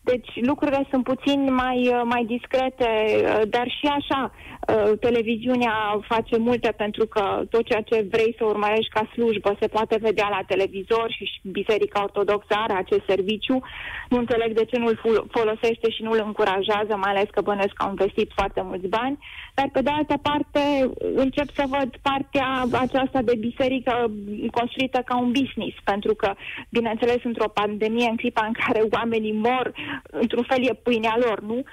Deci 0.03 0.29
lucrurile 0.45 0.87
sunt 0.89 1.03
puțin 1.03 1.53
mai, 1.53 1.87
uh, 1.87 2.01
mai 2.03 2.25
discrete, 2.25 2.89
uh, 3.21 3.41
dar 3.49 3.67
și 3.67 3.87
așa, 3.87 4.31
uh, 4.31 4.52
televiziunea 4.99 5.99
face 6.07 6.37
multe 6.37 6.73
pentru 6.77 7.05
că 7.05 7.41
tot 7.49 7.65
ceea 7.65 7.81
ce 7.81 8.07
vrei 8.11 8.35
să 8.37 8.43
urmărești 8.45 8.93
ca 8.93 9.09
slujbă 9.13 9.57
se 9.59 9.67
poate 9.67 9.97
vedea 10.01 10.27
la 10.29 10.41
televizor 10.47 11.07
și 11.17 11.41
Biserica 11.43 12.03
Ortodoxă 12.03 12.53
are 12.55 12.73
acest 12.73 13.03
serviciu. 13.07 13.61
Nu 14.09 14.17
înțeleg 14.17 14.53
de 14.53 14.65
ce 14.65 14.77
nu-l 14.77 14.99
folosește 15.31 15.89
și 15.89 16.03
nu-l 16.03 16.21
încurajează, 16.25 16.95
mai 16.95 17.11
ales 17.11 17.27
că 17.31 17.41
bănesc 17.41 17.73
că 17.73 17.83
au 17.83 17.89
investit 17.89 18.31
foarte 18.35 18.61
mulți 18.61 18.87
bani. 18.87 19.17
Dar 19.53 19.69
pe 19.73 19.81
de 19.81 19.89
altă 19.89 20.15
parte 20.21 20.89
încep 21.15 21.49
să 21.53 21.63
văd 21.67 21.89
partea 22.01 22.67
aceasta 22.71 23.21
de 23.21 23.35
biserică 23.35 24.11
construită 24.51 25.01
ca 25.05 25.17
un 25.17 25.31
business, 25.31 25.75
pentru 25.83 26.13
că, 26.15 26.33
bineînțeles, 26.69 27.23
într-o 27.23 27.53
pandemie, 27.53 28.09
în 28.09 28.15
clipa 28.15 28.45
în 28.45 28.53
care 28.53 28.87
oamenii 28.91 29.33
mor, 29.33 29.73
într-un 30.03 30.43
fel 30.43 30.67
e 30.67 30.73
pâinea 30.73 31.15
lor, 31.25 31.39
nu? 31.41 31.63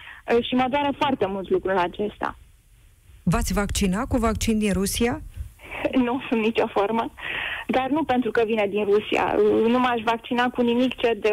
Și 0.41 0.55
mă 0.55 0.66
doare 0.70 0.93
foarte 0.99 1.26
mult 1.26 1.49
lucrul 1.51 1.76
acesta. 1.76 2.36
V-ați 3.23 3.53
vaccinat 3.53 4.07
cu 4.09 4.16
vaccin 4.16 4.59
din 4.59 4.73
Rusia? 4.73 5.21
Nu, 5.95 6.23
sunt 6.29 6.41
nicio 6.41 6.66
formă. 6.66 7.12
Dar 7.66 7.89
nu 7.89 8.05
pentru 8.05 8.31
că 8.31 8.43
vine 8.47 8.66
din 8.66 8.85
Rusia. 8.85 9.35
Nu 9.66 9.79
m-aș 9.79 10.01
vaccina 10.05 10.49
cu 10.49 10.61
nimic 10.62 10.97
ce, 10.97 11.18
de, 11.21 11.31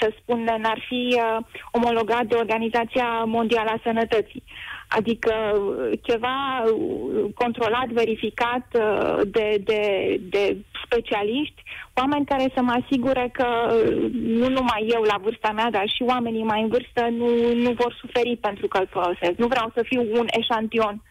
să 0.00 0.12
spun, 0.20 0.42
n-ar 0.42 0.84
fi 0.88 1.16
uh, 1.16 1.44
omologat 1.70 2.24
de 2.24 2.34
Organizația 2.34 3.24
Mondială 3.24 3.70
a 3.70 3.80
Sănătății. 3.82 4.42
Adică 4.88 5.34
uh, 5.54 5.98
ceva 6.02 6.64
uh, 6.64 7.24
controlat, 7.34 7.86
verificat 7.86 8.66
uh, 8.72 9.20
de, 9.26 9.60
de, 9.64 9.82
de 10.30 10.56
specialiști, 10.84 11.62
oameni 11.94 12.26
care 12.26 12.50
să 12.54 12.62
mă 12.62 12.80
asigure 12.82 13.28
că 13.32 13.46
uh, 13.46 14.10
nu 14.12 14.48
numai 14.48 14.88
eu 14.90 15.02
la 15.02 15.18
vârsta 15.22 15.52
mea, 15.52 15.70
dar 15.70 15.88
și 15.88 16.02
oamenii 16.02 16.42
mai 16.42 16.62
în 16.62 16.68
vârstă 16.68 17.08
nu, 17.10 17.52
nu 17.54 17.70
vor 17.72 17.96
suferi 18.00 18.36
pentru 18.36 18.66
că 18.68 18.78
îl 18.78 18.88
folosesc. 18.90 19.36
Nu 19.36 19.46
vreau 19.46 19.70
să 19.74 19.82
fiu 19.82 20.00
un 20.00 20.26
eșantion 20.40 21.02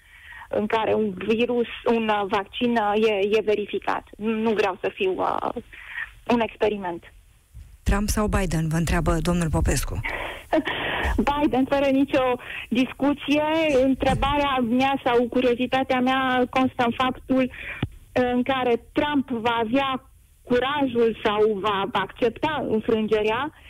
în 0.50 0.66
care 0.66 0.94
un 0.94 1.14
virus, 1.16 1.68
un 1.86 2.08
uh, 2.10 2.24
vaccin 2.28 2.76
e, 2.96 3.38
e 3.38 3.42
verificat. 3.42 4.04
Nu 4.18 4.52
vreau 4.52 4.78
să 4.82 4.92
fiu 4.94 5.14
uh, 5.18 5.50
un 6.28 6.40
experiment. 6.40 7.04
Trump 7.90 8.08
sau 8.10 8.28
Biden, 8.28 8.68
vă 8.68 8.78
întreabă 8.78 9.12
domnul 9.22 9.50
Popescu. 9.50 10.00
Biden, 11.30 11.66
fără 11.70 11.88
nicio 11.92 12.26
discuție. 12.70 13.44
Întrebarea 13.84 14.56
mea 14.70 15.02
sau 15.04 15.28
curiozitatea 15.28 16.00
mea 16.00 16.48
constă 16.50 16.84
în 16.86 16.94
faptul 16.98 17.52
în 18.12 18.44
care 18.44 18.74
Trump 18.98 19.30
va 19.30 19.56
avea 19.66 20.10
curajul 20.44 21.20
sau 21.24 21.60
va 21.60 21.90
accepta 21.92 22.66
înfrângerea 22.70 23.52
Uh, 23.52 23.68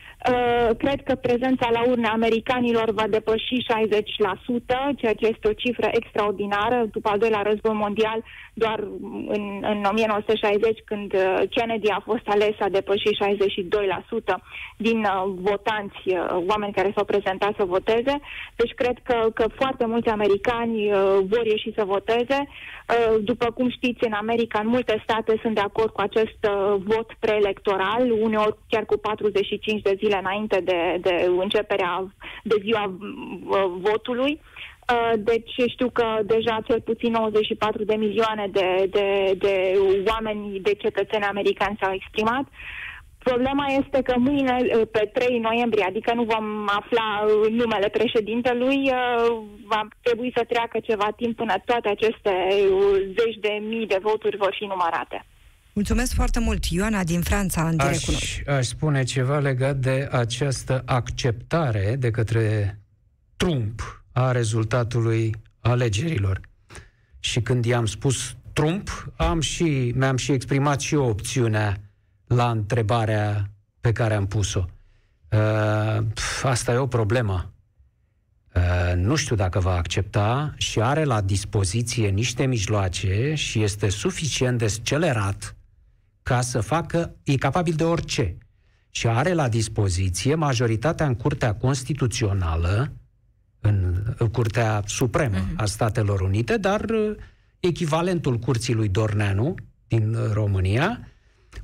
cred 0.78 1.04
că 1.04 1.16
prezența 1.16 1.70
la 1.72 1.84
urne 1.88 2.08
americanilor 2.08 2.92
va 2.92 3.08
depăși 3.10 3.56
60%, 3.56 4.96
ceea 4.98 5.14
ce 5.14 5.28
este 5.28 5.48
o 5.48 5.54
cifră 5.54 5.90
extraordinară. 5.92 6.86
După 6.92 7.10
al 7.10 7.18
doilea 7.18 7.42
război 7.42 7.74
mondial, 7.74 8.24
doar 8.54 8.80
în, 9.28 9.44
în 9.62 9.84
1960, 9.92 10.80
când 10.86 11.14
uh, 11.14 11.42
Kennedy 11.50 11.90
a 11.90 12.02
fost 12.06 12.28
ales, 12.28 12.56
a 12.60 12.70
depășit 12.70 13.16
62% 14.34 14.36
din 14.78 15.00
uh, 15.00 15.34
votanți, 15.36 16.02
uh, 16.06 16.44
oameni 16.48 16.74
care 16.74 16.92
s-au 16.96 17.06
prezentat 17.06 17.54
să 17.58 17.64
voteze. 17.64 18.20
Deci 18.56 18.74
cred 18.76 18.98
că, 19.04 19.30
că 19.34 19.46
foarte 19.56 19.86
mulți 19.86 20.10
americani 20.10 20.92
uh, 20.92 20.98
vor 21.32 21.46
ieși 21.46 21.74
să 21.76 21.84
voteze. 21.86 22.40
Uh, 22.48 23.16
după 23.24 23.52
cum 23.52 23.70
știți, 23.70 24.06
în 24.06 24.14
America, 24.14 24.60
în 24.60 24.68
multe 24.68 25.02
state 25.04 25.40
sunt 25.42 25.56
de 25.56 25.62
acord 25.62 25.92
cu 25.92 26.02
acest 26.02 26.40
uh, 26.44 26.76
vot 26.92 27.10
preelectoral, 27.20 28.12
uneori 28.12 28.58
chiar 28.70 28.86
cu 28.86 28.98
45 28.98 29.82
de 29.82 29.96
zile 29.98 30.07
înainte 30.16 30.60
de, 30.64 30.98
de 31.02 31.26
începerea, 31.38 32.14
de 32.44 32.56
ziua 32.62 32.84
uh, 32.86 33.66
votului. 33.80 34.42
Uh, 34.94 35.14
deci 35.18 35.54
știu 35.68 35.90
că 35.90 36.06
deja 36.24 36.60
cel 36.68 36.82
puțin 36.82 37.12
94 37.12 37.84
de 37.84 37.96
milioane 37.96 38.48
de, 38.52 38.88
de, 38.90 39.34
de 39.38 39.74
oameni, 40.08 40.60
de 40.60 40.74
cetățeni 40.74 41.24
americani 41.24 41.78
s-au 41.82 41.94
exprimat. 41.94 42.46
Problema 43.18 43.66
este 43.68 44.02
că 44.02 44.14
mâine, 44.18 44.58
uh, 44.62 44.82
pe 44.92 45.10
3 45.14 45.40
noiembrie, 45.40 45.86
adică 45.88 46.14
nu 46.14 46.24
vom 46.24 46.68
afla 46.68 47.26
numele 47.50 47.90
președintelui, 47.90 48.92
va 49.66 49.88
trebui 50.02 50.32
să 50.36 50.44
treacă 50.44 50.80
ceva 50.80 51.08
timp 51.16 51.36
până 51.36 51.54
toate 51.66 51.90
aceste 51.90 52.34
zeci 53.18 53.38
de 53.40 53.62
mii 53.68 53.88
de 53.88 54.00
voturi 54.02 54.38
vor 54.38 54.56
fi 54.58 54.66
numărate. 54.66 55.26
Mulțumesc 55.78 56.14
foarte 56.14 56.40
mult, 56.40 56.66
Ioana 56.66 57.04
din 57.04 57.22
Franța, 57.22 57.68
în 57.68 57.76
direct 57.76 58.08
aș, 58.08 58.40
aș 58.48 58.66
spune 58.66 59.04
ceva 59.04 59.40
legat 59.40 59.76
de 59.76 60.08
această 60.12 60.82
acceptare 60.86 61.96
de 62.00 62.12
către 62.12 62.80
Trump 63.36 64.04
a 64.12 64.32
rezultatului 64.32 65.36
alegerilor. 65.60 66.42
Și 67.20 67.42
când 67.42 67.66
i-am 67.66 67.86
spus 67.86 68.36
Trump, 68.54 69.12
am 69.16 69.40
și, 69.40 69.94
mi-am 69.96 70.18
și 70.18 70.32
exprimat 70.32 70.80
și 70.80 70.94
eu 70.94 71.04
opțiunea 71.04 71.78
la 72.28 72.50
întrebarea 72.50 73.50
pe 73.82 73.92
care 73.92 74.14
am 74.14 74.28
pus-o. 74.28 74.66
Uh, 75.32 76.04
asta 76.44 76.74
e 76.74 76.78
o 76.78 76.88
problemă. 76.88 77.52
Uh, 78.56 78.94
nu 78.96 79.16
știu 79.16 79.36
dacă 79.36 79.60
va 79.60 79.74
accepta 79.74 80.54
și 80.58 80.82
are 80.82 81.04
la 81.04 81.22
dispoziție 81.22 82.10
niște 82.10 82.46
mijloace 82.46 83.34
și 83.36 83.64
este 83.64 83.90
suficient 83.90 84.58
de 84.58 84.68
scelerat 84.68 85.57
ca 86.28 86.42
să 86.42 86.62
facă, 86.62 87.16
e 87.24 87.36
capabil 87.36 87.74
de 87.74 87.84
orice. 87.84 88.38
Și 88.90 89.08
are 89.08 89.34
la 89.34 89.50
dispoziție 89.50 90.36
majoritatea 90.36 91.06
în 91.06 91.16
Curtea 91.16 91.56
Constituțională, 91.56 92.94
în, 93.60 94.04
în 94.18 94.28
Curtea 94.28 94.84
Supremă 94.86 95.38
uh-huh. 95.38 95.56
a 95.56 95.66
Statelor 95.66 96.22
Unite, 96.22 96.58
dar 96.58 96.82
uh, 96.82 97.16
echivalentul 97.60 98.38
curții 98.38 98.74
lui 98.74 98.90
Dorneanu 98.90 99.56
din 99.88 100.14
uh, 100.14 100.32
România, 100.32 101.08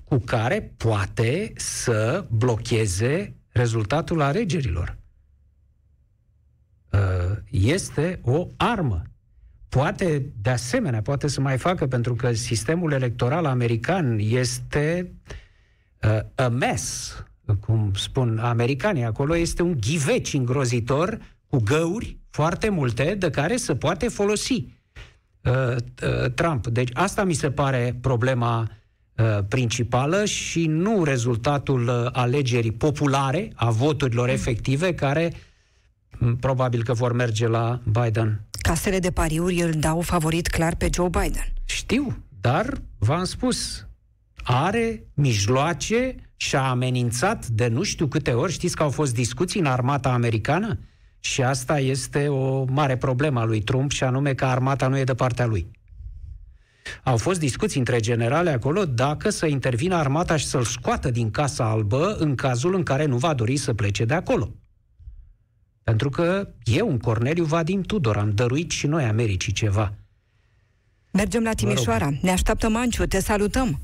cu 0.04 0.18
care 0.18 0.74
poate 0.78 1.54
să 1.56 2.26
blocheze 2.30 3.36
rezultatul 3.50 4.22
alegerilor. 4.22 4.98
Uh, 6.90 7.00
este 7.50 8.20
o 8.22 8.48
armă 8.58 9.02
poate, 9.74 10.26
de 10.42 10.50
asemenea, 10.50 11.02
poate 11.02 11.28
să 11.28 11.42
mai 11.42 11.58
facă, 11.58 11.88
pentru 11.88 12.16
că 12.16 12.34
sistemul 12.34 12.92
electoral 12.92 13.46
american 13.46 14.18
este 14.22 15.12
uh, 16.04 16.20
a 16.36 16.48
mess, 16.48 17.16
cum 17.60 17.92
spun 17.96 18.38
americanii 18.38 19.04
acolo, 19.04 19.36
este 19.36 19.62
un 19.62 19.78
ghiveci 19.80 20.34
îngrozitor 20.34 21.20
cu 21.48 21.58
găuri 21.58 22.18
foarte 22.30 22.70
multe 22.70 23.16
de 23.18 23.30
care 23.30 23.56
se 23.56 23.76
poate 23.76 24.08
folosi 24.08 24.54
uh, 25.42 25.76
uh, 25.76 26.32
Trump. 26.36 26.68
Deci 26.68 26.90
asta 26.94 27.24
mi 27.24 27.34
se 27.34 27.52
pare 27.52 27.98
problema 28.02 28.70
uh, 29.18 29.40
principală 29.48 30.26
și 30.26 30.66
nu 30.66 31.04
rezultatul 31.04 31.88
uh, 31.88 32.10
alegerii 32.12 32.72
populare, 32.72 33.52
a 33.56 33.70
voturilor 33.70 34.30
efective, 34.30 34.94
care 34.94 35.34
probabil 36.40 36.84
că 36.84 36.94
vor 36.94 37.14
merge 37.14 37.48
la 37.48 37.82
Biden. 37.84 38.42
Casele 38.64 39.00
de 39.00 39.12
pariuri 39.12 39.62
îl 39.62 39.72
dau 39.72 40.02
favorit 40.02 40.48
clar 40.48 40.76
pe 40.76 40.90
Joe 40.94 41.10
Biden. 41.10 41.54
Știu, 41.66 42.24
dar 42.42 42.82
v-am 42.98 43.24
spus, 43.24 43.88
are 44.44 45.04
mijloace 45.14 46.16
și 46.36 46.56
a 46.56 46.70
amenințat 46.70 47.48
de 47.48 47.68
nu 47.68 47.84
știu 47.84 48.08
câte 48.08 48.32
ori. 48.32 48.52
Știți 48.52 48.76
că 48.76 48.84
au 48.84 48.90
fost 48.90 49.14
discuții 49.14 49.60
în 49.60 49.66
armata 49.66 50.14
americană? 50.14 50.80
Și 51.20 51.42
asta 51.42 51.80
este 51.80 52.28
o 52.28 52.64
mare 52.64 52.98
problemă 52.98 53.40
a 53.40 53.44
lui 53.44 53.62
Trump 53.62 53.92
și 53.92 54.04
anume 54.04 54.34
că 54.34 54.46
armata 54.46 54.88
nu 54.88 54.98
e 54.98 55.04
de 55.04 55.14
partea 55.14 55.46
lui. 55.46 55.72
Au 57.04 57.18
fost 57.18 57.40
discuții 57.40 57.80
între 57.80 58.00
generale 58.00 58.50
acolo 58.50 58.86
dacă 58.86 59.30
să 59.30 59.46
intervină 59.46 59.96
armata 59.96 60.36
și 60.36 60.46
să-l 60.46 60.64
scoată 60.64 61.12
din 61.12 61.32
Casa 61.32 61.70
Albă 61.70 62.16
în 62.20 62.36
cazul 62.36 62.76
în 62.76 62.84
care 62.84 63.06
nu 63.06 63.18
va 63.18 63.34
dori 63.34 63.58
să 63.58 63.74
plece 63.74 64.06
de 64.06 64.14
acolo. 64.14 64.52
Pentru 65.84 66.10
că 66.10 66.48
eu, 66.64 66.88
un 66.88 67.00
Corneliu 67.00 67.44
Vadim 67.44 67.82
Tudor, 67.82 68.18
am 68.18 68.32
dăruit 68.32 68.72
și 68.72 68.88
noi 68.88 69.04
Americii 69.04 69.54
ceva. 69.54 69.94
Mergem 71.12 71.44
la 71.44 71.54
Timișoara. 71.54 72.10
Ne 72.22 72.32
așteaptă 72.32 72.70
Manciu. 72.70 73.06
Te 73.06 73.20
salutăm. 73.20 73.80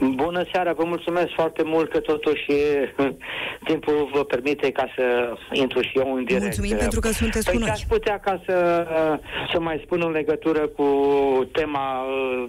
Bună 0.00 0.44
seara, 0.52 0.72
vă 0.72 0.84
mulțumesc 0.84 1.28
foarte 1.34 1.62
mult 1.62 1.90
că 1.90 2.00
totuși 2.00 2.46
timpul 3.68 4.10
vă 4.12 4.24
permite 4.24 4.70
ca 4.70 4.92
să 4.96 5.36
intru 5.52 5.80
și 5.80 5.98
eu 5.98 6.14
în 6.14 6.24
direct. 6.24 6.42
Mulțumim 6.42 6.76
pentru 6.76 7.00
că 7.00 7.08
sunteți 7.08 7.44
păi 7.44 7.54
cu 7.54 7.60
noi. 7.60 7.70
aș 7.70 7.80
putea 7.80 8.18
ca 8.20 8.42
să, 8.46 8.86
să 9.52 9.60
mai 9.60 9.80
spun 9.84 10.02
în 10.04 10.10
legătură 10.10 10.66
cu 10.66 10.84
tema 11.52 12.02
uh, 12.02 12.48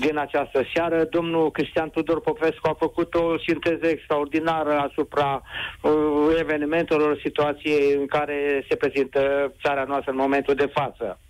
din 0.00 0.18
această 0.18 0.62
seară. 0.74 1.04
Domnul 1.04 1.50
Cristian 1.50 1.90
Tudor 1.90 2.20
Popescu 2.20 2.68
a 2.68 2.76
făcut 2.78 3.14
o 3.14 3.38
sinteză 3.46 3.86
extraordinară 3.86 4.78
asupra 4.90 5.42
uh, 5.82 5.92
evenimentelor, 6.38 7.18
situației 7.24 7.94
în 7.98 8.06
care 8.06 8.64
se 8.68 8.76
prezintă 8.76 9.52
țara 9.62 9.84
noastră 9.88 10.10
în 10.10 10.16
momentul 10.16 10.54
de 10.54 10.70
față. 10.74 11.20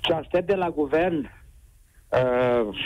Ce 0.00 0.12
aștept 0.12 0.46
de 0.46 0.54
la 0.54 0.70
guvern 0.70 1.30
uh, 2.08 2.78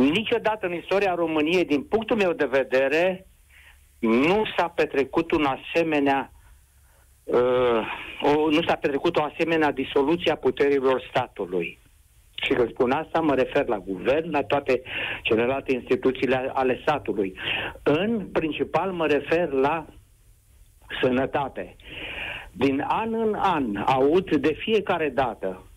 Niciodată 0.00 0.66
în 0.66 0.72
istoria 0.72 1.14
României, 1.14 1.64
din 1.64 1.82
punctul 1.82 2.16
meu 2.16 2.32
de 2.32 2.44
vedere, 2.44 3.26
nu 3.98 4.42
s-a 4.56 4.68
petrecut 4.68 5.30
un 5.30 5.44
asemenea 5.44 6.32
uh, 7.24 7.86
o, 8.20 8.50
nu 8.50 8.62
s-a 8.62 8.74
petrecut 8.74 9.16
o 9.16 9.22
asemenea 9.22 9.72
disoluție 9.72 10.32
a 10.32 10.36
puterilor 10.36 11.06
statului. 11.08 11.78
Și 12.42 12.52
când 12.52 12.70
spun 12.70 12.90
asta, 12.90 13.20
mă 13.20 13.34
refer 13.34 13.66
la 13.66 13.78
guvern, 13.78 14.30
la 14.30 14.42
toate 14.42 14.82
celelalte 15.22 15.72
instituțiile 15.72 16.50
ale 16.54 16.78
statului. 16.82 17.38
În 17.82 18.26
principal 18.32 18.92
mă 18.92 19.06
refer 19.06 19.50
la 19.50 19.86
sănătate. 21.02 21.76
Din 22.52 22.84
an 22.88 23.14
în 23.14 23.34
an 23.34 23.76
aud 23.76 24.36
de 24.36 24.52
fiecare 24.52 25.08
dată 25.08 25.69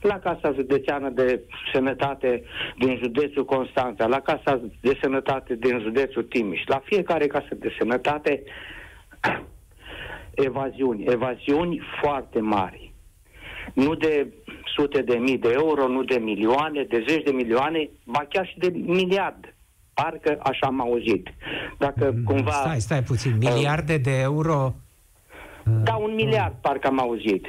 la 0.00 0.18
Casa 0.18 0.52
Județeană 0.52 1.08
de 1.08 1.40
Sănătate 1.72 2.42
din 2.78 2.98
județul 3.02 3.44
Constanța, 3.44 4.06
la 4.06 4.20
Casa 4.20 4.60
de 4.80 4.98
Sănătate 5.02 5.54
din 5.54 5.80
județul 5.80 6.22
Timiș, 6.22 6.62
la 6.66 6.82
fiecare 6.84 7.26
casă 7.26 7.54
de 7.54 7.74
sănătate 7.78 8.42
evaziuni, 10.48 11.04
evaziuni 11.04 11.80
foarte 12.00 12.40
mari. 12.40 12.92
Nu 13.74 13.94
de 13.94 14.26
sute 14.74 15.02
de 15.02 15.14
mii 15.14 15.38
de 15.38 15.50
euro, 15.52 15.88
nu 15.88 16.02
de 16.02 16.18
milioane, 16.18 16.82
de 16.82 17.04
zeci 17.08 17.22
de 17.24 17.30
milioane, 17.30 17.88
ba 18.04 18.26
chiar 18.28 18.46
și 18.46 18.58
de 18.58 18.68
miliard. 18.74 19.54
Parcă 19.94 20.38
așa 20.42 20.66
am 20.66 20.80
auzit. 20.80 21.28
Dacă 21.78 22.12
mm, 22.16 22.24
cumva... 22.24 22.52
Stai, 22.52 22.80
stai 22.80 23.02
puțin. 23.02 23.36
Miliarde 23.38 23.94
uh, 23.94 24.00
de 24.00 24.20
euro... 24.20 24.74
Da, 25.64 25.94
un 25.94 26.14
miliard, 26.14 26.54
parcă 26.60 26.86
am 26.86 27.00
auzit. 27.00 27.46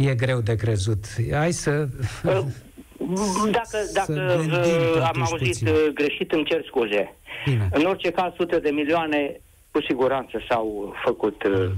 E 0.00 0.14
greu 0.14 0.40
de 0.40 0.54
crezut. 0.56 1.04
Hai 1.32 1.52
să... 1.52 1.88
Dacă, 3.50 3.78
dacă 3.92 4.12
gândim 4.12 4.52
uh, 4.52 5.02
am 5.02 5.12
totuși 5.12 5.32
auzit 5.32 5.46
puțin. 5.46 5.66
uh, 5.66 5.90
greșit, 5.94 6.32
îmi 6.32 6.44
cer 6.44 6.64
scuze. 6.66 7.14
Bine. 7.44 7.68
În 7.72 7.84
orice 7.84 8.10
caz, 8.10 8.32
sute 8.36 8.58
de 8.58 8.70
milioane, 8.70 9.40
cu 9.70 9.82
siguranță 9.82 10.42
s-au 10.48 10.94
făcut 11.04 11.42
uh, 11.42 11.70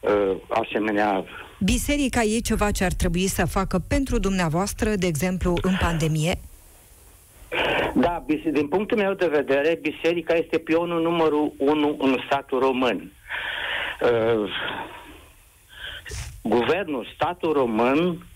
uh, 0.00 0.36
asemenea 0.48 1.24
Biserica 1.60 2.22
e 2.22 2.38
ceva 2.38 2.70
ce 2.70 2.84
ar 2.84 2.92
trebui 2.92 3.26
să 3.26 3.46
facă 3.46 3.78
pentru 3.88 4.18
dumneavoastră, 4.18 4.94
de 4.94 5.06
exemplu, 5.06 5.58
în 5.62 5.76
pandemie? 5.80 6.34
Da, 7.94 8.22
bis- 8.26 8.52
din 8.52 8.68
punctul 8.68 8.96
meu 8.96 9.12
de 9.12 9.26
vedere, 9.26 9.78
biserica 9.82 10.34
este 10.34 10.58
pionul 10.58 11.02
numărul 11.02 11.52
unu 11.58 11.96
în 12.00 12.16
statul 12.26 12.58
român. 12.58 13.12
Uh, 14.02 14.50
guvernul, 16.42 17.06
statul 17.14 17.52
român, 17.52 18.26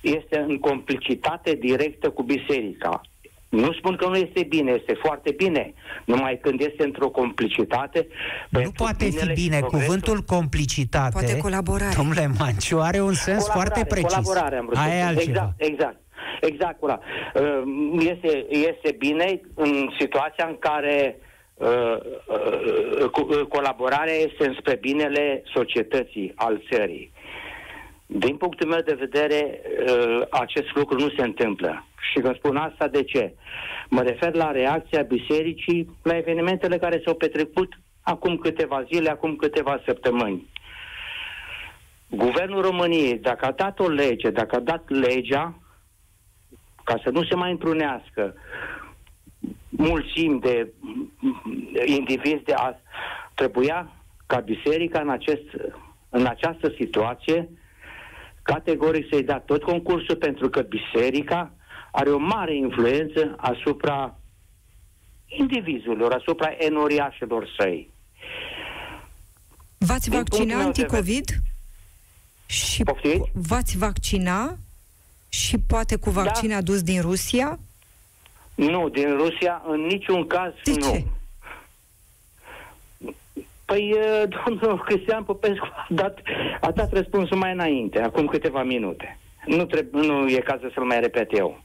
este 0.00 0.38
în 0.48 0.58
complicitate 0.58 1.54
directă 1.54 2.10
cu 2.10 2.22
biserica. 2.22 3.00
Nu 3.48 3.72
spun 3.72 3.96
că 3.96 4.06
nu 4.08 4.16
este 4.16 4.42
bine, 4.48 4.70
este 4.72 4.94
foarte 5.02 5.30
bine, 5.30 5.74
numai 6.04 6.38
când 6.42 6.60
este 6.60 6.84
într-o 6.84 7.08
complicitate. 7.08 8.06
Nu 8.48 8.58
pentru 8.58 8.72
poate 8.84 9.04
fi 9.04 9.10
binele 9.10 9.34
și 9.34 9.42
bine. 9.42 9.58
progresul- 9.58 9.86
Cuvântul 9.86 10.20
complicitate, 10.36 11.10
Poate 11.12 11.36
colaborare. 11.36 11.94
domnule 11.96 12.30
Manciu, 12.38 12.80
are 12.80 13.00
un 13.00 13.12
sens 13.12 13.42
Colaborare, 13.46 13.70
foarte 13.74 13.84
precis. 13.94 14.12
Colaborare, 14.26 14.56
am 14.56 14.64
vrut 14.64 14.76
să 14.76 14.82
Aia 14.82 14.94
e 14.94 14.98
spun. 15.00 15.08
altceva. 15.16 15.54
Exact, 15.56 15.70
exact. 15.72 15.96
Exact, 16.40 16.78
cura. 16.78 17.00
Uh, 17.34 17.62
Este, 17.98 18.46
este 18.50 18.94
bine 18.98 19.40
în 19.54 19.88
situația 19.98 20.46
în 20.48 20.56
care 20.58 20.96
uh, 20.98 21.14
uh, 21.14 21.20
co- 21.20 21.20
uh, 21.20 21.31
colaborarea 23.48 24.14
este 24.14 24.46
înspre 24.46 24.74
binele 24.80 25.42
societății, 25.54 26.32
al 26.34 26.62
țării. 26.70 27.12
Din 28.06 28.36
punctul 28.36 28.68
meu 28.68 28.80
de 28.80 28.96
vedere, 28.98 29.60
uh, 29.88 30.22
acest 30.30 30.74
lucru 30.74 30.98
nu 30.98 31.08
se 31.08 31.22
întâmplă. 31.22 31.86
Și 32.10 32.20
când 32.20 32.36
spun 32.36 32.56
asta, 32.56 32.88
de 32.88 33.02
ce? 33.02 33.34
Mă 33.88 34.02
refer 34.02 34.34
la 34.34 34.50
reacția 34.50 35.02
bisericii 35.02 35.96
la 36.02 36.16
evenimentele 36.16 36.78
care 36.78 37.02
s-au 37.04 37.14
petrecut 37.14 37.72
acum 38.02 38.36
câteva 38.36 38.82
zile, 38.92 39.10
acum 39.10 39.36
câteva 39.36 39.82
săptămâni. 39.86 40.50
Guvernul 42.08 42.62
României, 42.62 43.18
dacă 43.18 43.46
a 43.46 43.50
dat 43.50 43.78
o 43.78 43.88
lege, 43.88 44.30
dacă 44.30 44.56
a 44.56 44.60
dat 44.60 44.88
legea, 44.88 45.58
ca 46.84 47.00
să 47.02 47.10
nu 47.10 47.24
se 47.24 47.34
mai 47.34 47.50
întrunească 47.50 48.34
mulțimi 49.82 50.40
de 50.40 50.72
indivizi 51.84 52.42
de 52.44 52.52
azi, 52.52 52.78
trebuia 53.34 53.92
ca 54.26 54.38
biserica 54.40 55.00
în, 55.00 55.10
acest, 55.10 55.44
în 56.08 56.26
această 56.26 56.74
situație 56.78 57.48
categoric 58.42 59.06
să-i 59.10 59.22
dea 59.22 59.38
tot 59.40 59.62
concursul 59.62 60.16
pentru 60.16 60.48
că 60.48 60.60
biserica 60.62 61.52
are 61.92 62.10
o 62.10 62.18
mare 62.18 62.56
influență 62.56 63.34
asupra 63.36 64.16
indivizilor, 65.26 66.12
asupra 66.12 66.54
enoriașilor 66.58 67.48
săi. 67.58 67.90
V-ați 69.78 70.08
Din 70.10 70.18
vaccina 70.18 70.38
punctul 70.38 70.46
meu 70.46 70.58
de 70.58 70.64
anticovid? 70.64 71.24
Și 72.46 72.82
Poftiți? 72.82 73.28
po- 73.28 73.32
v-ați 73.32 73.78
vaccina? 73.78 74.56
Și 75.28 75.58
poate 75.58 75.96
cu 75.96 76.10
vaccin 76.10 76.48
Da. 76.48 76.56
adus 76.56 76.82
din 76.82 77.00
Rusia? 77.00 77.58
Nu, 78.70 78.88
din 78.88 79.16
Rusia 79.16 79.62
în 79.66 79.80
niciun 79.80 80.26
caz 80.26 80.52
De 80.64 80.72
nu. 80.74 80.90
ce? 80.92 81.04
Păi, 83.64 83.90
eh, 83.96 84.22
domnul 84.60 84.82
Cristian 84.84 85.24
Popescu 85.24 85.66
a 85.74 85.86
dat, 85.88 86.18
a 86.60 86.70
dat 86.70 86.92
răspunsul 86.92 87.36
mai 87.36 87.52
înainte, 87.52 88.00
acum 88.00 88.26
câteva 88.26 88.62
minute. 88.62 89.18
Nu, 89.46 89.64
treb- 89.64 89.92
nu 89.92 90.28
e 90.28 90.38
cazul 90.38 90.70
să-l 90.74 90.84
mai 90.84 91.00
repet 91.00 91.38
eu. 91.38 91.60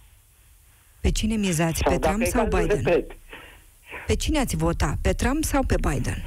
Pe 1.01 1.11
cine 1.11 1.35
mizați? 1.35 1.83
Pe 1.83 1.89
dacă 1.89 1.99
Trump 2.07 2.21
e 2.21 2.25
sau 2.25 2.47
cazul, 2.47 2.59
Biden? 2.67 2.81
Repet. 2.83 3.11
Pe 4.07 4.15
cine 4.15 4.39
ați 4.39 4.55
vota? 4.55 4.93
Pe 5.01 5.13
Trump 5.13 5.43
sau 5.43 5.63
pe 5.63 5.75
Biden? 5.89 6.23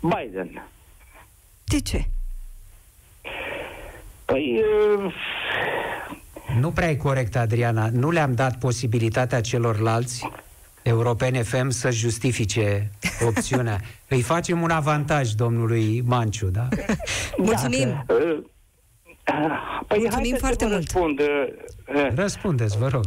Biden. 0.00 0.66
De 1.64 1.80
ce? 1.80 2.04
Păi, 4.24 4.60
eh, 4.60 5.12
Nu 6.60 6.70
prea 6.70 6.88
e 6.90 6.94
corect, 6.96 7.36
Adriana. 7.36 7.88
Nu 7.92 8.10
le-am 8.10 8.34
dat 8.34 8.58
posibilitatea 8.58 9.40
celorlalți 9.40 10.28
Europene 10.82 11.42
FM 11.42 11.68
să 11.68 11.90
justifice 11.90 12.90
opțiunea. 13.26 13.80
Îi 14.08 14.20
facem 14.22 14.62
un 14.62 14.70
avantaj 14.70 15.28
domnului 15.30 16.02
Manciu, 16.06 16.46
da? 16.46 16.68
Mulțumim! 17.36 17.88
eh, 18.08 18.38
Păi, 19.88 19.98
Mulțumim 19.98 20.10
haideți 20.10 20.40
foarte 20.40 20.64
să 20.64 20.70
vă 20.70 20.74
mult. 20.74 20.84
Răspund. 20.90 21.18
eh, 21.20 21.48
eh, 22.04 22.08
Răspundeți, 22.14 22.78
vă 22.78 22.88
rog. 22.88 23.04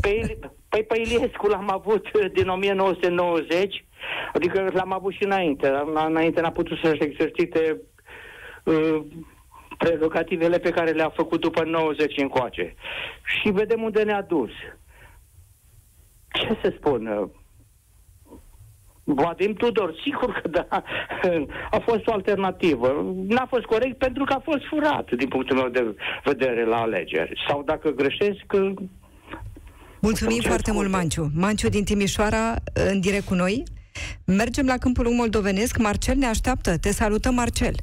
Pe, 0.00 0.08
Il- 0.08 0.50
păi 0.68 0.82
pe 0.84 0.98
Iliescu 0.98 1.46
l-am 1.46 1.70
avut 1.72 2.06
uh, 2.12 2.32
din 2.32 2.48
1990, 2.48 3.84
adică 4.34 4.70
l-am 4.72 4.92
avut 4.92 5.12
și 5.12 5.24
înainte. 5.24 5.68
La- 5.68 6.04
Înainte 6.08 6.40
n-a 6.40 6.50
putut 6.50 6.78
să-și 6.82 7.02
exercite 7.02 7.76
uh, 8.64 9.00
prerogativele 9.84 10.58
pe 10.58 10.70
care 10.70 10.90
le-a 10.90 11.12
făcut 11.16 11.40
după 11.40 11.64
90 11.64 12.16
încoace. 12.16 12.74
Și 13.24 13.50
vedem 13.50 13.82
unde 13.82 14.02
ne-a 14.02 14.22
dus. 14.22 14.50
Ce 16.32 16.58
să 16.62 16.74
spun? 16.76 17.06
uh, 17.06 17.28
Vadim 19.04 19.54
Tudor, 19.54 19.94
sigur 20.04 20.40
că 20.42 20.48
da, 20.48 20.66
a 21.70 21.78
fost 21.78 22.06
o 22.06 22.12
alternativă. 22.12 23.14
N-a 23.28 23.46
fost 23.48 23.64
corect 23.64 23.98
pentru 23.98 24.24
că 24.24 24.32
a 24.32 24.42
fost 24.44 24.64
furat, 24.68 25.10
din 25.10 25.28
punctul 25.28 25.56
meu 25.56 25.68
de 25.68 25.94
vedere, 26.24 26.64
la 26.64 26.80
alegeri. 26.80 27.40
Sau 27.48 27.62
dacă 27.62 27.90
greșesc, 27.90 28.44
uh, 28.52 28.72
Mulțumim 30.00 30.30
Să-mi 30.32 30.42
cer 30.42 30.50
foarte 30.50 30.72
mult, 30.72 30.88
scuze. 30.88 31.00
Manciu. 31.00 31.30
Manciu 31.34 31.68
din 31.68 31.84
Timișoara, 31.84 32.54
în 32.90 33.00
direct 33.00 33.26
cu 33.26 33.34
noi. 33.34 33.62
Mergem 34.24 34.66
la 34.66 34.76
câmpul 34.76 35.04
lung 35.04 35.16
moldovenesc. 35.16 35.78
Marcel 35.78 36.16
ne 36.16 36.26
așteaptă. 36.26 36.78
Te 36.78 36.90
salutăm, 36.92 37.34
Marcel. 37.34 37.74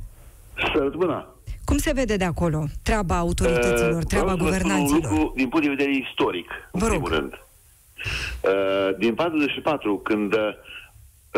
Salut, 0.74 0.96
bună! 0.96 1.37
Cum 1.70 1.78
se 1.78 1.94
vede 1.94 2.16
de 2.18 2.24
acolo 2.24 2.64
treaba 2.84 3.18
autorităților, 3.18 4.02
Uh, 4.02 4.08
treaba 4.08 4.34
vreau 4.34 4.38
să 4.38 4.54
vă 4.54 4.60
spun 4.60 4.72
guvernanților? 4.74 5.12
Un 5.12 5.18
lucru 5.18 5.34
din 5.36 5.50
punct 5.50 5.66
de 5.66 5.74
vedere 5.76 5.92
istoric, 6.10 6.50
Vă 6.72 6.86
în 6.86 6.92
rog. 6.92 7.02
primul 7.04 7.20
rând. 7.20 7.34
Uh, 7.34 8.98
din 8.98 9.14
44, 9.16 9.98
când 9.98 10.34
uh, 10.34 10.50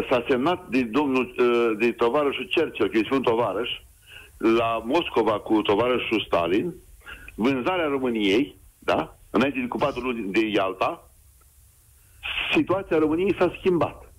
s-a 0.10 0.26
semnat 0.30 0.68
de 0.68 0.82
domnul, 0.82 1.36
uh, 1.40 1.78
de 1.80 1.92
tovarășul 1.92 2.50
Churchill, 2.56 2.90
că 2.90 2.98
este 2.98 3.14
un 3.14 3.22
tovarăș, 3.22 3.70
la 4.38 4.82
Moscova 4.86 5.40
cu 5.40 5.62
tovarășul 5.62 6.24
Stalin, 6.26 6.74
vânzarea 7.36 7.88
României, 7.88 8.56
da? 8.80 9.18
Înainte 9.30 9.60
de 9.60 9.68
cu 9.68 9.78
patru 9.78 10.00
luni 10.00 10.32
de 10.32 10.48
Ialta, 10.48 11.10
situația 12.56 12.98
României 12.98 13.36
s-a 13.40 13.54
schimbat. 13.58 14.14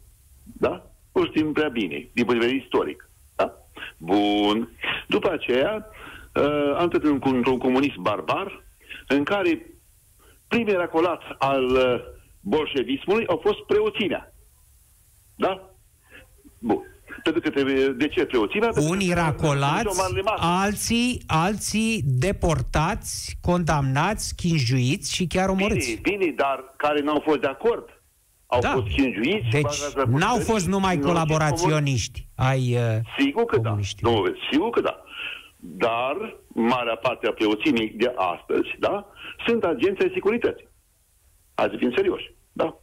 Da? 0.44 0.86
O 1.12 1.24
știm 1.24 1.52
prea 1.52 1.68
bine, 1.68 2.08
din 2.12 2.24
punct 2.24 2.40
de 2.40 2.46
vedere 2.46 2.62
istoric. 2.64 3.08
Da? 3.36 3.52
Bun. 3.98 4.68
După 5.06 5.30
aceea, 5.30 5.86
uh, 6.34 6.76
am 6.78 6.88
trecut 6.88 7.10
într-un, 7.10 7.34
într-un 7.34 7.58
comunism 7.58 8.02
barbar, 8.02 8.64
în 9.08 9.24
care 9.24 9.66
primul 10.48 10.72
racolat 10.76 11.22
al 11.38 11.64
uh, 11.64 12.00
bolșevismului 12.40 13.26
au 13.26 13.40
fost 13.42 13.58
preoțimea. 13.66 14.32
Da? 15.36 15.70
Bun. 16.58 16.82
Pentru 17.22 17.42
că 17.42 17.50
trebuie, 17.50 17.86
de 17.88 18.08
ce 18.08 18.24
preoțimea? 18.24 18.68
Pentru 18.68 18.82
că 18.82 18.88
Unii 18.94 19.06
sunt 19.06 19.18
racolați, 19.18 19.86
o 19.86 19.92
mare 19.96 20.20
masă. 20.24 20.38
alții, 20.42 21.22
alții 21.26 22.00
deportați, 22.04 23.36
condamnați, 23.40 24.34
chinjuiți 24.34 25.14
și 25.14 25.26
chiar 25.26 25.48
omorâți. 25.48 25.98
Bine, 26.02 26.16
bine, 26.16 26.32
dar 26.36 26.74
care 26.76 27.00
nu 27.00 27.10
au 27.12 27.22
fost 27.24 27.40
de 27.40 27.46
acord. 27.46 27.84
Au 28.46 28.60
Da. 28.60 28.70
fost 28.70 28.86
chinjuiți. 28.86 29.48
Deci 29.50 29.62
bazați 29.62 29.94
pe 29.94 30.02
n-au 30.06 30.36
putere, 30.36 30.42
fost 30.52 30.66
numai 30.66 30.96
nu 30.96 31.02
au 31.08 31.14
fost 31.14 31.24
colaboraționiști 31.24 32.26
ai 32.34 32.74
uh, 32.76 32.96
Sigur 33.18 33.44
că 33.44 33.56
da. 33.56 33.62
comuniștii. 33.68 34.10
Nu, 34.10 34.24
sigur 34.50 34.70
că 34.70 34.80
da. 34.80 35.02
Dar 35.60 36.36
marea 36.48 36.96
parte 36.96 37.26
a 37.26 37.32
preoțimii 37.32 37.90
de 37.90 38.12
astăzi, 38.16 38.68
da, 38.78 39.06
sunt 39.46 39.64
agenții 39.64 40.04
ai 40.04 40.10
securității. 40.14 40.68
Azi 41.54 41.76
fiind 41.76 41.96
serioși, 41.96 42.34
da? 42.52 42.80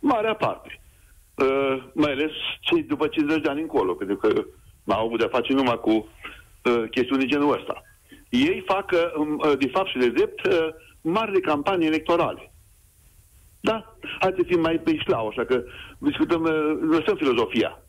Marea 0.00 0.34
parte. 0.34 0.80
Uh, 1.34 1.82
mai 1.94 2.12
ales 2.12 2.30
cei 2.60 2.82
după 2.82 3.06
50 3.06 3.42
de 3.42 3.48
ani 3.48 3.60
încolo, 3.60 3.94
pentru 3.94 4.16
că 4.16 4.44
n-au 4.84 5.06
avut 5.06 5.18
de-a 5.18 5.28
face 5.28 5.52
numai 5.52 5.80
cu 5.80 5.90
uh, 5.90 6.84
chestiuni 6.90 7.20
de 7.20 7.28
genul 7.28 7.58
ăsta. 7.58 7.82
Ei 8.28 8.62
fac, 8.66 8.90
uh, 8.90 9.58
de 9.58 9.68
fapt 9.68 9.88
și 9.88 9.98
de 9.98 10.10
drept, 10.10 10.46
uh, 10.46 10.68
mari 11.00 11.40
campanii 11.40 11.86
electorale. 11.86 12.52
Da? 13.60 13.96
Hai 14.20 14.34
să 14.36 14.42
fim 14.46 14.60
mai 14.60 14.78
pe 14.78 14.96
șlau, 14.96 15.28
așa 15.28 15.44
că 15.44 15.64
discutăm, 15.98 16.42
uh, 16.42 16.78
lăsăm 16.90 17.16
filozofia. 17.16 17.82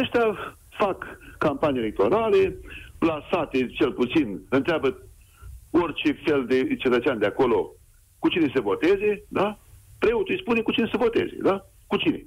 Ăștia 0.00 0.56
fac 0.70 1.18
campanii 1.38 1.80
electorale, 1.80 2.56
la 3.04 3.26
sate, 3.30 3.66
cel 3.66 3.92
puțin, 3.92 4.40
întreabă 4.48 4.98
orice 5.70 6.12
fel 6.24 6.46
de 6.46 6.76
cetățean 6.76 7.18
de 7.18 7.26
acolo 7.26 7.70
cu 8.18 8.28
cine 8.28 8.50
se 8.54 8.60
voteze, 8.60 9.24
da? 9.28 9.58
Preotul 9.98 10.34
îi 10.34 10.40
spune 10.40 10.60
cu 10.60 10.72
cine 10.72 10.88
se 10.90 10.96
voteze, 10.96 11.36
da? 11.42 11.66
Cu 11.86 11.96
cine? 11.96 12.24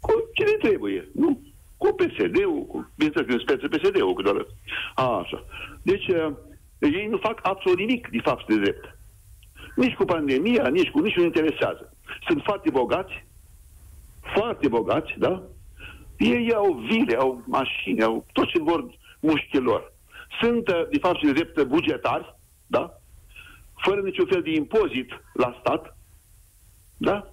Cu 0.00 0.12
cine 0.34 0.50
trebuie, 0.50 1.08
nu? 1.14 1.40
Cu 1.76 1.88
PSD-ul, 1.92 2.66
cu, 2.66 2.92
bineînțeles 2.96 3.26
că 3.26 3.32
în 3.32 3.38
speță 3.38 3.68
PSD-ul, 3.68 4.14
că 4.14 4.22
doar... 4.22 4.46
A, 4.94 5.18
așa. 5.18 5.44
Deci, 5.82 6.08
uh, 6.08 6.32
ei 6.80 7.06
nu 7.06 7.16
fac 7.16 7.38
absolut 7.42 7.78
nimic, 7.78 8.08
de 8.08 8.20
fapt, 8.22 8.40
și 8.40 8.46
de 8.46 8.62
drept. 8.62 8.98
Nici 9.76 9.94
cu 9.94 10.04
pandemia, 10.04 10.68
nici 10.68 10.90
cu 10.90 11.00
niciun 11.00 11.24
interesează. 11.24 11.92
Sunt 12.28 12.42
foarte 12.42 12.70
bogați, 12.70 13.24
foarte 14.34 14.68
bogați, 14.68 15.12
da? 15.18 15.42
Ei 16.16 16.54
au 16.54 16.72
vile, 16.72 17.16
au 17.16 17.42
mașini, 17.46 18.02
au 18.02 18.26
tot 18.32 18.48
ce 18.48 18.58
vor 18.62 18.98
mușchilor. 19.20 19.92
Sunt, 20.40 20.68
uh, 20.68 20.88
de 20.90 20.98
fapt, 20.98 21.18
și 21.18 21.24
de 21.24 21.32
drept 21.32 21.62
bugetari, 21.62 22.34
da? 22.66 23.00
Fără 23.76 24.00
niciun 24.00 24.26
fel 24.26 24.42
de 24.42 24.50
impozit 24.50 25.10
la 25.32 25.56
stat, 25.60 25.96
da? 26.96 27.30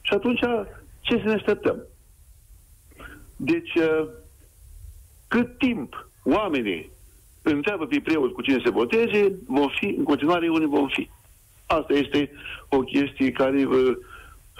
Și 0.00 0.12
atunci, 0.12 0.40
ce 1.00 1.16
să 1.16 1.24
ne 1.24 1.32
așteptăm? 1.32 1.82
Deci, 3.36 3.74
uh, 3.74 4.08
cât 5.28 5.58
timp 5.58 6.08
oamenii 6.24 6.90
întreabă 7.42 7.86
pe 7.86 8.00
preot 8.04 8.32
cu 8.32 8.42
cine 8.42 8.60
se 8.64 8.70
voteze, 8.70 9.38
vom 9.46 9.68
fi, 9.68 9.86
în 9.86 10.04
continuare, 10.04 10.48
unde 10.48 10.66
vom 10.66 10.88
fi. 10.88 11.10
Asta 11.66 11.92
este 11.92 12.30
o 12.68 12.78
chestie 12.78 13.30
care 13.30 13.64
uh, 13.64 13.96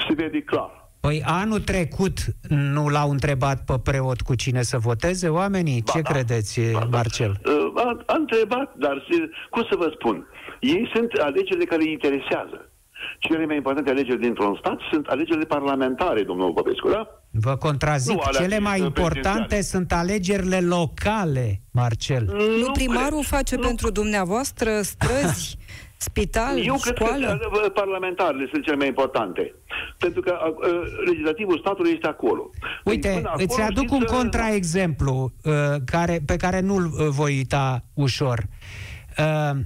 se 0.09 0.15
vede 0.15 0.43
clar. 0.43 0.84
Păi 1.05 1.23
anul 1.27 1.61
trecut 1.61 2.19
nu 2.49 2.89
l-au 2.89 3.11
întrebat 3.11 3.65
pe 3.65 3.75
preot 3.83 4.21
cu 4.21 4.35
cine 4.35 4.63
să 4.63 4.79
voteze 4.79 5.29
oamenii? 5.29 5.83
Ba 5.87 5.93
Ce 5.93 6.01
da. 6.01 6.11
credeți, 6.13 6.61
Ba 6.73 6.79
da. 6.79 6.87
Marcel? 6.97 7.41
Uh, 7.47 7.83
A, 7.83 8.03
a 8.07 8.15
întrebat, 8.19 8.75
dar 8.79 9.07
se- 9.11 9.31
cum 9.51 9.63
să 9.71 9.77
vă 9.77 9.91
spun? 9.99 10.27
Ei 10.61 10.91
sunt 10.95 11.13
alegerile 11.13 11.65
care 11.65 11.83
îi 11.83 11.93
interesează. 11.93 12.71
Cele 13.19 13.47
mai 13.47 13.57
importante 13.57 13.91
alegeri 13.91 14.21
dintr-un 14.21 14.57
stat 14.59 14.79
sunt 14.93 15.07
alegerile 15.07 15.45
parlamentare, 15.45 16.23
domnul 16.23 16.53
Popescu, 16.53 16.89
da? 16.91 17.09
Vă 17.31 17.57
contrazic, 17.57 18.13
Nu, 18.15 18.21
alea 18.25 18.41
cele 18.41 18.59
mai 18.59 18.77
sunt 18.77 18.87
importante 18.87 19.21
prezidențiale. 19.47 19.63
sunt 19.63 19.93
alegerile 19.93 20.61
locale, 20.61 21.61
Marcel. 21.73 22.25
Nu 22.61 22.71
primarul 22.73 23.09
cred. 23.19 23.25
face 23.39 23.57
Nu 23.57 23.63
pentru 23.67 23.91
dumneavoastră 23.91 24.71
străzi, 24.83 25.57
spital, 26.09 26.59
Eu 26.65 26.77
cred 26.81 26.95
că 26.95 27.05
școală? 27.05 27.39
uh, 27.65 27.71
parlamentarele 27.75 28.49
sunt 28.53 28.65
cele 28.65 28.77
mai 28.77 28.87
importante. 28.87 29.55
Pentru 30.05 30.21
că 30.21 30.35
uh, 30.45 30.71
uh, 30.73 31.07
legislativul 31.07 31.59
statului 31.59 31.93
este 31.95 32.07
acolo. 32.07 32.51
Uite, 32.85 33.09
Până 33.09 33.29
acolo, 33.29 33.45
îți 33.45 33.61
aduc 33.61 33.77
știți, 33.77 33.95
un 33.95 34.01
uh, 34.03 34.07
contraexemplu 34.09 35.33
uh, 35.45 35.53
care, 35.85 36.23
pe 36.27 36.37
care 36.37 36.61
nu-l 36.61 36.85
uh, 36.85 37.07
voi 37.09 37.37
uita 37.37 37.85
ușor. 37.95 38.47
Uh, 39.19 39.61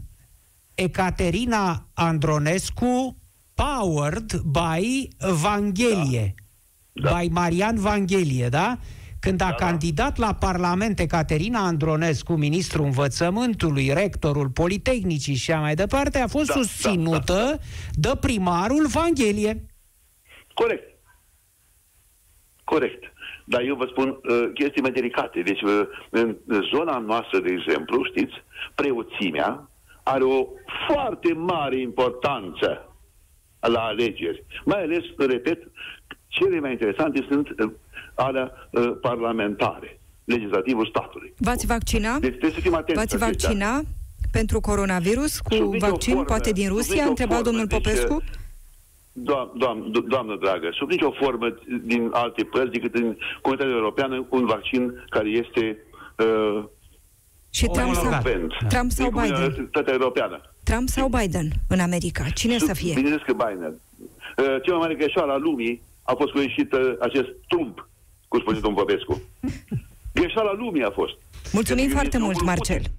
Ecaterina 0.75 1.89
Andronescu, 1.95 3.17
powered 3.55 4.33
by 4.45 5.09
Vanghelie, 5.43 6.35
Da. 6.93 7.19
by 7.19 7.29
Marian 7.29 7.77
Vanghelie, 7.79 8.49
da? 8.49 8.79
Când 9.21 9.41
a 9.41 9.45
Da, 9.45 9.55
da. 9.59 9.67
candidat 9.67 10.17
la 10.17 10.35
Parlament 10.35 10.99
Ecaterina 10.99 11.61
Andronescu, 11.67 12.33
ministrul 12.33 12.85
învățământului, 12.85 13.91
rectorul 13.93 14.49
Politehnicii 14.49 15.35
și 15.35 15.51
așa 15.51 15.61
mai 15.61 15.75
departe, 15.75 16.19
a 16.19 16.27
fost 16.27 16.47
Da, 16.47 16.55
da, 16.55 16.61
susținută 16.61 17.61
de 17.93 18.13
primarul 18.21 18.87
Vanghelie. 18.87 19.68
Corect. 20.61 20.87
Corect. 22.65 23.03
Dar 23.45 23.61
eu 23.61 23.77
vă 23.77 23.87
spun 23.91 24.09
uh, 24.09 24.51
chestii 24.55 24.83
mai 24.83 24.91
delicate. 24.91 25.41
Deci, 25.41 25.63
uh, 25.63 25.81
în 26.11 26.37
zona 26.75 26.99
noastră, 26.99 27.39
de 27.39 27.53
exemplu, 27.59 28.05
știți, 28.05 28.35
preoțimea 28.75 29.71
are 30.03 30.25
o 30.25 30.47
foarte 30.89 31.33
mare 31.33 31.81
importanță 31.81 32.69
la 33.61 33.81
alegeri. 33.81 34.45
Mai 34.65 34.83
ales, 34.83 35.05
repet, 35.19 35.63
cele 36.27 36.61
mai 36.61 36.71
interesante 36.71 37.27
sunt 37.31 37.49
uh, 37.49 37.73
alea 38.15 38.53
uh, 38.71 38.93
parlamentare, 39.01 40.01
legislativul 40.25 40.87
statului. 40.87 41.35
V-ați 41.39 41.67
vaccina? 41.67 42.19
Deci 42.19 42.31
trebuie 42.31 42.51
să 42.51 42.61
fim 42.61 42.75
atenți. 42.75 43.01
V-ați 43.01 43.19
la 43.19 43.27
acestea. 43.27 43.49
vaccina 43.49 43.83
pentru 44.33 44.61
coronavirus 44.61 45.39
cu 45.41 45.55
Sub 45.55 45.73
nicio 45.73 45.87
vaccin, 45.87 46.13
formă, 46.13 46.29
poate 46.29 46.53
din 46.53 46.67
sub 46.67 46.77
Rusia? 46.77 46.95
nicio 46.95 47.07
A 47.07 47.09
întrebat 47.09 47.35
formă. 47.37 47.51
domnul 47.51 47.67
Deci, 47.67 47.83
Popescu. 47.83 48.23
Doam, 49.23 49.53
doam, 49.57 49.91
do- 49.91 50.07
doamnă 50.09 50.37
dragă, 50.41 50.69
sub 50.73 50.91
nicio 50.91 51.11
formă 51.11 51.55
din 51.85 52.09
alte 52.13 52.45
părți 52.45 52.73
decât 52.73 52.95
în 52.95 53.17
Comunitatea 53.43 53.77
Europeană 53.77 54.27
un 54.29 54.47
vaccin 54.47 55.05
care 55.09 55.29
este 55.29 55.79
uh, 56.17 56.65
Și 57.51 57.65
Trump 57.67 57.77
sau, 57.95 58.03
omologat. 58.03 58.23
consecvent. 58.23 58.53
Trump 58.69 58.91
sau 58.91 59.11
din 59.11 59.21
Biden? 59.23 59.51
Comunitatea 59.51 59.93
Europeană. 59.93 60.41
Trump 60.65 60.89
sau 60.89 61.09
Biden 61.09 61.49
în 61.69 61.81
America? 61.81 62.25
Cine 62.35 62.59
să 62.59 62.75
fie? 62.75 62.95
Bineînțeles 62.95 63.27
că 63.27 63.33
Biden. 63.33 63.81
Uh, 64.39 64.45
cea 64.63 64.71
mai 64.73 64.79
mare 64.81 64.95
greșeală 64.95 65.33
a 65.33 65.37
lumii 65.37 65.83
a 66.03 66.15
fost 66.19 66.33
cu 66.33 66.39
ieșit 66.39 66.73
uh, 66.73 66.93
acest 67.01 67.29
Trump, 67.49 67.89
cum 68.29 68.41
spune 68.41 68.59
domnul 68.59 68.81
Popescu. 68.85 69.23
Greșeala 70.19 70.53
lumii 70.53 70.83
a 70.85 70.91
fost. 70.91 71.13
Mulțumim 71.53 71.85
Pentru 71.89 71.95
că 71.95 72.01
foarte 72.01 72.17
este 72.17 72.19
mult, 72.19 72.37
omul 72.37 72.47
Marcel. 72.53 72.77
Putin. 72.77 72.93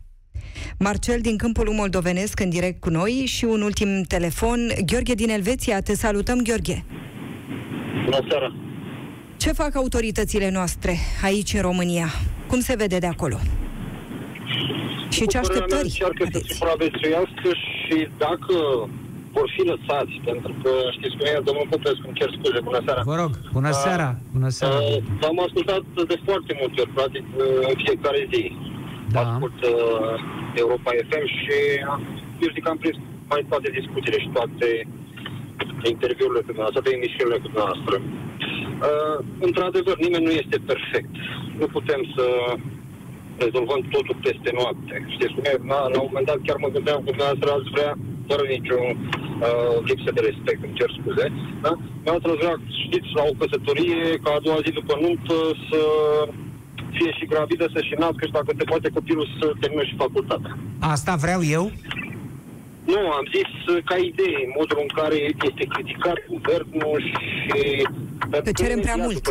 Marcel 0.80 1.20
din 1.22 1.38
Câmpul 1.38 1.70
Moldovenesc 1.70 2.40
în 2.40 2.50
direct 2.50 2.80
cu 2.80 2.90
noi 2.90 3.12
și 3.36 3.46
un 3.46 3.62
ultim 3.62 4.02
telefon. 4.08 4.60
Gheorghe 4.86 5.14
din 5.14 5.30
Elveția, 5.30 5.82
te 5.82 5.96
salutăm, 5.96 6.38
Gheorghe. 6.48 6.84
Bună 8.06 8.20
seara! 8.30 8.54
Ce 9.38 9.52
fac 9.52 9.76
autoritățile 9.76 10.50
noastre 10.52 10.94
aici 11.24 11.54
în 11.54 11.62
România? 11.62 12.08
Cum 12.48 12.60
se 12.60 12.76
vede 12.76 12.98
de 12.98 13.06
acolo? 13.16 13.38
Și 15.16 15.24
ce 15.32 15.38
Cu 15.40 15.48
părerea 15.48 15.66
mea, 15.70 15.80
așteptări 15.80 15.88
Încearcă 15.94 16.24
să 16.24 16.30
aveți? 16.36 16.54
supraviețuiască 16.54 17.50
și 17.84 17.96
dacă 18.26 18.56
vor 19.36 19.48
fi 19.56 19.62
lăsați, 19.72 20.14
pentru 20.30 20.52
că 20.62 20.72
știți 20.96 21.16
cum 21.18 21.26
e, 21.32 21.48
domnul 21.50 21.68
Popescu, 21.74 22.06
îmi 22.10 22.18
cer 22.20 22.30
scuze, 22.38 22.60
bună 22.70 22.82
seara. 22.86 23.02
Vă 23.12 23.16
rog, 23.22 23.32
bună 23.58 23.72
Uh, 23.76 23.80
seara, 23.84 24.10
bună 24.36 24.50
seara. 24.58 24.78
Uh, 24.80 24.98
v-am 25.22 25.38
ascultat 25.48 25.82
de 26.12 26.18
foarte 26.28 26.52
multe 26.60 26.78
ori, 26.84 26.94
practic, 26.98 27.26
uh, 27.38 27.44
în 27.72 27.76
fiecare 27.84 28.22
zi. 28.34 28.44
Da. 29.16 29.22
Ascult 29.22 29.60
uh, 29.64 29.74
Europa 30.64 30.92
FM 31.10 31.26
și 31.40 31.58
uh, 31.90 32.00
eu 32.44 32.50
zic 32.54 32.64
că 32.64 32.70
am 32.72 32.82
prins 32.84 32.98
mai 33.32 33.42
toate 33.52 33.70
discuțiile 33.80 34.20
și 34.24 34.36
toate 34.38 34.70
interviurile 35.94 36.42
cu 36.42 36.52
dumneavoastră, 36.52 36.82
toate 36.82 36.98
emisiunile 37.00 37.38
cu 37.42 37.48
dumneavoastră. 37.52 37.96
Uh, 38.88 39.18
într-adevăr, 39.48 39.96
nimeni 40.06 40.28
nu 40.28 40.34
este 40.42 40.58
perfect. 40.72 41.14
Nu 41.62 41.68
putem 41.78 42.02
să 42.16 42.26
rezolvăm 43.46 43.82
totul 43.96 44.18
peste 44.28 44.50
noapte. 44.60 44.94
Știți 45.16 45.34
cum 45.36 45.44
e? 45.52 45.54
La, 45.72 45.80
la 45.94 46.00
un 46.02 46.10
moment 46.10 46.28
dat 46.32 46.40
chiar 46.48 46.58
mă 46.64 46.74
gândeam 46.76 47.00
că 47.02 47.10
dumneavoastră 47.14 47.48
ați 47.52 47.74
vrea, 47.76 47.92
fără 48.30 48.44
nicio 48.56 48.80
uh, 48.90 49.76
lipsă 49.90 50.12
de 50.18 50.22
respect, 50.30 50.60
îmi 50.64 50.78
cer 50.80 50.90
scuze, 50.98 51.26
da? 51.66 51.72
Dumneavoastră 51.96 52.30
ați 52.32 52.42
vrea, 52.44 52.56
știți, 52.86 53.10
la 53.20 53.24
o 53.32 53.34
căsătorie, 53.40 54.02
ca 54.24 54.30
a 54.34 54.44
doua 54.46 54.60
zi 54.66 54.72
după 54.80 54.94
nuntă, 55.04 55.38
să 55.70 55.82
fie 56.98 57.12
și 57.18 57.26
gravidă, 57.26 57.66
să 57.74 57.82
și 57.82 57.96
nască 57.98 58.26
și 58.26 58.32
dacă 58.32 58.52
se 58.58 58.64
poate 58.64 58.90
copilul 58.90 59.28
să 59.40 59.52
termine 59.60 59.86
și 59.86 59.96
facultatea. 59.96 60.58
Asta 60.80 61.16
vreau 61.16 61.42
eu? 61.58 61.72
Nu, 62.94 63.02
am 63.18 63.26
zis 63.36 63.52
uh, 63.74 63.84
ca 63.90 63.96
idee, 64.12 64.42
modul 64.58 64.80
în 64.82 64.92
care 65.00 65.16
este 65.48 65.64
criticat 65.74 66.18
guvernul 66.34 67.00
și... 67.02 67.88
Că 68.30 68.52
cerem 68.62 68.80
prea 68.80 68.96
mult. 68.96 69.22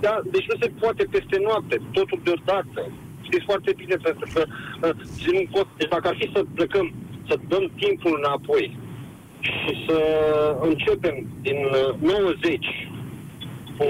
Da, 0.00 0.20
deci 0.34 0.46
nu 0.50 0.56
se 0.60 0.70
poate 0.80 1.02
peste 1.10 1.36
noapte, 1.42 1.80
totul 1.92 2.20
deodată. 2.24 2.80
Știți 3.22 3.44
foarte 3.44 3.72
bine, 3.76 3.96
pentru 4.02 4.26
că 4.34 4.42
uh, 4.46 4.90
ținând 5.22 5.48
cont, 5.50 5.66
deci 5.76 5.88
dacă 5.88 6.08
ar 6.08 6.16
fi 6.20 6.30
să 6.34 6.44
plecăm, 6.54 6.92
să 7.28 7.34
dăm 7.48 7.70
timpul 7.76 8.20
înapoi 8.22 8.76
și 9.40 9.84
să 9.86 9.98
începem 10.60 11.26
din 11.42 11.58
uh, 11.64 11.94
90 12.00 12.88
cu 13.76 13.84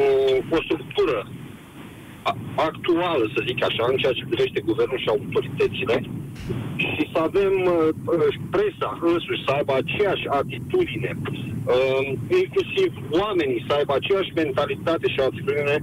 o 0.57 0.63
structură 0.63 1.17
a- 1.19 1.38
actuală, 2.69 3.25
să 3.35 3.41
zic 3.49 3.59
așa, 3.65 3.85
în 3.91 3.97
ceea 3.97 4.17
ce 4.19 4.31
privește 4.31 4.61
guvernul 4.61 4.99
și 4.99 5.09
autoritățile, 5.15 5.97
și 6.95 7.05
să 7.13 7.19
avem 7.29 7.55
uh, 7.65 7.89
uh, 8.15 8.35
presa 8.55 8.91
însuși 9.13 9.45
să 9.47 9.51
aibă 9.59 9.73
aceeași 9.77 10.27
atitudine, 10.41 11.11
uh, 11.23 12.07
inclusiv 12.43 12.91
oamenii 13.23 13.65
să 13.67 13.73
aibă 13.79 13.93
aceeași 13.95 14.33
mentalitate 14.43 15.07
și 15.15 15.21
atitudine, 15.21 15.77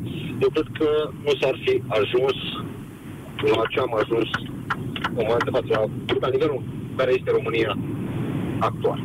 eu 0.43 0.49
cred 0.55 0.69
că 0.79 0.89
nu 1.25 1.33
s-ar 1.41 1.55
fi 1.63 1.73
ajuns 1.99 2.37
la 3.55 3.63
ce 3.71 3.79
am 3.79 3.93
ajuns 4.01 4.29
în 5.19 5.23
momentul 5.27 5.49
de 5.49 5.55
față, 5.57 5.69
la, 5.75 5.81
la 6.23 6.29
nivelul 6.35 6.61
care 6.97 7.11
este 7.13 7.31
România 7.31 7.77
actual. 8.59 8.99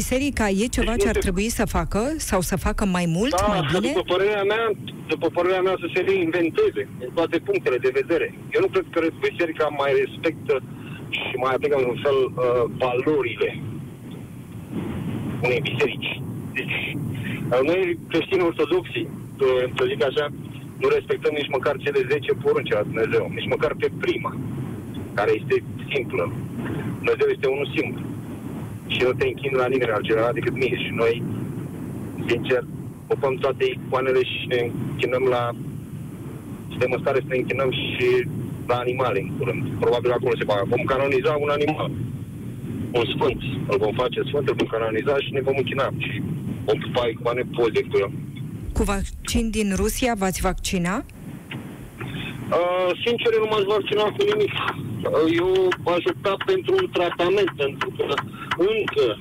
Biserica 0.00 0.46
e 0.62 0.66
ceva 0.78 0.94
ce 0.96 1.08
ar 1.08 1.18
trebui 1.24 1.48
să 1.58 1.64
facă 1.76 2.02
sau 2.16 2.40
să 2.50 2.56
facă 2.66 2.84
mai 2.96 3.06
mult, 3.16 3.34
Da, 3.40 3.46
mai 3.46 3.60
bine? 3.72 3.92
după 3.92 4.02
părerea 4.14 4.44
mea, 4.52 4.64
după 5.12 5.26
părerea 5.36 5.62
mea 5.66 5.76
să 5.82 5.86
se 5.94 6.00
reinventeze 6.08 6.82
în 7.04 7.10
toate 7.18 7.36
punctele 7.48 7.78
de 7.86 7.90
vedere. 8.00 8.26
Eu 8.54 8.60
nu 8.64 8.68
cred 8.72 8.86
că 8.90 9.00
biserica 9.28 9.66
mai 9.80 9.92
respectă 10.02 10.54
și 11.18 11.34
mai 11.42 11.52
aplică 11.54 11.76
în 11.78 11.86
un 11.92 11.98
fel 12.04 12.18
uh, 12.26 12.64
valorile 12.82 13.50
unei 15.46 15.60
biserici. 15.68 16.10
Deci, 16.58 16.76
uh, 17.52 17.60
noi 17.68 17.98
creștini 18.10 18.48
ortodoxi, 18.50 19.02
uh, 19.06 19.64
să 19.76 19.82
zic 19.90 20.00
așa, 20.10 20.24
nu 20.82 20.88
respectăm 20.96 21.32
nici 21.36 21.54
măcar 21.56 21.74
cele 21.84 22.00
10 22.10 22.32
porunci 22.44 22.76
la 22.76 22.82
Dumnezeu, 22.88 23.24
nici 23.34 23.52
măcar 23.54 23.72
pe 23.82 23.88
prima, 24.04 24.32
care 25.18 25.32
este 25.40 25.56
simplă. 25.92 26.24
Dumnezeu 27.00 27.28
este 27.34 27.46
unul 27.54 27.68
singur. 27.76 28.02
Și 28.86 29.00
nu 29.02 29.12
te 29.12 29.26
închini 29.26 29.60
la 29.62 29.66
nimeni 29.66 29.90
altcineva 29.90 30.30
decât 30.32 30.54
mie. 30.54 30.76
Și 30.84 30.90
noi, 31.02 31.22
sincer, 32.28 32.62
ocupăm 33.06 33.34
toate 33.34 33.64
icoanele 33.64 34.22
și 34.24 34.46
ne 34.48 34.70
închinăm 34.90 35.24
la... 35.34 35.50
Suntem 36.68 36.92
în 36.92 37.00
stare 37.00 37.18
să 37.20 37.26
ne 37.28 37.36
închinăm 37.36 37.70
și 37.70 38.08
la 38.66 38.76
animale 38.76 39.20
în 39.20 39.30
curând. 39.38 39.62
Probabil 39.80 40.10
acolo 40.10 40.34
se 40.38 40.44
va. 40.44 40.62
Vom 40.66 40.84
canoniza 40.84 41.32
un 41.40 41.48
animal. 41.48 41.90
un 42.98 43.04
sfânt. 43.14 43.40
Îl 43.70 43.78
vom 43.78 43.94
face 44.02 44.20
sfânt, 44.28 44.48
îl 44.48 44.54
vom 44.54 44.66
canoniza 44.66 45.14
și 45.18 45.32
ne 45.32 45.40
vom 45.40 45.56
închina. 45.56 45.86
Și 45.98 46.22
vom 46.64 46.78
pupa 46.78 47.06
icoane 47.06 47.42
poze 47.56 47.80
cu 47.82 47.96
el. 47.98 48.10
Cu 48.72 48.82
vaccin 48.82 49.50
din 49.50 49.72
Rusia 49.76 50.14
v-ați 50.18 50.40
vaccina? 50.40 51.04
Uh, 52.58 52.90
sincer, 53.04 53.30
eu 53.32 53.42
nu 53.44 53.48
m-aș 53.50 53.64
vaccina 53.76 54.02
cu 54.02 54.22
nimic. 54.30 54.54
Uh, 55.08 55.26
eu 55.40 55.48
aș 55.94 56.02
opta 56.12 56.34
pentru 56.46 56.74
un 56.80 56.88
tratament, 56.96 57.50
pentru 57.56 57.88
că 57.96 58.04
încă, 58.58 59.18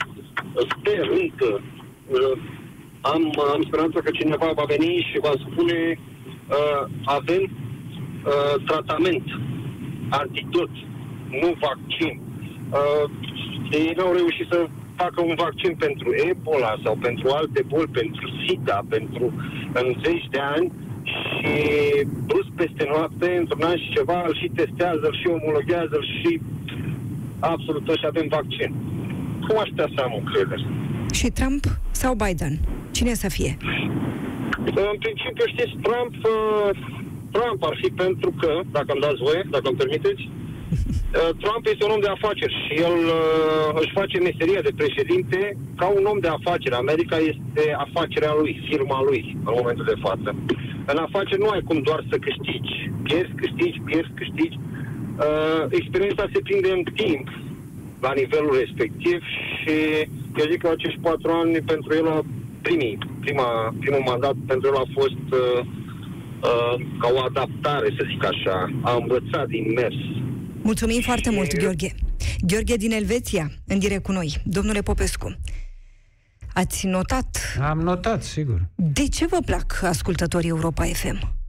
sper, 0.69 1.09
încă, 1.21 1.61
uh, 2.07 2.37
am, 3.01 3.33
am 3.53 3.63
speranța 3.67 3.99
că 3.99 4.11
cineva 4.11 4.51
va 4.55 4.63
veni 4.67 5.07
și 5.11 5.19
va 5.19 5.33
spune 5.45 5.99
uh, 6.49 6.83
avem 7.03 7.43
uh, 7.43 8.55
tratament, 8.65 9.23
antidot, 10.09 10.69
nu 11.41 11.55
vaccin. 11.67 12.21
Uh, 12.69 13.05
ei 13.71 13.93
nu 13.97 14.05
au 14.05 14.13
reușit 14.13 14.47
să 14.49 14.67
facă 14.95 15.21
un 15.21 15.35
vaccin 15.37 15.75
pentru 15.75 16.09
Ebola 16.29 16.75
sau 16.83 16.97
pentru 17.01 17.29
alte 17.29 17.63
boli, 17.67 17.87
pentru 18.01 18.29
SIDA, 18.41 18.79
pentru 18.89 19.33
în 19.73 19.95
zeci 20.03 20.27
de 20.29 20.39
ani 20.39 20.71
și 21.37 21.53
brusc 22.27 22.51
peste 22.55 22.85
noapte, 22.87 23.37
într-un 23.37 23.63
an 23.63 23.77
și 23.77 23.93
ceva, 23.93 24.23
îl 24.27 24.35
și 24.35 24.51
testează, 24.55 25.05
îl 25.07 25.17
și 25.21 25.27
omologează, 25.27 25.95
îl 25.95 26.05
și 26.21 26.41
absolut 27.39 27.97
și 27.97 28.05
avem 28.05 28.27
vaccin. 28.27 28.92
Cum 29.47 29.57
aș 29.59 29.69
putea 29.69 29.89
să 29.95 30.01
am 30.01 30.13
încredere? 30.21 30.65
Și 31.13 31.27
Trump 31.37 31.63
sau 31.91 32.11
Biden? 32.23 32.53
Cine 32.97 33.13
să 33.13 33.29
fie? 33.29 33.57
În 34.91 34.97
principiu, 35.05 35.45
știți, 35.53 35.75
Trump, 35.87 36.13
uh, 36.35 36.69
Trump 37.35 37.59
ar 37.69 37.75
fi 37.81 37.89
pentru 38.03 38.29
că, 38.41 38.51
dacă 38.77 38.89
îmi 38.91 39.03
dați 39.05 39.23
voie, 39.27 39.41
dacă 39.55 39.65
îmi 39.67 39.81
permiteți, 39.83 40.23
uh, 40.29 41.31
Trump 41.43 41.63
este 41.71 41.83
un 41.85 41.93
om 41.95 42.01
de 42.05 42.11
afaceri 42.17 42.55
și 42.63 42.73
el 42.87 42.97
uh, 43.19 43.67
își 43.81 43.95
face 43.99 44.17
meseria 44.29 44.61
de 44.67 44.77
președinte 44.81 45.39
ca 45.79 45.87
un 45.97 46.05
om 46.11 46.19
de 46.25 46.31
afaceri. 46.37 46.81
America 46.83 47.17
este 47.31 47.63
afacerea 47.85 48.33
lui, 48.41 48.53
firma 48.69 48.99
lui, 49.09 49.21
în 49.47 49.53
momentul 49.59 49.85
de 49.91 50.01
față. 50.05 50.29
În 50.91 50.97
afaceri 51.07 51.43
nu 51.43 51.49
ai 51.53 51.63
cum 51.67 51.79
doar 51.89 52.01
să 52.09 52.15
câștigi. 52.25 52.75
Pierzi, 53.07 53.39
câștigi, 53.41 53.79
pierzi, 53.87 54.17
câștigi. 54.19 54.57
Uh, 55.25 55.63
experiența 55.79 56.25
se 56.33 56.39
prinde 56.47 56.69
în 56.77 56.83
timp 57.01 57.27
la 58.05 58.11
nivelul 58.21 58.53
respectiv 58.63 59.17
și 59.59 59.75
eu 60.39 60.45
zic 60.51 60.59
că 60.61 60.69
acești 60.71 60.99
patru 61.07 61.31
ani 61.31 61.61
pentru 61.73 61.91
el 61.99 62.07
a 62.07 62.17
primii, 62.61 62.97
prima, 63.19 63.75
primul 63.79 64.03
mandat 64.05 64.35
pentru 64.47 64.67
el 64.69 64.75
a 64.83 64.87
fost 64.99 65.23
uh, 65.41 65.59
uh, 66.49 66.75
ca 66.99 67.07
o 67.15 67.19
adaptare, 67.29 67.87
să 67.97 68.03
zic 68.11 68.23
așa, 68.25 68.57
a 68.81 68.93
învățat 69.01 69.47
din 69.47 69.65
mers. 69.79 69.95
Mulțumim 70.61 70.99
și... 70.99 71.05
foarte 71.09 71.29
mult, 71.29 71.57
Gheorghe. 71.57 71.95
Gheorghe 72.47 72.75
din 72.75 72.91
Elveția, 72.91 73.51
în 73.67 73.79
direct 73.79 74.03
cu 74.03 74.11
noi. 74.11 74.29
Domnule 74.43 74.81
Popescu, 74.81 75.35
ați 76.53 76.87
notat? 76.87 77.37
Am 77.69 77.79
notat, 77.79 78.23
sigur. 78.23 78.59
De 78.75 79.07
ce 79.07 79.25
vă 79.25 79.37
plac 79.45 79.79
ascultătorii 79.83 80.49
Europa 80.49 80.83
FM? 80.83 81.42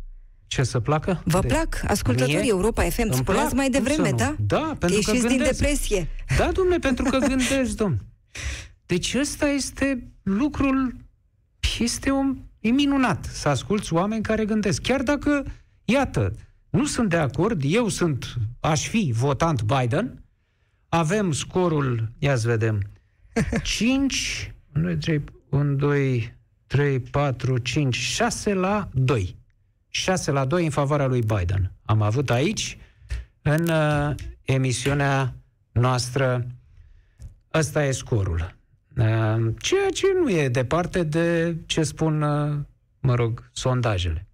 Ce 0.54 0.62
să 0.62 0.80
placă? 0.80 1.22
Vă 1.24 1.40
de... 1.40 1.46
plac 1.46 1.82
ascultătorii 1.86 2.34
Mie? 2.34 2.48
Europa 2.48 2.82
FM? 2.82 3.12
Spuneați 3.12 3.54
mai 3.54 3.70
devreme, 3.70 4.10
da? 4.10 4.34
Da, 4.38 4.76
pentru 4.78 5.00
că, 5.04 5.10
că 5.10 5.18
gândesc. 5.18 5.28
din 5.28 5.42
depresie. 5.42 6.08
Da, 6.38 6.50
domnule, 6.52 6.78
pentru 6.78 7.04
că 7.04 7.18
gândesc, 7.18 7.76
domn. 7.76 8.04
Deci 8.86 9.14
ăsta 9.14 9.48
este 9.48 10.12
lucrul, 10.22 10.94
este 11.78 12.10
un, 12.10 12.36
e 12.60 12.70
minunat 12.70 13.24
să 13.24 13.48
asculți 13.48 13.92
oameni 13.92 14.22
care 14.22 14.44
gândesc. 14.44 14.82
Chiar 14.82 15.02
dacă, 15.02 15.44
iată, 15.84 16.32
nu 16.70 16.84
sunt 16.84 17.08
de 17.08 17.16
acord, 17.16 17.60
eu 17.64 17.88
sunt, 17.88 18.34
aș 18.60 18.88
fi 18.88 19.12
votant 19.14 19.62
Biden, 19.62 20.24
avem 20.88 21.32
scorul, 21.32 22.12
ia 22.18 22.36
să 22.36 22.48
vedem, 22.48 22.82
5, 23.62 24.54
1, 24.74 24.84
2, 24.84 24.96
3, 24.96 25.22
1, 25.50 25.74
2, 25.74 26.36
3, 26.66 27.00
4, 27.00 27.58
5, 27.58 27.94
6 27.94 28.54
la 28.54 28.88
2. 28.92 29.42
6 29.94 30.30
la 30.30 30.44
2 30.44 30.64
în 30.64 30.70
favoarea 30.70 31.06
lui 31.06 31.20
Biden. 31.20 31.72
Am 31.84 32.02
avut 32.02 32.30
aici, 32.30 32.78
în 33.42 33.68
uh, 33.68 34.14
emisiunea 34.42 35.34
noastră, 35.72 36.46
ăsta 37.54 37.84
e 37.84 37.90
scorul. 37.90 38.56
Uh, 38.96 39.52
ceea 39.58 39.88
ce 39.92 40.06
nu 40.20 40.30
e 40.30 40.48
departe 40.48 41.02
de 41.02 41.56
ce 41.66 41.82
spun, 41.82 42.22
uh, 42.22 42.56
mă 43.00 43.14
rog, 43.14 43.50
sondajele. 43.52 44.26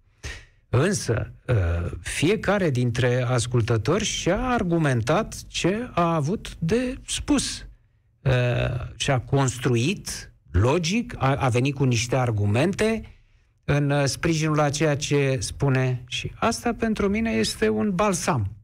Însă, 0.69 1.33
uh, 1.47 1.91
fiecare 1.99 2.69
dintre 2.69 3.23
ascultători 3.23 4.03
și-a 4.03 4.41
argumentat 4.41 5.43
ce 5.47 5.89
a 5.93 6.13
avut 6.15 6.55
de 6.59 6.97
spus. 7.05 7.65
Uh, 8.21 8.31
și-a 8.95 9.19
construit, 9.19 10.33
logic, 10.51 11.15
a, 11.17 11.35
a 11.35 11.49
venit 11.49 11.75
cu 11.75 11.83
niște 11.83 12.15
argumente 12.15 13.10
în 13.75 13.89
uh, 13.89 14.05
sprijinul 14.05 14.55
la 14.55 14.69
ceea 14.69 14.95
ce 14.95 15.37
spune 15.39 16.03
și 16.07 16.31
asta 16.35 16.73
pentru 16.73 17.07
mine 17.07 17.31
este 17.31 17.69
un 17.69 17.91
balsam. 17.95 18.55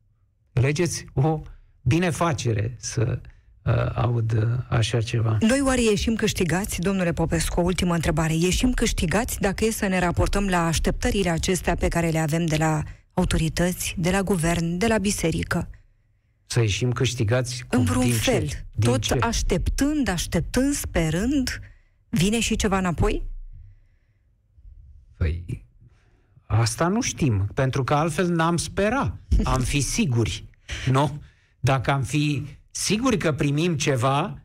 Legeți 0.51 1.05
o 1.13 1.41
binefacere 1.81 2.75
să 2.79 3.19
uh, 3.61 3.73
aud 3.95 4.33
uh, 4.33 4.43
așa 4.69 5.01
ceva. 5.01 5.37
Noi 5.39 5.61
oare 5.61 5.81
ieșim 5.81 6.15
câștigați, 6.15 6.79
domnule 6.79 7.13
Popescu, 7.13 7.59
o 7.59 7.63
ultimă 7.63 7.93
întrebare. 7.93 8.33
Ieșim 8.33 8.71
câștigați 8.73 9.39
dacă 9.39 9.65
e 9.65 9.71
să 9.71 9.87
ne 9.87 9.99
raportăm 9.99 10.47
la 10.47 10.65
așteptările 10.65 11.29
acestea 11.29 11.75
pe 11.75 11.87
care 11.87 12.09
le 12.09 12.19
avem 12.19 12.45
de 12.45 12.55
la 12.55 12.83
autorități, 13.13 13.95
de 13.97 14.11
la 14.11 14.21
guvern, 14.21 14.77
de 14.77 14.87
la 14.87 14.97
biserică? 14.97 15.69
Să 16.45 16.59
ieșim 16.59 16.91
câștigați 16.91 17.63
cum? 17.67 17.79
În 17.79 17.85
vreun 17.85 18.05
din 18.05 18.13
fel. 18.13 18.47
Ce? 18.47 18.65
Din 18.71 18.89
Tot 18.89 19.01
ce? 19.01 19.17
așteptând, 19.21 20.07
așteptând, 20.07 20.73
sperând, 20.73 21.59
vine 22.09 22.39
și 22.39 22.55
ceva 22.55 22.77
înapoi? 22.77 23.35
Păi, 25.17 25.65
asta 26.45 26.87
nu 26.87 27.01
știm, 27.01 27.49
pentru 27.53 27.83
că 27.83 27.93
altfel 27.93 28.27
n-am 28.27 28.57
spera. 28.57 29.17
Am 29.43 29.61
fi 29.61 29.81
siguri, 29.81 30.45
nu? 30.85 31.21
Dacă 31.59 31.91
am 31.91 32.03
fi 32.03 32.45
siguri 32.71 33.17
că 33.17 33.33
primim 33.33 33.77
ceva, 33.77 34.41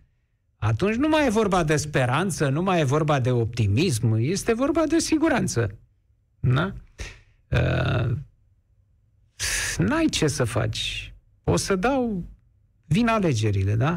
atunci 0.56 0.94
nu 0.94 1.08
mai 1.08 1.26
e 1.26 1.30
vorba 1.30 1.64
de 1.64 1.76
speranță, 1.76 2.48
nu 2.48 2.62
mai 2.62 2.80
e 2.80 2.84
vorba 2.84 3.20
de 3.20 3.30
optimism, 3.30 4.12
este 4.12 4.52
vorba 4.54 4.82
de 4.86 4.98
siguranță. 4.98 5.78
Da? 6.40 6.72
Uh, 7.48 8.16
n-ai 9.78 10.06
ce 10.10 10.26
să 10.26 10.44
faci. 10.44 11.14
O 11.44 11.56
să 11.56 11.76
dau, 11.76 12.24
vin 12.84 13.08
alegerile, 13.08 13.74
da? 13.74 13.96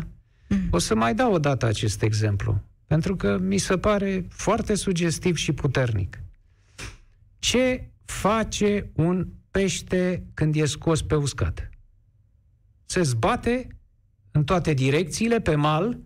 O 0.71 0.77
să 0.77 0.95
mai 0.95 1.15
dau 1.15 1.33
o 1.33 1.39
dată 1.39 1.65
acest 1.65 2.01
exemplu, 2.01 2.61
pentru 2.85 3.15
că 3.15 3.37
mi 3.37 3.57
se 3.57 3.77
pare 3.77 4.25
foarte 4.29 4.75
sugestiv 4.75 5.35
și 5.35 5.51
puternic. 5.51 6.19
Ce 7.45 7.91
face 8.05 8.91
un 8.95 9.27
pește 9.51 10.25
când 10.33 10.55
e 10.55 10.65
scos 10.65 11.01
pe 11.01 11.15
uscat? 11.15 11.69
Se 12.85 13.01
zbate 13.01 13.67
în 14.31 14.43
toate 14.43 14.73
direcțiile 14.73 15.41
pe 15.41 15.55
mal, 15.55 15.99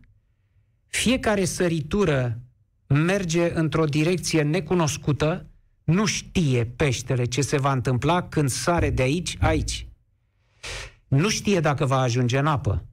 fiecare 0.87 1.45
săritură 1.45 2.41
merge 2.87 3.53
într-o 3.53 3.85
direcție 3.85 4.41
necunoscută, 4.41 5.49
nu 5.83 6.05
știe 6.05 6.65
peștele 6.65 7.25
ce 7.25 7.41
se 7.41 7.57
va 7.57 7.71
întâmpla 7.71 8.27
când 8.27 8.49
sare 8.49 8.89
de 8.89 9.01
aici 9.01 9.37
aici. 9.39 9.87
Nu 11.07 11.29
știe 11.29 11.59
dacă 11.59 11.85
va 11.85 11.99
ajunge 11.99 12.37
în 12.37 12.47
apă. 12.47 12.85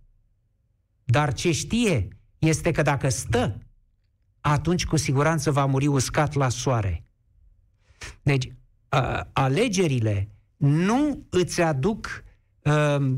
Dar 1.05 1.33
ce 1.33 1.53
știe 1.53 2.09
este 2.39 2.71
că 2.71 2.83
dacă 2.83 3.09
stă, 3.09 3.59
atunci 4.41 4.87
cu 4.87 4.97
siguranță 4.97 5.51
va 5.51 5.65
muri 5.65 5.87
uscat 5.87 6.35
la 6.35 6.49
soare. 6.49 7.06
Deci, 8.23 8.45
uh, 8.47 9.21
alegerile 9.33 10.29
nu 10.57 11.27
îți 11.31 11.61
aduc, 11.61 12.25
uh, 12.63 13.13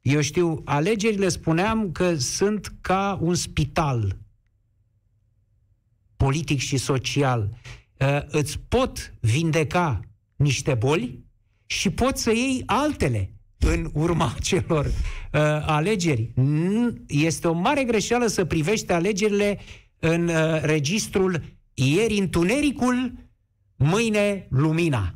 eu 0.00 0.20
știu, 0.20 0.62
alegerile 0.64 1.28
spuneam 1.28 1.92
că 1.92 2.14
sunt 2.14 2.72
ca 2.80 3.18
un 3.22 3.34
spital 3.34 4.18
politic 6.16 6.58
și 6.58 6.76
social. 6.76 7.58
Uh, 7.98 8.20
îți 8.26 8.58
pot 8.68 9.14
vindeca 9.20 10.00
niște 10.36 10.74
boli 10.74 11.24
și 11.66 11.90
poți 11.90 12.22
să 12.22 12.30
iei 12.30 12.62
altele 12.66 13.34
în 13.58 13.90
urma 13.92 14.34
celor 14.42 14.84
uh, 14.84 14.92
alegeri. 15.66 16.32
Este 17.06 17.48
o 17.48 17.52
mare 17.52 17.84
greșeală 17.84 18.26
să 18.26 18.44
privești 18.44 18.92
alegerile 18.92 19.58
în 19.98 20.28
uh, 20.28 20.60
registrul 20.62 21.42
ieri 21.74 22.18
întunericul, 22.18 23.12
mâine 23.76 24.46
lumina. 24.50 25.14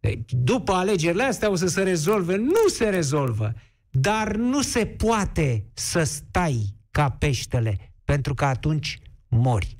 Deci, 0.00 0.32
după 0.32 0.72
alegerile 0.72 1.22
astea 1.22 1.50
o 1.50 1.54
să 1.54 1.66
se 1.66 1.82
rezolve. 1.82 2.36
Nu 2.36 2.68
se 2.68 2.88
rezolvă. 2.88 3.54
Dar 3.90 4.36
nu 4.36 4.62
se 4.62 4.86
poate 4.86 5.70
să 5.72 6.02
stai 6.02 6.76
ca 6.90 7.10
peștele, 7.10 7.94
pentru 8.04 8.34
că 8.34 8.44
atunci 8.44 8.98
mori. 9.28 9.78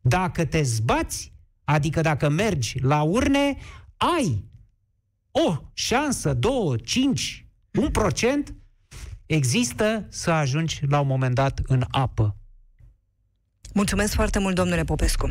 Dacă 0.00 0.44
te 0.44 0.62
zbați, 0.62 1.32
adică 1.64 2.00
dacă 2.00 2.28
mergi 2.28 2.78
la 2.80 3.02
urne, 3.02 3.56
ai 3.96 4.44
o 5.30 5.56
șansă, 5.72 6.34
două, 6.34 6.76
cinci, 6.76 7.48
un 7.72 7.90
procent 7.90 8.54
există 9.26 10.06
să 10.08 10.30
ajungi 10.30 10.80
la 10.88 11.00
un 11.00 11.06
moment 11.06 11.34
dat 11.34 11.60
în 11.66 11.84
apă. 11.90 12.36
Mulțumesc 13.76 14.14
foarte 14.14 14.38
mult, 14.38 14.54
domnule 14.54 14.82
Popescu. 14.82 15.30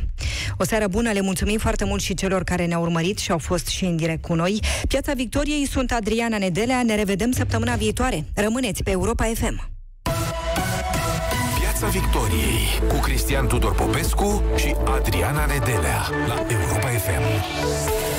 O 0.58 0.64
seară 0.64 0.88
bună, 0.88 1.12
le 1.12 1.22
mulțumim 1.22 1.58
foarte 1.58 1.86
mult 1.86 2.02
și 2.02 2.14
celor 2.14 2.44
care 2.44 2.66
ne-au 2.66 2.82
urmărit 2.82 3.18
și 3.18 3.32
au 3.32 3.38
fost 3.38 3.68
și 3.68 3.86
în 3.86 3.96
direct 3.96 4.22
cu 4.22 4.34
noi. 4.34 4.60
Piața 4.88 5.14
Victoriei 5.14 5.68
sunt 5.68 5.92
Adriana 5.92 6.38
Nedelea, 6.38 6.84
ne 6.84 6.96
revedem 6.96 7.32
săptămâna 7.32 7.76
viitoare. 7.76 8.26
Rămâneți 8.34 8.84
pe 8.84 8.92
Europa 8.92 9.32
FM. 9.34 9.70
Piața 11.60 11.88
Victoriei 11.88 12.88
cu 12.88 12.96
Cristian 12.96 13.48
Tudor 13.48 13.76
Popescu 13.76 14.44
și 14.58 14.76
Adriana 14.86 15.46
Nedelea 15.46 16.10
la 16.28 16.46
Europa 16.50 16.88
FM. 16.88 18.15